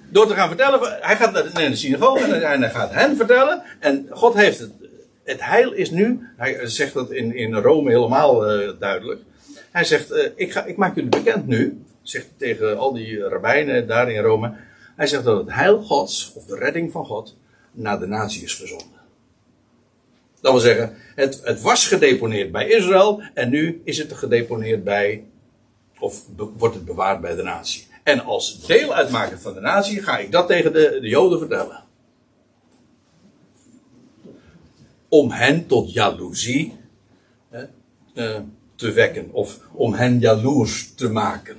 Door 0.09 0.27
te 0.27 0.33
gaan 0.33 0.47
vertellen, 0.47 0.97
hij 1.01 1.15
gaat 1.15 1.31
naar 1.53 1.69
de 1.69 1.75
synagoge 1.75 2.35
en 2.35 2.61
hij 2.61 2.69
gaat 2.69 2.93
hen 2.93 3.15
vertellen. 3.15 3.63
En 3.79 4.07
God 4.09 4.33
heeft 4.33 4.59
het. 4.59 4.71
Het 5.23 5.45
heil 5.45 5.71
is 5.71 5.89
nu, 5.89 6.27
hij 6.37 6.67
zegt 6.67 6.93
dat 6.93 7.11
in, 7.11 7.35
in 7.35 7.55
Rome 7.55 7.89
helemaal 7.89 8.61
uh, 8.61 8.69
duidelijk. 8.79 9.21
Hij 9.71 9.83
zegt, 9.83 10.11
uh, 10.11 10.27
ik, 10.35 10.51
ga, 10.51 10.65
ik 10.65 10.77
maak 10.77 10.95
jullie 10.95 11.09
bekend 11.09 11.47
nu, 11.47 11.83
zegt 12.01 12.27
tegen 12.37 12.77
al 12.77 12.93
die 12.93 13.19
rabbijnen 13.19 13.87
daar 13.87 14.11
in 14.11 14.21
Rome. 14.21 14.53
Hij 14.95 15.07
zegt 15.07 15.23
dat 15.23 15.37
het 15.37 15.53
heil 15.53 15.81
Gods, 15.81 16.33
of 16.35 16.45
de 16.45 16.55
redding 16.55 16.91
van 16.91 17.05
God, 17.05 17.35
naar 17.71 17.99
de 17.99 18.07
natie 18.07 18.43
is 18.43 18.55
gezonden. 18.55 18.99
Dat 20.41 20.51
wil 20.51 20.61
zeggen, 20.61 20.97
het, 21.15 21.41
het 21.43 21.61
was 21.61 21.87
gedeponeerd 21.87 22.51
bij 22.51 22.69
Israël 22.69 23.21
en 23.33 23.49
nu 23.49 23.81
is 23.83 23.97
het 23.97 24.13
gedeponeerd 24.13 24.83
bij, 24.83 25.23
of 25.99 26.25
wordt 26.35 26.75
het 26.75 26.85
bewaard 26.85 27.21
bij 27.21 27.35
de 27.35 27.43
natie. 27.43 27.87
En 28.03 28.19
als 28.23 28.65
deel 28.65 28.93
uitmaken 28.93 29.41
van 29.41 29.53
de 29.53 29.59
natie 29.59 30.03
ga 30.03 30.17
ik 30.17 30.31
dat 30.31 30.47
tegen 30.47 30.73
de, 30.73 30.97
de 31.01 31.07
Joden 31.07 31.39
vertellen. 31.39 31.83
Om 35.07 35.31
hen 35.31 35.67
tot 35.67 35.93
jaloezie 35.93 36.75
hè, 37.49 37.65
uh, 38.13 38.39
te 38.75 38.91
wekken. 38.91 39.31
Of 39.31 39.59
om 39.73 39.93
hen 39.93 40.19
jaloers 40.19 40.93
te 40.95 41.09
maken. 41.09 41.57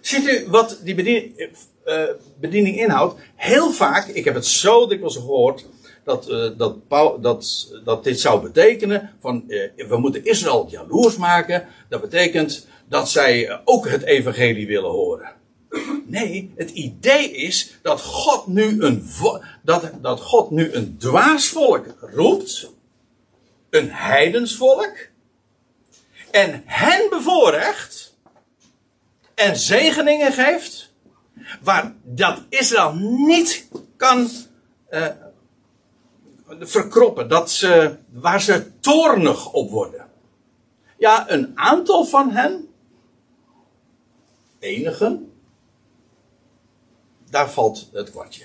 Ziet 0.00 0.26
u 0.26 0.48
wat 0.48 0.80
die 0.84 0.94
bediening, 0.94 1.50
uh, 1.88 2.02
bediening 2.40 2.78
inhoudt? 2.78 3.20
Heel 3.34 3.70
vaak, 3.70 4.06
ik 4.06 4.24
heb 4.24 4.34
het 4.34 4.46
zo 4.46 4.86
dikwijls 4.86 5.16
gehoord. 5.16 5.66
Dat, 6.04 6.30
uh, 6.30 6.50
dat, 6.56 6.76
dat, 7.22 7.68
dat 7.84 8.04
dit 8.04 8.20
zou 8.20 8.42
betekenen 8.42 9.10
van 9.20 9.44
we 9.76 9.96
moeten 9.98 10.24
Israël 10.24 10.66
jaloers 10.70 11.16
maken. 11.16 11.66
Dat 11.88 12.00
betekent 12.00 12.66
dat 12.88 13.10
zij 13.10 13.60
ook 13.64 13.88
het 13.88 14.02
evangelie 14.02 14.66
willen 14.66 14.90
horen. 14.90 15.36
Nee, 16.06 16.52
het 16.56 16.70
idee 16.70 17.30
is 17.30 17.78
dat 17.82 18.00
God 18.00 18.46
nu 18.46 18.82
een, 18.82 19.10
dat, 19.62 19.90
dat 20.00 20.20
God 20.20 20.50
nu 20.50 20.72
een 20.72 20.98
dwaasvolk 20.98 21.86
roept. 22.00 22.70
Een 23.70 23.90
heidensvolk. 23.90 24.96
En 26.30 26.62
hen 26.64 27.06
bevoorrecht. 27.10 28.16
En 29.34 29.56
zegeningen 29.56 30.32
geeft. 30.32 30.87
Waar 31.60 31.94
dat 32.02 32.42
Israël 32.48 32.94
niet 32.94 33.68
kan 33.96 34.28
uh, 34.90 35.06
verkroppen. 36.60 37.28
Dat 37.28 37.50
ze, 37.50 37.96
waar 38.12 38.40
ze 38.40 38.78
toornig 38.80 39.52
op 39.52 39.70
worden. 39.70 40.10
Ja, 40.98 41.30
een 41.30 41.52
aantal 41.54 42.04
van 42.04 42.30
hen 42.30 42.68
enigen, 44.58 45.32
daar 47.30 47.50
valt 47.50 47.88
het 47.92 48.10
kwartje. 48.10 48.44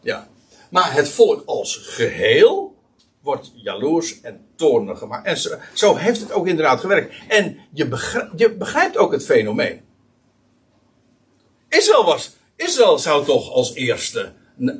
Ja. 0.00 0.28
Maar 0.70 0.92
het 0.92 1.08
volk 1.08 1.42
als 1.46 1.76
geheel 1.76 2.76
wordt 3.20 3.52
jaloers 3.54 4.20
en 4.20 4.46
toornig 4.54 4.98
gemaakt. 4.98 5.26
En 5.26 5.60
zo, 5.74 5.94
heeft 5.94 6.20
het 6.20 6.32
ook 6.32 6.46
inderdaad 6.46 6.80
gewerkt. 6.80 7.14
En 7.28 7.58
je 7.72 7.88
je 8.36 8.54
begrijpt 8.54 8.96
ook 8.96 9.12
het 9.12 9.24
fenomeen. 9.24 9.85
Israël 11.68 12.04
was, 12.04 12.36
Israël 12.56 12.98
zou 12.98 13.24
toch 13.24 13.52
als 13.52 13.74
eerste 13.74 14.32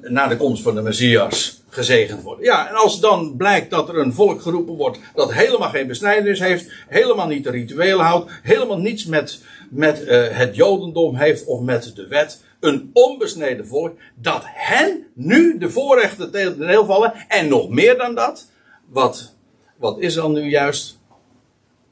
na 0.03 0.27
de 0.27 0.37
komst 0.37 0.63
van 0.63 0.75
de 0.75 0.83
Messias 0.83 1.63
gezegend 1.69 2.23
worden. 2.23 2.45
Ja, 2.45 2.69
en 2.69 2.75
als 2.75 3.01
dan 3.01 3.37
blijkt 3.37 3.71
dat 3.71 3.89
er 3.89 3.99
een 3.99 4.13
volk 4.13 4.43
geroepen 4.43 4.75
wordt 4.75 4.99
dat 5.15 5.33
helemaal 5.33 5.71
geen 5.71 5.87
besnijdenis 5.87 6.41
heeft, 6.41 6.71
helemaal 6.89 7.27
niet 7.27 7.45
de 7.45 7.51
rituelen 7.51 8.05
houdt, 8.05 8.31
helemaal 8.43 8.79
niets 8.79 9.05
met, 9.05 9.41
met 9.71 10.03
uh, 10.03 10.29
het 10.29 10.57
Jodendom 10.57 11.17
heeft 11.17 11.45
of 11.45 11.61
met 11.61 11.93
de 11.95 12.07
wet, 12.07 12.45
een 12.61 12.91
onbesneden 12.93 13.67
volk, 13.67 13.99
dat 14.15 14.43
hen 14.45 15.07
nu 15.15 15.59
de 15.59 15.71
voorrechten 15.71 16.33
deel 16.59 16.87
vallen 16.87 17.13
en 17.29 17.49
nog 17.49 17.69
meer 17.69 17.99
dan 17.99 18.15
dat, 18.15 18.51
wat, 18.89 19.35
wat 19.77 19.99
Israël 19.99 20.31
nu 20.31 20.49
juist 20.49 20.99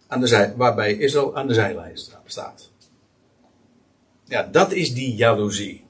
aan 0.06 0.20
de 0.20 0.26
zij, 0.26 0.54
waarbij 0.56 0.92
Israël 0.92 1.36
aan 1.36 1.46
de 1.46 1.54
zijlijn 1.54 1.98
staat. 2.24 2.70
Ja, 4.24 4.42
dat 4.42 4.72
is 4.72 4.94
die 4.94 5.14
jaloezie. 5.14 5.84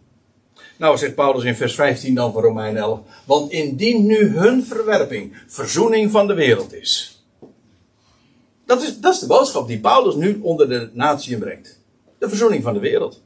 Nou, 0.76 0.98
zegt 0.98 1.14
Paulus 1.14 1.44
in 1.44 1.54
vers 1.54 1.74
15 1.74 2.14
dan 2.14 2.32
van 2.32 2.42
Romein 2.42 2.76
11. 2.76 3.00
Want 3.24 3.50
indien 3.50 4.06
nu 4.06 4.36
hun 4.36 4.64
verwerping 4.64 5.42
verzoening 5.46 6.10
van 6.10 6.26
de 6.26 6.34
wereld 6.34 6.74
is. 6.74 7.22
Dat 8.66 8.82
is, 8.82 9.00
dat 9.00 9.14
is 9.14 9.20
de 9.20 9.26
boodschap 9.26 9.66
die 9.66 9.80
Paulus 9.80 10.14
nu 10.14 10.38
onder 10.40 10.68
de 10.68 10.90
natie 10.92 11.38
brengt. 11.38 11.80
De 12.18 12.28
verzoening 12.28 12.62
van 12.62 12.74
de 12.74 12.80
wereld. 12.80 13.22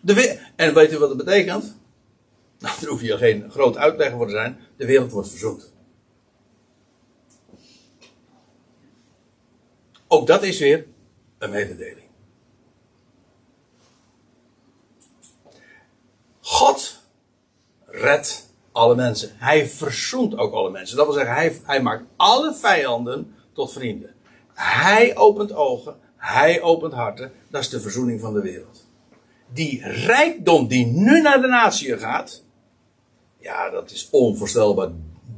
De 0.00 0.38
en 0.56 0.74
weet 0.74 0.92
u 0.92 0.98
wat 0.98 1.08
dat 1.08 1.24
betekent? 1.24 1.76
Nou, 2.58 2.80
daar 2.80 2.90
hoef 2.90 3.02
je 3.02 3.16
geen 3.16 3.50
groot 3.50 3.76
uitleg 3.76 4.12
voor 4.12 4.26
te 4.26 4.32
zijn. 4.32 4.58
De 4.76 4.86
wereld 4.86 5.12
wordt 5.12 5.28
verzoend. 5.28 5.72
Ook 10.08 10.26
dat 10.26 10.42
is 10.42 10.58
weer 10.58 10.86
een 11.40 11.50
mededeling. 11.50 12.06
God 16.40 17.02
redt 17.86 18.54
alle 18.72 18.94
mensen. 18.94 19.30
Hij 19.34 19.68
verzoent 19.68 20.36
ook 20.36 20.52
alle 20.52 20.70
mensen. 20.70 20.96
Dat 20.96 21.06
wil 21.06 21.14
zeggen, 21.14 21.34
hij, 21.34 21.60
hij 21.62 21.82
maakt 21.82 22.04
alle 22.16 22.54
vijanden 22.54 23.34
tot 23.52 23.72
vrienden. 23.72 24.14
Hij 24.54 25.16
opent 25.16 25.52
ogen, 25.52 25.96
hij 26.16 26.62
opent 26.62 26.92
harten. 26.92 27.32
Dat 27.48 27.60
is 27.60 27.68
de 27.68 27.80
verzoening 27.80 28.20
van 28.20 28.32
de 28.32 28.40
wereld. 28.40 28.86
Die 29.52 29.88
rijkdom 29.88 30.68
die 30.68 30.86
nu 30.86 31.20
naar 31.20 31.40
de 31.40 31.46
natie 31.46 31.98
gaat. 31.98 32.42
Ja, 33.38 33.70
dat 33.70 33.90
is 33.90 34.08
onvoorstelbaar. 34.10 34.90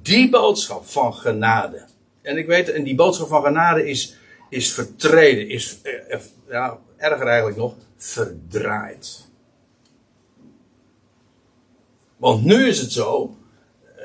Die 0.02 0.30
boodschap 0.30 0.86
van 0.86 1.14
genade. 1.14 1.84
En 2.22 2.38
ik 2.38 2.46
weet, 2.46 2.70
en 2.70 2.84
die 2.84 2.94
boodschap 2.94 3.28
van 3.28 3.42
genade 3.42 3.88
is, 3.88 4.16
is 4.52 4.72
vertreden, 4.72 5.48
is, 5.48 5.78
eh, 5.82 6.14
eh, 6.14 6.20
ja, 6.48 6.78
erger 6.96 7.26
eigenlijk 7.26 7.56
nog, 7.56 7.74
verdraaid. 7.96 9.28
Want 12.16 12.44
nu 12.44 12.66
is 12.66 12.78
het 12.78 12.92
zo. 12.92 13.36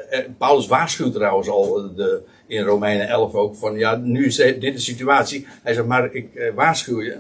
Eh, 0.10 0.26
Paulus 0.38 0.68
waarschuwt 0.68 1.14
trouwens 1.14 1.50
al 1.50 1.96
de, 1.96 2.22
in 2.48 2.64
Romeinen 2.64 3.08
11 3.08 3.34
ook 3.34 3.56
van 3.56 3.78
ja, 3.78 3.96
nu 3.96 4.26
is 4.26 4.36
dit 4.36 4.62
de 4.62 4.80
situatie. 4.80 5.48
Hij 5.64 5.74
zegt 5.74 5.88
maar 5.88 6.14
ik 6.14 6.52
waarschuw 6.56 7.02
je. 7.02 7.18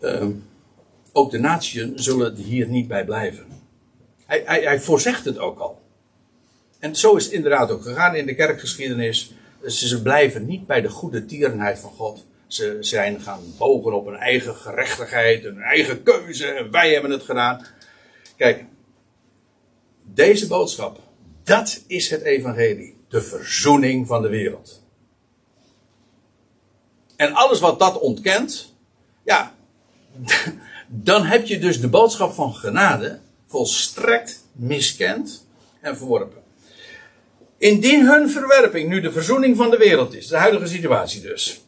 Uh, 0.00 0.26
ook 1.12 1.30
de 1.30 1.38
natieën 1.38 1.92
zullen 1.94 2.34
hier 2.34 2.68
niet 2.68 2.88
bij 2.88 3.04
blijven. 3.04 3.46
Hij, 4.26 4.42
hij, 4.44 4.62
hij 4.62 4.80
voorzegt 4.80 5.24
het 5.24 5.38
ook 5.38 5.58
al. 5.58 5.80
En 6.78 6.96
zo 6.96 7.16
is 7.16 7.24
het 7.24 7.32
inderdaad 7.32 7.70
ook 7.70 7.82
gegaan 7.82 8.14
in 8.14 8.26
de 8.26 8.34
kerkgeschiedenis. 8.34 9.34
Ze 9.66 10.02
blijven 10.02 10.46
niet 10.46 10.66
bij 10.66 10.80
de 10.80 10.88
goede 10.88 11.24
tierenheid 11.24 11.78
van 11.78 11.90
God. 11.90 12.26
Ze 12.46 12.76
zijn 12.80 13.20
gaan 13.20 13.42
bogen 13.58 13.92
op 13.92 14.06
hun 14.06 14.16
eigen 14.16 14.54
gerechtigheid, 14.54 15.42
hun 15.42 15.60
eigen 15.60 16.02
keuze. 16.02 16.46
En 16.46 16.70
wij 16.70 16.92
hebben 16.92 17.10
het 17.10 17.22
gedaan. 17.22 17.66
Kijk, 18.36 18.64
deze 20.04 20.46
boodschap, 20.46 21.00
dat 21.44 21.82
is 21.86 22.10
het 22.10 22.22
evangelie. 22.22 22.96
De 23.08 23.22
verzoening 23.22 24.06
van 24.06 24.22
de 24.22 24.28
wereld. 24.28 24.82
En 27.16 27.32
alles 27.32 27.60
wat 27.60 27.78
dat 27.78 27.98
ontkent, 28.00 28.74
ja, 29.24 29.54
dan 30.88 31.24
heb 31.24 31.46
je 31.46 31.58
dus 31.58 31.80
de 31.80 31.88
boodschap 31.88 32.32
van 32.32 32.54
genade 32.54 33.20
volstrekt 33.46 34.44
miskend 34.52 35.46
en 35.80 35.96
verworpen. 35.96 36.42
Indien 37.58 38.06
hun 38.06 38.30
verwerping 38.30 38.88
nu 38.88 39.00
de 39.00 39.12
verzoening 39.12 39.56
van 39.56 39.70
de 39.70 39.76
wereld 39.76 40.14
is, 40.14 40.26
de 40.26 40.36
huidige 40.36 40.66
situatie 40.66 41.20
dus, 41.20 41.60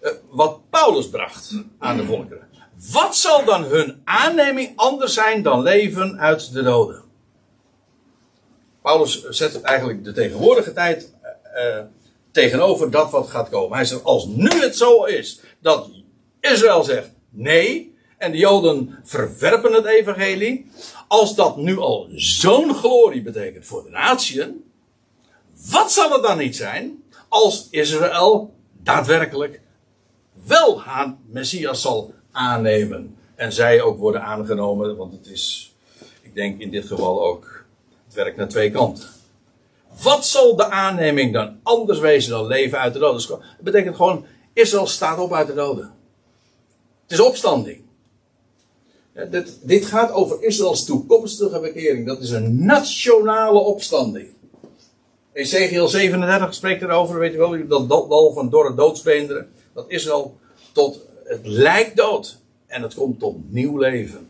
eh, 0.00 0.12
wat 0.30 0.60
Paulus 0.70 1.08
bracht 1.08 1.52
aan 1.78 1.96
de 1.96 2.04
volkeren, 2.04 2.48
wat 2.92 3.16
zal 3.16 3.44
dan 3.44 3.64
hun 3.64 4.00
aanneming 4.04 4.72
anders 4.76 5.14
zijn 5.14 5.42
dan 5.42 5.62
leven 5.62 6.18
uit 6.18 6.52
de 6.52 6.62
doden? 6.62 7.02
Paulus 8.82 9.28
zet 9.28 9.60
eigenlijk 9.60 10.04
de 10.04 10.12
tegenwoordige 10.12 10.72
tijd 10.72 11.12
uh, 11.56 11.80
tegenover 12.32 12.90
dat 12.90 13.10
wat 13.10 13.28
gaat 13.28 13.48
komen. 13.48 13.76
Hij 13.76 13.86
zegt, 13.86 14.04
als 14.04 14.26
nu 14.26 14.48
het 14.48 14.76
zo 14.76 15.04
is 15.04 15.40
dat 15.60 15.90
Israël 16.40 16.82
zegt 16.82 17.10
nee, 17.30 17.94
en 18.18 18.32
de 18.32 18.38
Joden 18.38 18.98
verwerpen 19.02 19.72
het 19.72 19.84
evangelie, 19.84 20.66
als 21.08 21.34
dat 21.34 21.56
nu 21.56 21.78
al 21.78 22.08
zo'n 22.14 22.74
glorie 22.74 23.22
betekent 23.22 23.66
voor 23.66 23.84
de 23.84 23.90
natieën, 23.90 24.64
wat 25.70 25.92
zal 25.92 26.10
het 26.10 26.22
dan 26.22 26.38
niet 26.38 26.56
zijn 26.56 27.02
als 27.28 27.68
Israël 27.70 28.54
daadwerkelijk 28.82 29.60
wel 30.44 30.80
haar 30.80 31.16
Messias 31.26 31.80
zal 31.82 32.14
aannemen 32.32 33.16
en 33.34 33.52
zij 33.52 33.82
ook 33.82 33.98
worden 33.98 34.22
aangenomen, 34.22 34.96
want 34.96 35.12
het 35.12 35.26
is, 35.26 35.74
ik 36.22 36.34
denk 36.34 36.60
in 36.60 36.70
dit 36.70 36.86
geval 36.86 37.24
ook, 37.24 37.64
het 38.04 38.14
werkt 38.14 38.36
naar 38.36 38.48
twee 38.48 38.70
kanten. 38.70 39.08
Wat 40.02 40.26
zal 40.26 40.56
de 40.56 40.70
aanneming 40.70 41.32
dan 41.32 41.58
anders 41.62 41.98
wezen 41.98 42.30
dan 42.30 42.46
leven 42.46 42.78
uit 42.78 42.92
de 42.92 42.98
doden? 42.98 43.28
Dat 43.28 43.40
betekent 43.60 43.96
gewoon, 43.96 44.26
Israël 44.52 44.86
staat 44.86 45.18
op 45.18 45.32
uit 45.32 45.46
de 45.46 45.54
doden. 45.54 45.92
Het 47.02 47.12
is 47.12 47.20
opstanding. 47.20 47.82
dit, 49.30 49.58
dit, 49.62 49.84
gaat 49.84 50.12
over 50.12 50.42
Israëls 50.42 50.84
toekomstige 50.84 51.60
bekering. 51.60 52.06
Dat 52.06 52.22
is 52.22 52.30
een 52.30 52.64
nationale 52.64 53.58
opstanding. 53.58 54.33
Ezekiel 55.34 55.88
37 55.88 56.54
spreekt 56.54 56.82
erover, 56.82 57.18
weet 57.18 57.32
je 57.32 57.38
wel, 57.38 57.66
dat 57.66 57.88
dal 57.88 58.32
van 58.32 58.50
dorre 58.50 58.74
doodsbeenderen. 58.74 59.52
Dat 59.72 59.84
Israël 59.88 60.38
tot, 60.72 61.00
het 61.24 61.46
lijkt 61.46 61.96
dood. 61.96 62.38
En 62.66 62.82
het 62.82 62.94
komt 62.94 63.18
tot 63.18 63.36
nieuw 63.52 63.78
leven. 63.78 64.28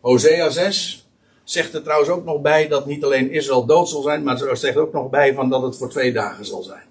Hosea 0.00 0.50
6, 0.50 1.06
zegt 1.44 1.74
er 1.74 1.82
trouwens 1.82 2.10
ook 2.10 2.24
nog 2.24 2.40
bij 2.40 2.68
dat 2.68 2.86
niet 2.86 3.04
alleen 3.04 3.30
Israël 3.30 3.66
dood 3.66 3.88
zal 3.88 4.02
zijn, 4.02 4.22
maar 4.22 4.42
er 4.42 4.56
zegt 4.56 4.76
ook 4.76 4.92
nog 4.92 5.10
bij 5.10 5.34
van 5.34 5.48
dat 5.50 5.62
het 5.62 5.76
voor 5.76 5.90
twee 5.90 6.12
dagen 6.12 6.44
zal 6.44 6.62
zijn. 6.62 6.88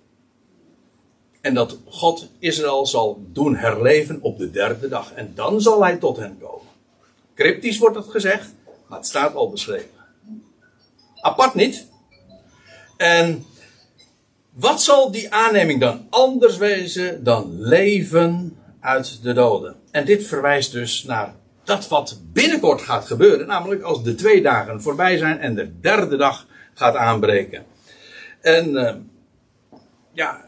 En 1.41 1.53
dat 1.53 1.77
God 1.85 2.29
Israël 2.39 2.85
zal 2.85 3.21
doen 3.27 3.55
herleven 3.55 4.19
op 4.21 4.37
de 4.37 4.51
derde 4.51 4.87
dag. 4.87 5.13
En 5.13 5.31
dan 5.35 5.61
zal 5.61 5.83
hij 5.83 5.97
tot 5.97 6.17
hen 6.17 6.37
komen. 6.41 6.67
Cryptisch 7.35 7.77
wordt 7.77 7.95
het 7.95 8.07
gezegd, 8.07 8.53
maar 8.87 8.97
het 8.97 9.07
staat 9.07 9.35
al 9.35 9.49
beschreven. 9.49 9.89
Apart 11.21 11.53
niet. 11.53 11.88
En 12.99 13.45
wat 14.53 14.81
zal 14.81 15.11
die 15.11 15.33
aanneming 15.33 15.79
dan 15.79 16.07
anders 16.09 16.57
wezen 16.57 17.23
dan 17.23 17.61
leven 17.61 18.57
uit 18.79 19.23
de 19.23 19.33
doden? 19.33 19.75
En 19.91 20.05
dit 20.05 20.27
verwijst 20.27 20.71
dus 20.71 21.03
naar 21.03 21.35
dat 21.63 21.87
wat 21.87 22.19
binnenkort 22.33 22.81
gaat 22.81 23.05
gebeuren. 23.05 23.47
Namelijk 23.47 23.81
als 23.81 24.03
de 24.03 24.15
twee 24.15 24.41
dagen 24.41 24.81
voorbij 24.81 25.17
zijn 25.17 25.39
en 25.39 25.55
de 25.55 25.79
derde 25.79 26.17
dag 26.17 26.47
gaat 26.73 26.95
aanbreken. 26.95 27.65
En 28.41 28.69
uh, 28.69 28.93
ja, 30.11 30.45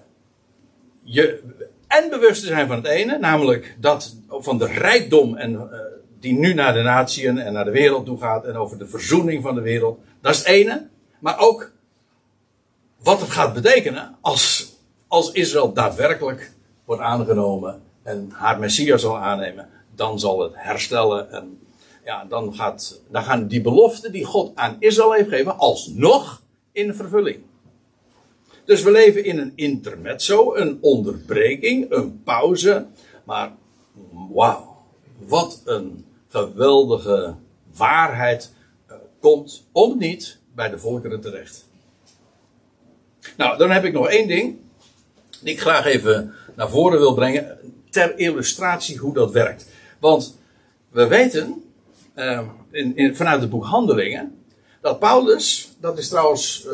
je, 1.04 1.44
en 1.88 2.10
bewust 2.10 2.42
te 2.42 2.48
zijn 2.48 2.68
van 2.68 2.76
het 2.76 2.88
ene, 2.88 3.18
namelijk 3.18 3.76
dat 3.80 4.16
van 4.28 4.58
de 4.58 4.68
rijkdom 4.68 5.36
en, 5.38 5.52
uh, 5.52 5.62
die 6.20 6.34
nu 6.34 6.54
naar 6.54 6.74
de 6.74 6.82
natieën 6.82 7.38
en 7.38 7.54
naar 7.54 7.66
de 7.66 7.72
wereld 7.72 8.06
toe 8.06 8.20
gaat 8.20 8.46
en 8.46 8.56
over 8.56 8.78
de 8.78 8.88
verzoening 8.88 9.44
van 9.44 9.56
de 9.56 9.62
wereld. 9.62 10.00
Dat 10.22 10.34
is 10.34 10.38
het 10.38 10.48
ene. 10.48 10.88
Maar 11.20 11.40
ook 11.40 11.72
wat 13.04 13.22
het 13.22 13.30
gaat 13.30 13.54
betekenen 13.54 14.18
als, 14.22 14.74
als 15.08 15.32
Israël 15.32 15.74
daadwerkelijk 15.74 16.54
wordt 16.86 17.02
aangenomen 17.02 17.82
en 18.04 18.30
haar 18.32 18.60
Messias 18.60 19.02
zal 19.02 19.18
aannemen 19.18 19.70
dan 19.96 20.20
zal 20.20 20.40
het 20.40 20.54
herstellen. 20.56 21.32
En 21.32 21.60
ja, 22.06 22.26
dan, 22.26 22.56
gaat, 22.56 23.02
dan 23.10 23.24
gaan 23.24 23.48
die 23.48 23.62
beloften 23.62 24.12
die 24.12 24.26
God 24.26 24.56
aan 24.56 24.76
Israël 24.80 25.14
heeft 25.14 25.30
gegeven, 25.30 25.58
alsnog 25.58 26.42
in 26.72 26.94
vervulling. 26.94 27.40
Dus 28.66 28.84
we 28.84 28.92
leven 28.92 29.26
in 29.26 29.38
een 29.38 29.52
intermezzo, 29.56 30.56
een 30.56 30.78
onderbreking, 30.82 31.92
een 31.92 32.24
pauze. 32.24 32.86
Maar 33.24 33.52
wauw, 34.34 34.78
wat 35.18 35.62
een 35.66 36.06
geweldige 36.28 37.36
waarheid 37.76 38.54
uh, 38.90 38.96
komt 39.20 39.68
om 39.72 39.98
niet 39.98 40.40
bij 40.56 40.70
de 40.70 40.80
volkeren 40.80 41.22
terecht. 41.22 41.70
Nou, 43.38 43.58
dan 43.58 43.72
heb 43.72 43.84
ik 43.84 43.94
nog 43.94 44.10
één 44.10 44.28
ding. 44.28 44.58
Die 45.42 45.54
ik 45.54 45.62
graag 45.62 45.86
even 45.86 46.34
naar 46.56 46.70
voren 46.70 47.00
wil 47.00 47.14
brengen. 47.14 47.58
Ter 47.90 48.18
illustratie 48.18 48.98
hoe 48.98 49.14
dat 49.14 49.32
werkt. 49.32 49.66
Want 50.00 50.38
we 50.90 51.08
weten 51.08 51.64
uh, 52.16 52.48
in, 52.72 52.96
in, 52.96 53.16
vanuit 53.16 53.42
het 53.42 53.50
boek 53.50 53.66
Handelingen 53.66 54.42
dat 54.82 55.00
Paulus, 55.00 55.72
dat 55.80 55.98
is 55.98 56.08
trouwens 56.08 56.66
uh, 56.66 56.74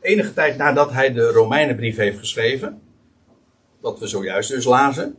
enige 0.00 0.34
tijd 0.34 0.56
nadat 0.56 0.92
hij 0.92 1.12
de 1.12 1.30
Romeinenbrief 1.30 1.96
heeft 1.96 2.18
geschreven, 2.18 2.80
wat 3.80 3.98
we 3.98 4.06
zojuist 4.06 4.48
dus 4.48 4.64
lazen, 4.64 5.16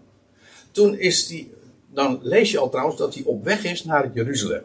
toen 0.72 0.98
is 0.98 1.30
hij, 1.30 1.48
dan 1.94 2.20
lees 2.22 2.52
je 2.52 2.58
al 2.58 2.70
trouwens 2.70 2.98
dat 2.98 3.14
hij 3.14 3.24
op 3.24 3.44
weg 3.44 3.64
is 3.64 3.84
naar 3.84 4.12
Jeruzalem. 4.14 4.64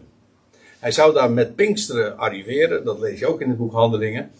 Hij 0.78 0.92
zou 0.92 1.14
daar 1.14 1.30
met 1.30 1.54
Pinksteren 1.54 2.18
arriveren, 2.18 2.84
dat 2.84 2.98
lees 2.98 3.18
je 3.18 3.26
ook 3.26 3.40
in 3.40 3.48
het 3.48 3.58
boek 3.58 3.72
Handelingen. 3.72 4.30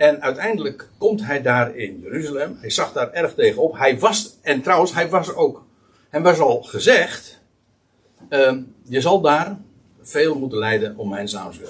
En 0.00 0.22
uiteindelijk 0.22 0.88
komt 0.98 1.24
hij 1.24 1.42
daar 1.42 1.76
in 1.76 2.00
Jeruzalem. 2.02 2.56
Hij 2.60 2.70
zag 2.70 2.92
daar 2.92 3.12
erg 3.12 3.34
tegenop. 3.34 3.76
Hij 3.76 3.98
was, 3.98 4.36
en 4.42 4.62
trouwens, 4.62 4.94
hij 4.94 5.08
was 5.08 5.34
ook, 5.34 5.64
hem 6.08 6.22
was 6.22 6.38
al 6.38 6.62
gezegd 6.62 7.38
Uh, 8.28 8.56
je 8.82 9.00
zal 9.00 9.20
daar 9.20 9.58
veel 10.00 10.38
moeten 10.38 10.58
lijden 10.58 10.96
om 10.96 11.08
mijn 11.08 11.28
naams. 11.32 11.60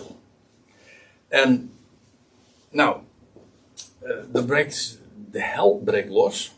En, 1.29 1.73
nou, 2.71 3.01
de, 4.33 4.45
breekt, 4.45 4.99
de 5.31 5.43
hel 5.43 5.81
breekt 5.85 6.11
los. 6.11 6.55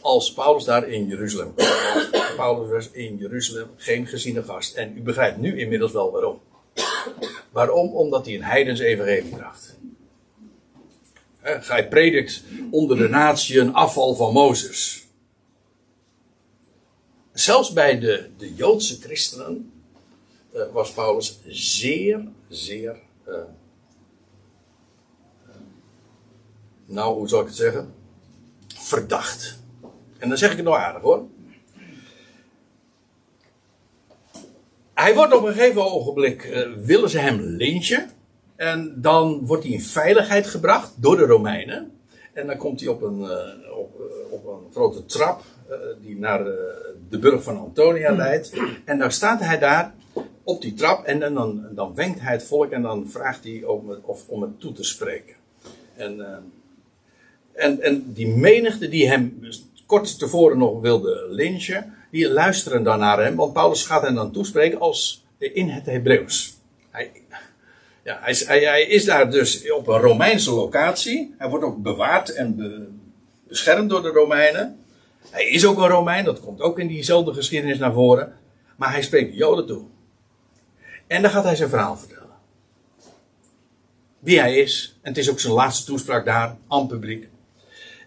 Als 0.00 0.32
Paulus 0.32 0.64
daar 0.64 0.88
in 0.88 1.06
Jeruzalem 1.06 1.54
komt. 1.54 2.10
Paulus 2.36 2.70
was 2.70 2.90
in 2.90 3.16
Jeruzalem 3.16 3.68
geen 3.76 4.06
geziene 4.06 4.42
gast. 4.42 4.74
En 4.74 4.96
u 4.96 5.02
begrijpt 5.02 5.38
nu 5.38 5.58
inmiddels 5.58 5.92
wel 5.92 6.12
waarom. 6.12 6.40
Waarom? 7.50 7.94
Omdat 7.94 8.24
hij 8.24 8.34
een 8.34 8.44
heidens 8.44 8.80
evangelie 8.80 9.36
bracht. 9.36 9.73
Hij 11.44 11.88
predikt 11.88 12.42
onder 12.70 12.96
de 12.96 13.08
natie 13.08 13.60
een 13.60 13.74
afval 13.74 14.14
van 14.14 14.32
Mozes 14.32 15.04
zelfs 17.34 17.72
bij 17.72 17.98
de, 17.98 18.30
de 18.36 18.54
Joodse 18.54 19.00
christenen 19.00 19.72
uh, 20.54 20.62
was 20.72 20.92
Paulus 20.92 21.38
zeer, 21.46 22.28
zeer. 22.48 22.96
Uh, 23.28 23.34
nou, 26.86 27.14
hoe 27.14 27.28
zal 27.28 27.40
ik 27.40 27.46
het 27.46 27.56
zeggen? 27.56 27.94
Verdacht. 28.74 29.58
En 30.18 30.28
dan 30.28 30.38
zeg 30.38 30.50
ik 30.50 30.56
het 30.56 30.66
nog 30.66 30.76
aardig 30.76 31.02
hoor. 31.02 31.26
Hij 34.94 35.14
wordt 35.14 35.34
op 35.34 35.44
een 35.44 35.52
gegeven 35.52 35.84
ogenblik, 35.84 36.42
willen 36.76 37.10
ze 37.10 37.18
hem 37.18 37.40
lynchen. 37.40 38.10
En 38.64 38.94
dan 38.96 39.46
wordt 39.46 39.62
hij 39.62 39.72
in 39.72 39.80
veiligheid 39.80 40.46
gebracht 40.46 40.92
door 40.96 41.16
de 41.16 41.26
Romeinen. 41.26 41.90
En 42.32 42.46
dan 42.46 42.56
komt 42.56 42.80
hij 42.80 42.88
op 42.88 43.02
een, 43.02 43.20
op, 43.76 44.00
op 44.30 44.46
een 44.46 44.72
grote 44.72 45.04
trap 45.04 45.42
die 46.02 46.18
naar 46.18 46.44
de 47.08 47.18
burg 47.18 47.42
van 47.42 47.58
Antonia 47.58 48.08
hmm. 48.08 48.16
leidt. 48.16 48.52
En 48.84 48.98
dan 48.98 49.10
staat 49.10 49.40
hij 49.40 49.58
daar 49.58 49.94
op 50.42 50.62
die 50.62 50.74
trap 50.74 51.04
en 51.04 51.34
dan, 51.34 51.66
dan 51.74 51.94
wenkt 51.94 52.20
hij 52.20 52.32
het 52.32 52.44
volk 52.44 52.70
en 52.70 52.82
dan 52.82 53.08
vraagt 53.08 53.44
hij 53.44 53.64
om 53.64 53.88
het, 53.88 54.00
of, 54.02 54.28
om 54.28 54.42
het 54.42 54.60
toe 54.60 54.72
te 54.72 54.84
spreken. 54.84 55.34
En, 55.96 56.20
en, 57.52 57.80
en 57.80 58.12
die 58.12 58.28
menigte 58.28 58.88
die 58.88 59.08
hem 59.08 59.40
kort 59.86 60.18
tevoren 60.18 60.58
nog 60.58 60.80
wilde 60.80 61.26
lynchen, 61.30 61.94
die 62.10 62.30
luisteren 62.30 62.82
dan 62.82 62.98
naar 62.98 63.22
hem, 63.24 63.36
want 63.36 63.52
Paulus 63.52 63.86
gaat 63.86 64.02
hen 64.02 64.14
dan 64.14 64.32
toespreken 64.32 64.80
als 64.80 65.24
in 65.38 65.68
het 65.68 65.86
Hebreeuws. 65.86 66.56
Hij, 66.90 67.10
Ja, 68.04 68.18
hij, 68.20 68.30
is, 68.30 68.46
hij, 68.46 68.82
is 68.82 69.04
daar 69.04 69.30
dus 69.30 69.70
op 69.70 69.88
een 69.88 70.00
Romeinse 70.00 70.50
locatie. 70.50 71.34
Hij 71.38 71.48
wordt 71.48 71.64
ook 71.64 71.82
bewaard 71.82 72.34
en 72.34 72.56
be- 72.56 72.88
beschermd 73.48 73.90
door 73.90 74.02
de 74.02 74.08
Romeinen. 74.08 74.78
Hij 75.30 75.48
is 75.48 75.66
ook 75.66 75.78
een 75.78 75.88
Romein, 75.88 76.24
dat 76.24 76.40
komt 76.40 76.60
ook 76.60 76.78
in 76.78 76.86
diezelfde 76.86 77.34
geschiedenis 77.34 77.78
naar 77.78 77.92
voren. 77.92 78.36
Maar 78.76 78.90
hij 78.92 79.02
spreekt 79.02 79.30
de 79.30 79.36
Joden 79.36 79.66
toe. 79.66 79.82
En 81.06 81.22
dan 81.22 81.30
gaat 81.30 81.44
hij 81.44 81.56
zijn 81.56 81.68
verhaal 81.68 81.96
vertellen. 81.96 82.36
Wie 84.18 84.40
hij 84.40 84.56
is. 84.56 84.98
En 85.02 85.08
het 85.08 85.18
is 85.18 85.30
ook 85.30 85.40
zijn 85.40 85.52
laatste 85.52 85.86
toespraak 85.86 86.24
daar 86.24 86.56
aan 86.68 86.78
het 86.78 86.88
publiek. 86.88 87.28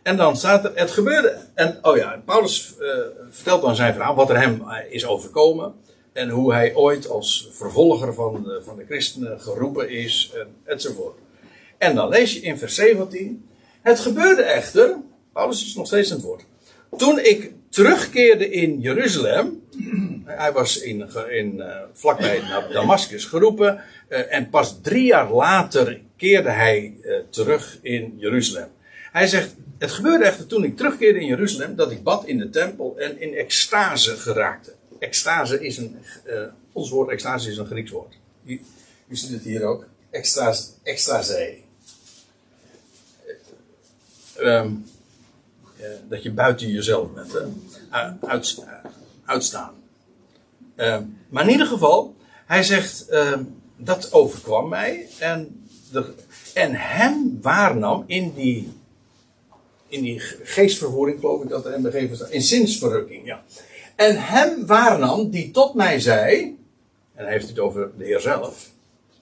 En 0.03 0.17
dan 0.17 0.37
staat 0.37 0.65
er, 0.65 0.71
het 0.75 0.91
gebeurde. 0.91 1.37
En 1.53 1.79
oh 1.81 1.97
ja, 1.97 2.21
Paulus 2.25 2.77
eh, 2.79 2.87
vertelt 3.29 3.61
dan 3.61 3.75
zijn 3.75 3.93
verhaal, 3.93 4.15
wat 4.15 4.29
er 4.29 4.39
hem 4.39 4.69
eh, 4.69 4.93
is 4.93 5.05
overkomen. 5.05 5.73
En 6.17 6.29
hoe 6.29 6.53
hij 6.53 6.75
ooit 6.75 7.09
als 7.09 7.49
vervolger 7.51 8.13
van 8.13 8.43
de, 8.43 8.61
van 8.63 8.77
de 8.77 8.85
christenen 8.85 9.41
geroepen 9.41 9.89
is, 9.89 10.31
en 10.35 10.47
enzovoort. 10.63 11.17
En 11.77 11.95
dan 11.95 12.09
lees 12.09 12.33
je 12.33 12.39
in 12.39 12.57
vers 12.57 12.75
17. 12.75 13.47
Het 13.81 13.99
gebeurde 13.99 14.41
echter, 14.41 14.95
Paulus 15.33 15.65
is 15.65 15.75
nog 15.75 15.87
steeds 15.87 16.11
aan 16.11 16.17
het 16.17 16.25
woord. 16.25 16.43
Toen 16.97 17.19
ik 17.19 17.51
terugkeerde 17.69 18.49
in 18.49 18.79
Jeruzalem. 18.79 19.63
Hij 20.25 20.51
was 20.51 20.77
in, 20.81 21.09
in, 21.29 21.61
eh, 21.61 21.75
vlakbij 21.93 22.41
Damascus 22.71 23.25
geroepen. 23.25 23.81
eh, 24.07 24.33
en 24.33 24.49
pas 24.49 24.79
drie 24.81 25.05
jaar 25.05 25.31
later 25.31 26.01
keerde 26.17 26.49
hij 26.49 26.97
eh, 27.01 27.15
terug 27.29 27.79
in 27.81 28.13
Jeruzalem. 28.17 28.67
Hij 29.11 29.27
zegt, 29.27 29.55
het 29.77 29.91
gebeurde 29.91 30.25
echter 30.25 30.47
toen 30.47 30.63
ik 30.63 30.77
terugkeerde 30.77 31.19
in 31.19 31.27
Jeruzalem, 31.27 31.75
dat 31.75 31.91
ik 31.91 32.03
bad 32.03 32.25
in 32.25 32.37
de 32.37 32.49
tempel 32.49 32.95
en 32.97 33.21
in 33.21 33.33
extase 33.33 34.15
geraakte. 34.15 34.76
Extase 34.99 35.65
is 35.65 35.77
een, 35.77 35.97
eh, 36.23 36.43
ons 36.71 36.89
woord 36.89 37.09
extase 37.09 37.51
is 37.51 37.57
een 37.57 37.65
Grieks 37.65 37.91
woord. 37.91 38.17
U, 38.45 38.61
ziet 39.09 39.31
het 39.31 39.43
hier 39.43 39.63
ook. 39.63 39.87
Extase, 40.09 40.69
extase. 40.83 41.57
Eh, 44.35 44.65
dat 46.09 46.23
je 46.23 46.31
buiten 46.31 46.69
jezelf 46.69 47.13
bent. 47.13 47.37
uit, 48.21 48.63
uitstaan. 49.25 49.73
Ehm, 50.75 51.03
maar 51.29 51.43
in 51.43 51.49
ieder 51.49 51.67
geval, 51.67 52.15
hij 52.45 52.63
zegt, 52.63 53.07
ehm, 53.07 53.43
dat 53.77 54.13
overkwam 54.13 54.69
mij. 54.69 55.07
En, 55.19 55.67
de, 55.91 56.13
en 56.53 56.75
hem 56.75 57.39
waarnam 57.41 58.03
in 58.07 58.33
die 58.33 58.73
in 59.87 60.01
die 60.01 60.19
geestvervoering, 60.43 61.19
geloof 61.19 61.43
ik 61.43 61.49
dat 61.49 61.81
begeven 61.81 62.15
staat. 62.15 62.29
In 62.29 62.41
zinsverrukking, 62.41 63.25
ja. 63.25 63.43
En 63.97 64.23
hem 64.23 64.65
waarnam 64.65 65.29
die 65.29 65.51
tot 65.51 65.73
mij 65.73 65.99
zei. 65.99 66.57
En 67.13 67.23
hij 67.23 67.33
heeft 67.33 67.47
het 67.47 67.59
over 67.59 67.91
de 67.97 68.03
Heer 68.03 68.19
zelf. 68.19 68.69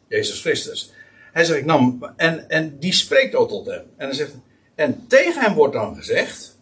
Jezus 0.07 0.41
Christus. 0.41 0.91
Hij 1.32 1.45
zegt, 1.45 1.59
ik 1.59 1.65
nam. 1.65 2.13
En, 2.15 2.49
en 2.49 2.80
die 2.80 2.93
spreekt 2.93 3.36
ook 3.36 3.49
tot 3.49 3.65
hem. 3.65 3.84
En 3.97 4.05
hij 4.05 4.15
zegt. 4.15 4.34
En 4.76 5.07
tegen 5.07 5.41
hem 5.41 5.53
wordt 5.53 5.73
dan 5.73 5.95
gezegd. 5.95 6.57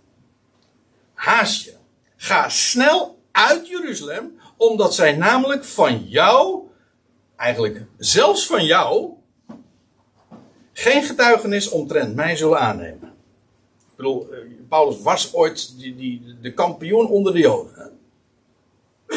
Haast 1.14 1.64
je. 1.64 1.74
Ga 2.16 2.50
snel 2.50 3.20
uit 3.32 3.68
Jeruzalem. 3.68 4.40
Omdat 4.58 4.96
zij 4.96 5.16
namelijk 5.16 5.64
van 5.64 6.06
jou. 6.08 6.62
Eigenlijk 7.36 7.82
zelfs 7.98 8.48
van 8.48 8.66
jou. 8.66 9.14
Geen 10.74 11.04
getuigenis 11.04 11.70
omtrent 11.70 12.16
mij 12.16 12.36
zullen 12.36 12.60
aannemen. 12.60 13.14
Ik 13.80 13.96
bedoel, 13.96 14.32
eh, 14.32 14.40
Paulus 14.70 15.02
was 15.02 15.34
ooit 15.34 15.80
die, 15.80 15.96
die, 15.96 16.38
de 16.42 16.54
kampioen 16.54 17.08
onder 17.08 17.34
de 17.34 17.40
Joden. 17.40 17.94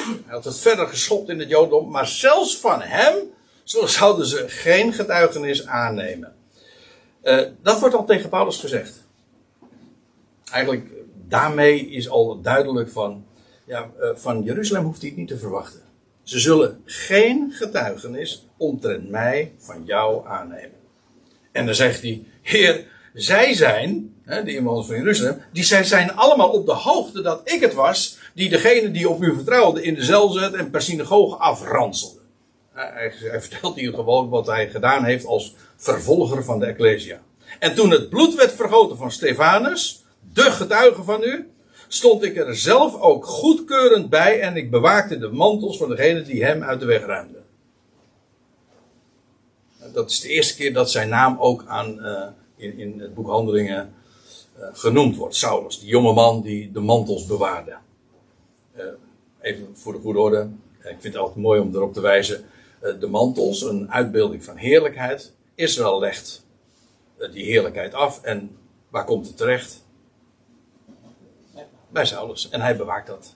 Hij 0.04 0.34
had 0.34 0.44
het 0.44 0.58
verder 0.58 0.88
geschopt 0.88 1.28
in 1.28 1.38
het 1.38 1.48
Jodendom, 1.48 1.90
maar 1.90 2.06
zelfs 2.06 2.58
van 2.58 2.82
hem 2.82 3.14
zo 3.64 3.86
zouden 3.86 4.26
ze 4.26 4.44
geen 4.48 4.92
getuigenis 4.92 5.66
aannemen. 5.66 6.34
Eh, 7.22 7.40
dat 7.62 7.80
wordt 7.80 7.94
al 7.94 8.04
tegen 8.04 8.28
Paulus 8.28 8.58
gezegd. 8.58 9.04
Eigenlijk, 10.50 10.88
daarmee 11.28 11.90
is 11.90 12.08
al 12.08 12.40
duidelijk 12.40 12.90
van, 12.90 13.26
ja, 13.64 13.90
eh, 14.00 14.08
van 14.14 14.42
Jeruzalem 14.42 14.84
hoeft 14.84 15.00
hij 15.00 15.08
het 15.08 15.18
niet 15.18 15.28
te 15.28 15.38
verwachten. 15.38 15.80
Ze 16.22 16.38
zullen 16.38 16.82
geen 16.84 17.52
getuigenis 17.52 18.46
omtrent 18.56 19.08
mij 19.08 19.52
van 19.58 19.84
jou 19.84 20.26
aannemen. 20.26 20.78
En 21.52 21.66
dan 21.66 21.74
zegt 21.74 22.02
hij, 22.02 22.24
Heer, 22.42 22.86
zij 23.14 23.54
zijn, 23.54 24.14
hè, 24.24 24.42
de 24.42 24.54
inwoners 24.54 24.86
van 24.86 24.96
Jeruzalem, 24.96 25.42
die 25.52 25.64
zij 25.64 25.84
zijn 25.84 26.12
allemaal 26.12 26.50
op 26.50 26.66
de 26.66 26.72
hoogte 26.72 27.22
dat 27.22 27.40
ik 27.44 27.60
het 27.60 27.74
was, 27.74 28.18
die 28.36 28.48
degene 28.48 28.90
die 28.90 29.08
op 29.08 29.22
u 29.22 29.34
vertrouwde 29.34 29.82
in 29.82 29.94
de 29.94 30.04
cel 30.04 30.28
zet 30.28 30.52
en 30.54 30.70
per 30.70 30.82
synagoge 30.82 31.36
afranselde. 31.36 32.20
Hij, 32.72 33.12
hij 33.18 33.40
vertelt 33.40 33.76
hier 33.76 33.94
gewoon 33.94 34.28
wat 34.28 34.46
hij 34.46 34.68
gedaan 34.68 35.04
heeft 35.04 35.26
als 35.26 35.54
vervolger 35.76 36.44
van 36.44 36.58
de 36.58 36.66
Ecclesia. 36.66 37.22
En 37.58 37.74
toen 37.74 37.90
het 37.90 38.08
bloed 38.08 38.34
werd 38.34 38.52
vergoten 38.52 38.96
van 38.96 39.10
Stefanus, 39.10 40.04
de 40.32 40.42
getuige 40.42 41.02
van 41.02 41.22
u, 41.22 41.50
stond 41.88 42.22
ik 42.22 42.36
er 42.36 42.56
zelf 42.56 43.00
ook 43.00 43.26
goedkeurend 43.26 44.10
bij 44.10 44.40
en 44.40 44.56
ik 44.56 44.70
bewaakte 44.70 45.18
de 45.18 45.28
mantels 45.28 45.76
van 45.76 45.88
degene 45.88 46.22
die 46.22 46.44
hem 46.44 46.62
uit 46.62 46.80
de 46.80 46.86
weg 46.86 47.06
ruimden. 47.06 47.44
Dat 49.92 50.10
is 50.10 50.20
de 50.20 50.28
eerste 50.28 50.56
keer 50.56 50.72
dat 50.72 50.90
zijn 50.90 51.08
naam 51.08 51.36
ook 51.38 51.64
aan, 51.66 52.00
eh, 52.00 52.26
in, 52.56 52.78
in 52.78 53.00
het 53.00 53.14
boek 53.14 53.28
Handelingen 53.28 53.94
eh, 54.58 54.68
genoemd 54.72 55.16
wordt. 55.16 55.36
Saulus, 55.36 55.78
die 55.80 55.88
jonge 55.88 56.12
man 56.12 56.42
die 56.42 56.72
de 56.72 56.80
mantels 56.80 57.26
bewaarde. 57.26 57.76
Eh, 58.76 58.84
even 59.40 59.76
voor 59.76 59.92
de 59.92 59.98
goede 59.98 60.18
orde. 60.18 60.48
Ik 60.78 60.96
vind 61.00 61.02
het 61.02 61.16
altijd 61.16 61.36
mooi 61.36 61.60
om 61.60 61.74
erop 61.74 61.92
te 61.92 62.00
wijzen. 62.00 62.44
eh, 62.80 63.00
de 63.00 63.06
mantels, 63.06 63.62
een 63.62 63.92
uitbeelding 63.92 64.44
van 64.44 64.56
heerlijkheid. 64.56 65.32
Israël 65.54 65.98
legt 65.98 66.44
eh, 67.18 67.32
die 67.32 67.44
heerlijkheid 67.44 67.94
af. 67.94 68.22
En 68.22 68.56
waar 68.88 69.04
komt 69.04 69.26
het 69.26 69.36
terecht? 69.36 69.84
Bij 71.88 72.04
Saulus. 72.04 72.48
En 72.48 72.60
hij 72.60 72.76
bewaakt 72.76 73.06
dat. 73.06 73.34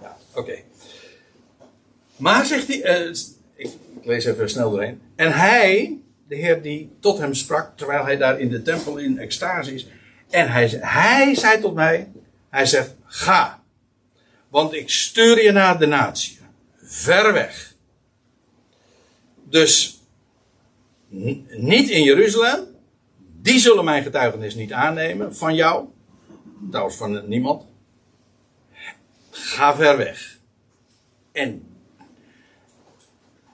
Ja, 0.00 0.16
oké. 0.34 0.54
Maar 2.16 2.44
zegt 2.46 2.66
hij, 2.66 2.82
eh, 2.82 3.14
ik, 3.54 3.70
lees 4.02 4.24
even 4.24 4.50
snel 4.50 4.70
doorheen. 4.70 5.02
En 5.16 5.32
hij, 5.32 5.98
de 6.28 6.36
Heer 6.36 6.62
die 6.62 6.96
tot 7.00 7.18
hem 7.18 7.34
sprak, 7.34 7.76
terwijl 7.76 8.04
hij 8.04 8.16
daar 8.16 8.40
in 8.40 8.48
de 8.48 8.62
tempel 8.62 8.96
in 8.96 9.18
extase 9.18 9.74
is. 9.74 9.86
En 10.30 10.52
hij, 10.52 10.68
hij 10.80 11.34
zei 11.34 11.60
tot 11.60 11.74
mij, 11.74 12.12
hij 12.48 12.66
zegt, 12.66 12.94
ga. 13.04 13.61
Want 14.52 14.72
ik 14.72 14.90
stuur 14.90 15.42
je 15.42 15.52
naar 15.52 15.78
de 15.78 15.86
natie. 15.86 16.38
Ver 16.76 17.32
weg. 17.32 17.74
Dus 19.44 20.00
niet 21.48 21.88
in 21.88 22.02
Jeruzalem. 22.02 22.66
Die 23.40 23.58
zullen 23.58 23.84
mijn 23.84 24.02
getuigenis 24.02 24.54
niet 24.54 24.72
aannemen 24.72 25.36
van 25.36 25.54
jou. 25.54 25.88
Trouwens 26.70 26.96
van 26.96 27.28
niemand. 27.28 27.64
Ga 29.30 29.76
ver 29.76 29.96
weg. 29.96 30.38
En 31.32 31.76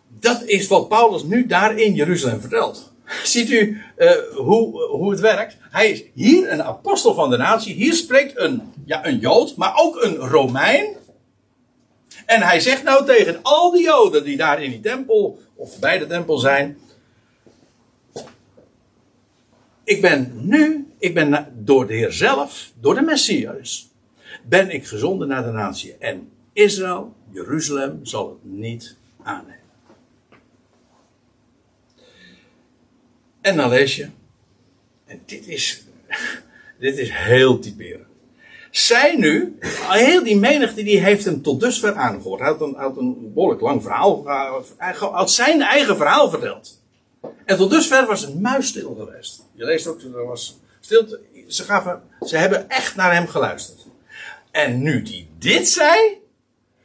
dat 0.08 0.42
is 0.42 0.66
wat 0.66 0.88
Paulus 0.88 1.22
nu 1.22 1.46
daar 1.46 1.78
in 1.78 1.94
Jeruzalem 1.94 2.40
vertelt. 2.40 2.87
Ziet 3.22 3.50
u 3.50 3.80
eh, 3.96 4.10
hoe, 4.34 4.82
hoe 4.82 5.10
het 5.10 5.20
werkt? 5.20 5.56
Hij 5.70 5.90
is 5.90 6.04
hier 6.14 6.52
een 6.52 6.62
apostel 6.62 7.14
van 7.14 7.30
de 7.30 7.36
natie. 7.36 7.74
Hier 7.74 7.94
spreekt 7.94 8.38
een, 8.38 8.72
ja, 8.84 9.06
een 9.06 9.18
Jood, 9.18 9.56
maar 9.56 9.76
ook 9.76 10.02
een 10.02 10.16
Romein. 10.16 10.96
En 12.26 12.42
hij 12.42 12.60
zegt 12.60 12.82
nou 12.82 13.06
tegen 13.06 13.38
al 13.42 13.70
die 13.70 13.82
Joden 13.82 14.24
die 14.24 14.36
daar 14.36 14.62
in 14.62 14.70
die 14.70 14.80
tempel 14.80 15.38
of 15.54 15.78
bij 15.78 15.98
de 15.98 16.06
tempel 16.06 16.38
zijn. 16.38 16.78
Ik 19.84 20.00
ben 20.00 20.32
nu, 20.34 20.92
ik 20.98 21.14
ben 21.14 21.46
door 21.56 21.86
de 21.86 21.94
Heer 21.94 22.12
zelf, 22.12 22.70
door 22.80 22.94
de 22.94 23.02
Messias, 23.02 23.90
ben 24.44 24.70
ik 24.70 24.86
gezonden 24.86 25.28
naar 25.28 25.44
de 25.44 25.50
natie. 25.50 25.96
En 25.98 26.30
Israël, 26.52 27.14
Jeruzalem, 27.30 28.00
zal 28.02 28.28
het 28.28 28.38
niet 28.42 28.96
aannemen. 29.22 29.57
En 33.48 33.56
dan 33.56 33.68
lees 33.68 33.96
je, 33.96 34.08
en 35.06 35.22
dit 35.26 35.46
is, 35.46 35.82
dit 36.78 36.98
is 36.98 37.10
heel 37.10 37.58
typerend. 37.58 38.06
Zij 38.70 39.16
nu, 39.16 39.58
heel 39.88 40.22
die 40.22 40.36
menigte 40.36 40.82
die 40.82 41.00
heeft 41.00 41.24
hem 41.24 41.42
tot 41.42 41.60
dusver 41.60 41.94
aangehoord. 41.94 42.40
Hij 42.40 42.48
had 42.48 42.60
een, 42.60 42.82
een 42.98 43.32
behoorlijk 43.34 43.60
lang 43.60 43.82
verhaal, 43.82 44.26
hij 44.76 44.94
had 44.94 45.30
zijn 45.30 45.62
eigen 45.62 45.96
verhaal 45.96 46.30
verteld. 46.30 46.82
En 47.44 47.56
tot 47.56 47.70
dusver 47.70 48.06
was 48.06 48.20
het 48.20 48.40
muisstil 48.40 48.94
geweest. 48.98 49.42
Je 49.54 49.64
leest 49.64 49.86
ook, 49.86 50.02
er 50.02 50.26
was 50.26 50.58
stilte. 50.80 51.20
Ze, 51.46 51.64
gaven, 51.64 52.02
ze 52.26 52.36
hebben 52.36 52.68
echt 52.68 52.96
naar 52.96 53.14
hem 53.14 53.26
geluisterd. 53.26 53.86
En 54.50 54.82
nu 54.82 55.02
die 55.02 55.28
dit 55.38 55.68
zei, 55.68 56.18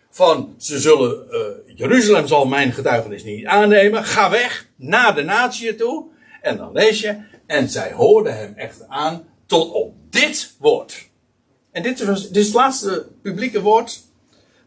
van 0.10 0.56
ze 0.58 0.80
zullen, 0.80 1.32
eh, 1.32 1.76
Jeruzalem 1.76 2.28
zal 2.28 2.46
mijn 2.46 2.74
getuigenis 2.74 3.24
niet 3.24 3.46
aannemen, 3.46 4.04
ga 4.04 4.30
weg 4.30 4.68
naar 4.76 5.16
de 5.16 5.24
natie 5.24 5.76
toe. 5.76 6.12
En 6.44 6.58
dan 6.58 6.72
lees 6.72 7.02
je, 7.02 7.18
en 7.46 7.70
zij 7.70 7.92
hoorden 7.92 8.38
hem 8.38 8.54
echt 8.56 8.88
aan 8.88 9.26
tot 9.46 9.72
op 9.72 9.94
dit 10.10 10.56
woord. 10.60 11.10
En 11.72 11.84
dit, 11.84 12.06
was, 12.06 12.28
dit 12.28 12.38
is 12.38 12.46
het 12.46 12.56
laatste 12.56 13.08
publieke 13.22 13.62
woord 13.62 14.02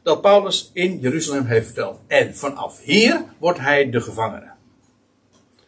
dat 0.02 0.20
Paulus 0.20 0.70
in 0.72 0.98
Jeruzalem 0.98 1.44
heeft 1.44 1.66
verteld. 1.66 2.00
En 2.06 2.36
vanaf 2.36 2.80
hier 2.82 3.24
wordt 3.38 3.58
hij 3.58 3.90
de 3.90 4.00
gevangene. 4.00 4.52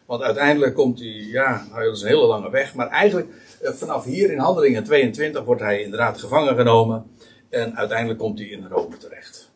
Want 0.05 0.21
uiteindelijk 0.21 0.75
komt 0.75 0.99
hij, 0.99 1.07
ja, 1.07 1.65
nou, 1.69 1.83
dat 1.83 1.95
is 1.95 2.01
een 2.01 2.07
hele 2.07 2.25
lange 2.25 2.49
weg. 2.49 2.75
Maar 2.75 2.87
eigenlijk 2.87 3.27
eh, 3.61 3.71
vanaf 3.71 4.03
hier 4.03 4.31
in 4.31 4.39
Handelingen 4.39 4.83
22 4.83 5.43
wordt 5.43 5.61
hij 5.61 5.81
inderdaad 5.81 6.19
gevangen 6.19 6.55
genomen. 6.55 7.11
En 7.49 7.77
uiteindelijk 7.77 8.19
komt 8.19 8.39
hij 8.39 8.47
in 8.47 8.65
Rome 8.65 8.97
terecht. 8.97 9.51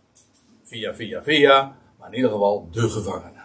Via, 0.63 0.95
via, 0.95 1.23
via. 1.23 1.75
Maar 1.99 2.09
in 2.09 2.15
ieder 2.15 2.31
geval 2.31 2.67
de 2.71 2.89
gevangene. 2.89 3.42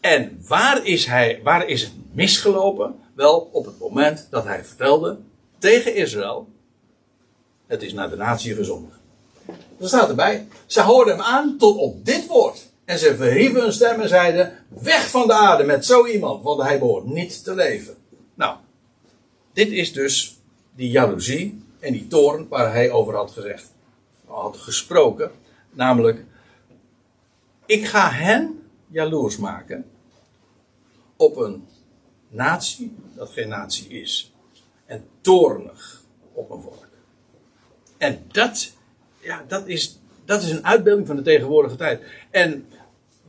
En 0.00 0.42
waar 0.46 0.86
is, 0.86 1.06
hij, 1.06 1.40
waar 1.42 1.66
is 1.66 1.82
het 1.82 1.92
misgelopen? 2.12 2.94
Wel 3.14 3.48
op 3.52 3.64
het 3.64 3.78
moment 3.78 4.26
dat 4.30 4.44
hij 4.44 4.64
vertelde 4.64 5.18
tegen 5.58 5.94
Israël: 5.94 6.48
Het 7.66 7.82
is 7.82 7.92
naar 7.92 8.10
de 8.10 8.16
natie 8.16 8.54
gezonden. 8.54 8.92
Dat 9.78 9.88
staat 9.88 10.08
erbij. 10.08 10.46
Ze 10.66 10.82
hoorden 10.82 11.14
hem 11.16 11.24
aan 11.24 11.56
tot 11.58 11.76
op 11.76 12.04
dit 12.04 12.26
woord. 12.26 12.68
En 12.84 12.98
ze 12.98 13.16
verhieven 13.16 13.60
hun 13.60 13.72
stem 13.72 14.00
en 14.00 14.08
zeiden: 14.08 14.52
Weg 14.68 15.10
van 15.10 15.26
de 15.26 15.32
aarde 15.32 15.64
met 15.64 15.84
zo 15.84 16.06
iemand, 16.06 16.42
want 16.42 16.62
hij 16.62 16.78
behoort 16.78 17.06
niet 17.06 17.44
te 17.44 17.54
leven. 17.54 17.96
Nou, 18.34 18.56
dit 19.52 19.70
is 19.70 19.92
dus 19.92 20.38
die 20.74 20.90
jaloezie 20.90 21.62
en 21.78 21.92
die 21.92 22.06
toorn 22.08 22.48
waar 22.48 22.72
hij 22.72 22.90
over 22.90 23.14
had 23.14 23.30
gezegd, 23.30 23.72
had 24.26 24.56
gesproken. 24.56 25.30
Namelijk, 25.70 26.24
ik 27.66 27.86
ga 27.86 28.10
hen 28.10 28.59
jaloers 28.90 29.36
maken 29.36 29.90
op 31.16 31.36
een 31.36 31.66
natie 32.28 32.94
dat 33.14 33.30
geen 33.30 33.48
natie 33.48 33.88
is. 33.88 34.34
En 34.86 35.08
toornig 35.20 36.02
op 36.32 36.50
een 36.50 36.62
volk. 36.62 36.88
En 37.98 38.24
dat, 38.32 38.72
ja, 39.20 39.44
dat 39.48 39.66
is, 39.66 39.98
dat 40.24 40.42
is 40.42 40.50
een 40.50 40.66
uitbeelding 40.66 41.06
van 41.06 41.16
de 41.16 41.22
tegenwoordige 41.22 41.76
tijd. 41.76 42.02
En 42.30 42.66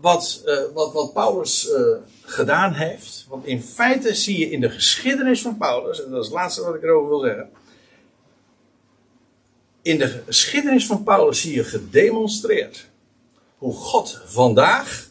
wat, 0.01 0.43
uh, 0.45 0.59
wat, 0.73 0.93
wat 0.93 1.13
Paulus 1.13 1.69
uh, 1.69 1.97
gedaan 2.21 2.73
heeft. 2.73 3.25
Want 3.29 3.45
in 3.45 3.61
feite 3.61 4.13
zie 4.13 4.39
je 4.39 4.49
in 4.49 4.61
de 4.61 4.69
geschiedenis 4.69 5.41
van 5.41 5.57
Paulus, 5.57 6.03
en 6.03 6.11
dat 6.11 6.19
is 6.19 6.25
het 6.25 6.35
laatste 6.35 6.63
wat 6.63 6.75
ik 6.75 6.83
erover 6.83 7.09
wil 7.09 7.19
zeggen. 7.19 7.49
In 9.81 9.97
de 9.97 10.23
geschiedenis 10.25 10.85
van 10.85 11.03
Paulus 11.03 11.41
zie 11.41 11.55
je 11.55 11.63
gedemonstreerd 11.63 12.89
hoe 13.57 13.73
God 13.73 14.21
vandaag 14.25 15.09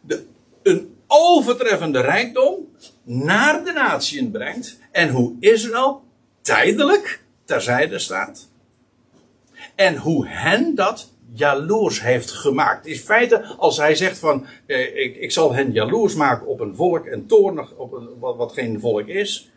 de, 0.00 0.26
een 0.62 0.96
overtreffende 1.20 2.00
rijkdom 2.00 2.68
naar 3.02 3.64
de 3.64 3.72
natieën 3.72 4.30
brengt 4.30 4.78
en 4.90 5.08
hoe 5.08 5.36
Israël 5.40 6.02
tijdelijk 6.40 7.22
terzijde 7.44 7.98
staat. 7.98 8.48
En 9.74 9.96
hoe 9.96 10.28
hen 10.28 10.74
dat 10.74 11.12
jaloers 11.32 12.02
heeft 12.02 12.30
gemaakt. 12.30 12.86
In 12.86 12.96
feite, 12.96 13.44
als 13.44 13.76
hij 13.76 13.94
zegt 13.94 14.18
van, 14.18 14.46
eh, 14.66 14.96
ik, 14.96 15.16
ik 15.16 15.32
zal 15.32 15.54
hen 15.54 15.72
jaloers 15.72 16.14
maken 16.14 16.46
op 16.46 16.60
een 16.60 16.74
volk 16.74 17.06
en 17.06 17.26
toornig 17.26 17.74
op 17.74 17.92
een, 17.92 18.08
wat, 18.18 18.36
wat 18.36 18.52
geen 18.52 18.80
volk 18.80 19.06
is. 19.06 19.50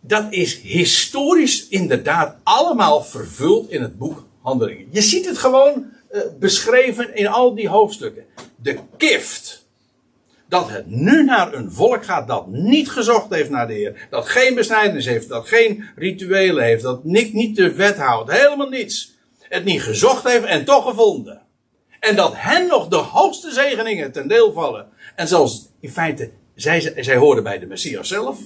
Dat 0.00 0.32
is 0.32 0.60
historisch 0.60 1.68
inderdaad 1.68 2.36
allemaal 2.42 3.02
vervuld 3.02 3.70
in 3.70 3.82
het 3.82 3.98
boek 3.98 4.26
Handelingen. 4.42 4.88
Je 4.90 5.02
ziet 5.02 5.26
het 5.26 5.38
gewoon 5.38 5.86
uh, 6.12 6.20
beschreven 6.38 7.14
in 7.14 7.26
al 7.26 7.54
die 7.54 7.68
hoofdstukken. 7.68 8.24
De 8.56 8.78
kift. 8.96 9.61
Dat 10.52 10.70
het 10.70 10.86
nu 10.86 11.24
naar 11.24 11.54
een 11.54 11.72
volk 11.72 12.04
gaat 12.04 12.28
dat 12.28 12.46
niet 12.46 12.90
gezocht 12.90 13.34
heeft 13.34 13.50
naar 13.50 13.66
de 13.66 13.72
Heer. 13.72 14.06
Dat 14.10 14.28
geen 14.28 14.54
besnijdenis 14.54 15.06
heeft. 15.06 15.28
Dat 15.28 15.48
geen 15.48 15.84
rituelen 15.96 16.64
heeft. 16.64 16.82
Dat 16.82 17.04
niet, 17.04 17.32
niet 17.32 17.56
de 17.56 17.74
wet 17.74 17.96
houdt. 17.96 18.30
Helemaal 18.30 18.68
niets 18.68 19.14
het 19.38 19.64
niet 19.64 19.82
gezocht 19.82 20.24
heeft 20.24 20.44
en 20.44 20.64
toch 20.64 20.88
gevonden. 20.88 21.42
En 22.00 22.16
dat 22.16 22.32
hen 22.36 22.66
nog 22.66 22.88
de 22.88 22.96
hoogste 22.96 23.50
zegeningen 23.50 24.12
ten 24.12 24.28
deel 24.28 24.52
vallen. 24.52 24.88
En 25.16 25.28
zelfs 25.28 25.68
in 25.80 25.90
feite, 25.90 26.30
zij, 26.54 26.92
zij 26.96 27.16
hoorden 27.16 27.44
bij 27.44 27.58
de 27.58 27.66
Messias 27.66 28.08
zelf, 28.08 28.38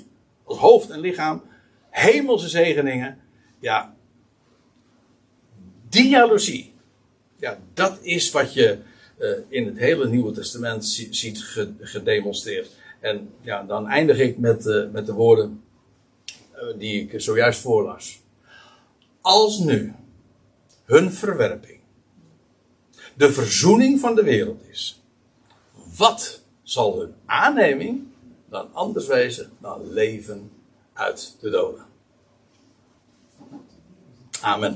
als 0.44 0.58
hoofd 0.58 0.90
en 0.90 1.00
lichaam, 1.00 1.42
hemelse 1.90 2.48
zegeningen. 2.48 3.18
Ja, 3.60 3.94
die 5.88 6.08
jaloezie. 6.08 6.74
Ja, 7.38 7.58
dat 7.74 7.98
is 8.02 8.30
wat 8.30 8.54
je 8.54 8.78
in 9.48 9.66
het 9.66 9.78
hele 9.78 10.08
Nieuwe 10.08 10.32
Testament 10.32 10.84
ziet 11.10 11.44
gedemonstreerd. 11.80 12.70
En 13.00 13.30
ja, 13.40 13.62
dan 13.62 13.86
eindig 13.86 14.18
ik 14.18 14.38
met, 14.38 14.66
uh, 14.66 14.90
met 14.90 15.06
de 15.06 15.12
woorden 15.12 15.62
uh, 16.54 16.78
die 16.78 17.08
ik 17.08 17.20
zojuist 17.20 17.60
voorlas. 17.60 18.20
Als 19.20 19.58
nu 19.58 19.94
hun 20.84 21.12
verwerping 21.12 21.76
de 23.16 23.32
verzoening 23.32 24.00
van 24.00 24.14
de 24.14 24.22
wereld 24.22 24.60
is, 24.70 25.02
wat 25.96 26.42
zal 26.62 26.98
hun 26.98 27.14
aanneming 27.26 28.06
dan 28.48 28.72
anders 28.72 29.06
wezen 29.06 29.50
dan 29.60 29.92
leven 29.92 30.50
uit 30.92 31.36
de 31.40 31.50
doden? 31.50 31.84
Amen. 34.40 34.74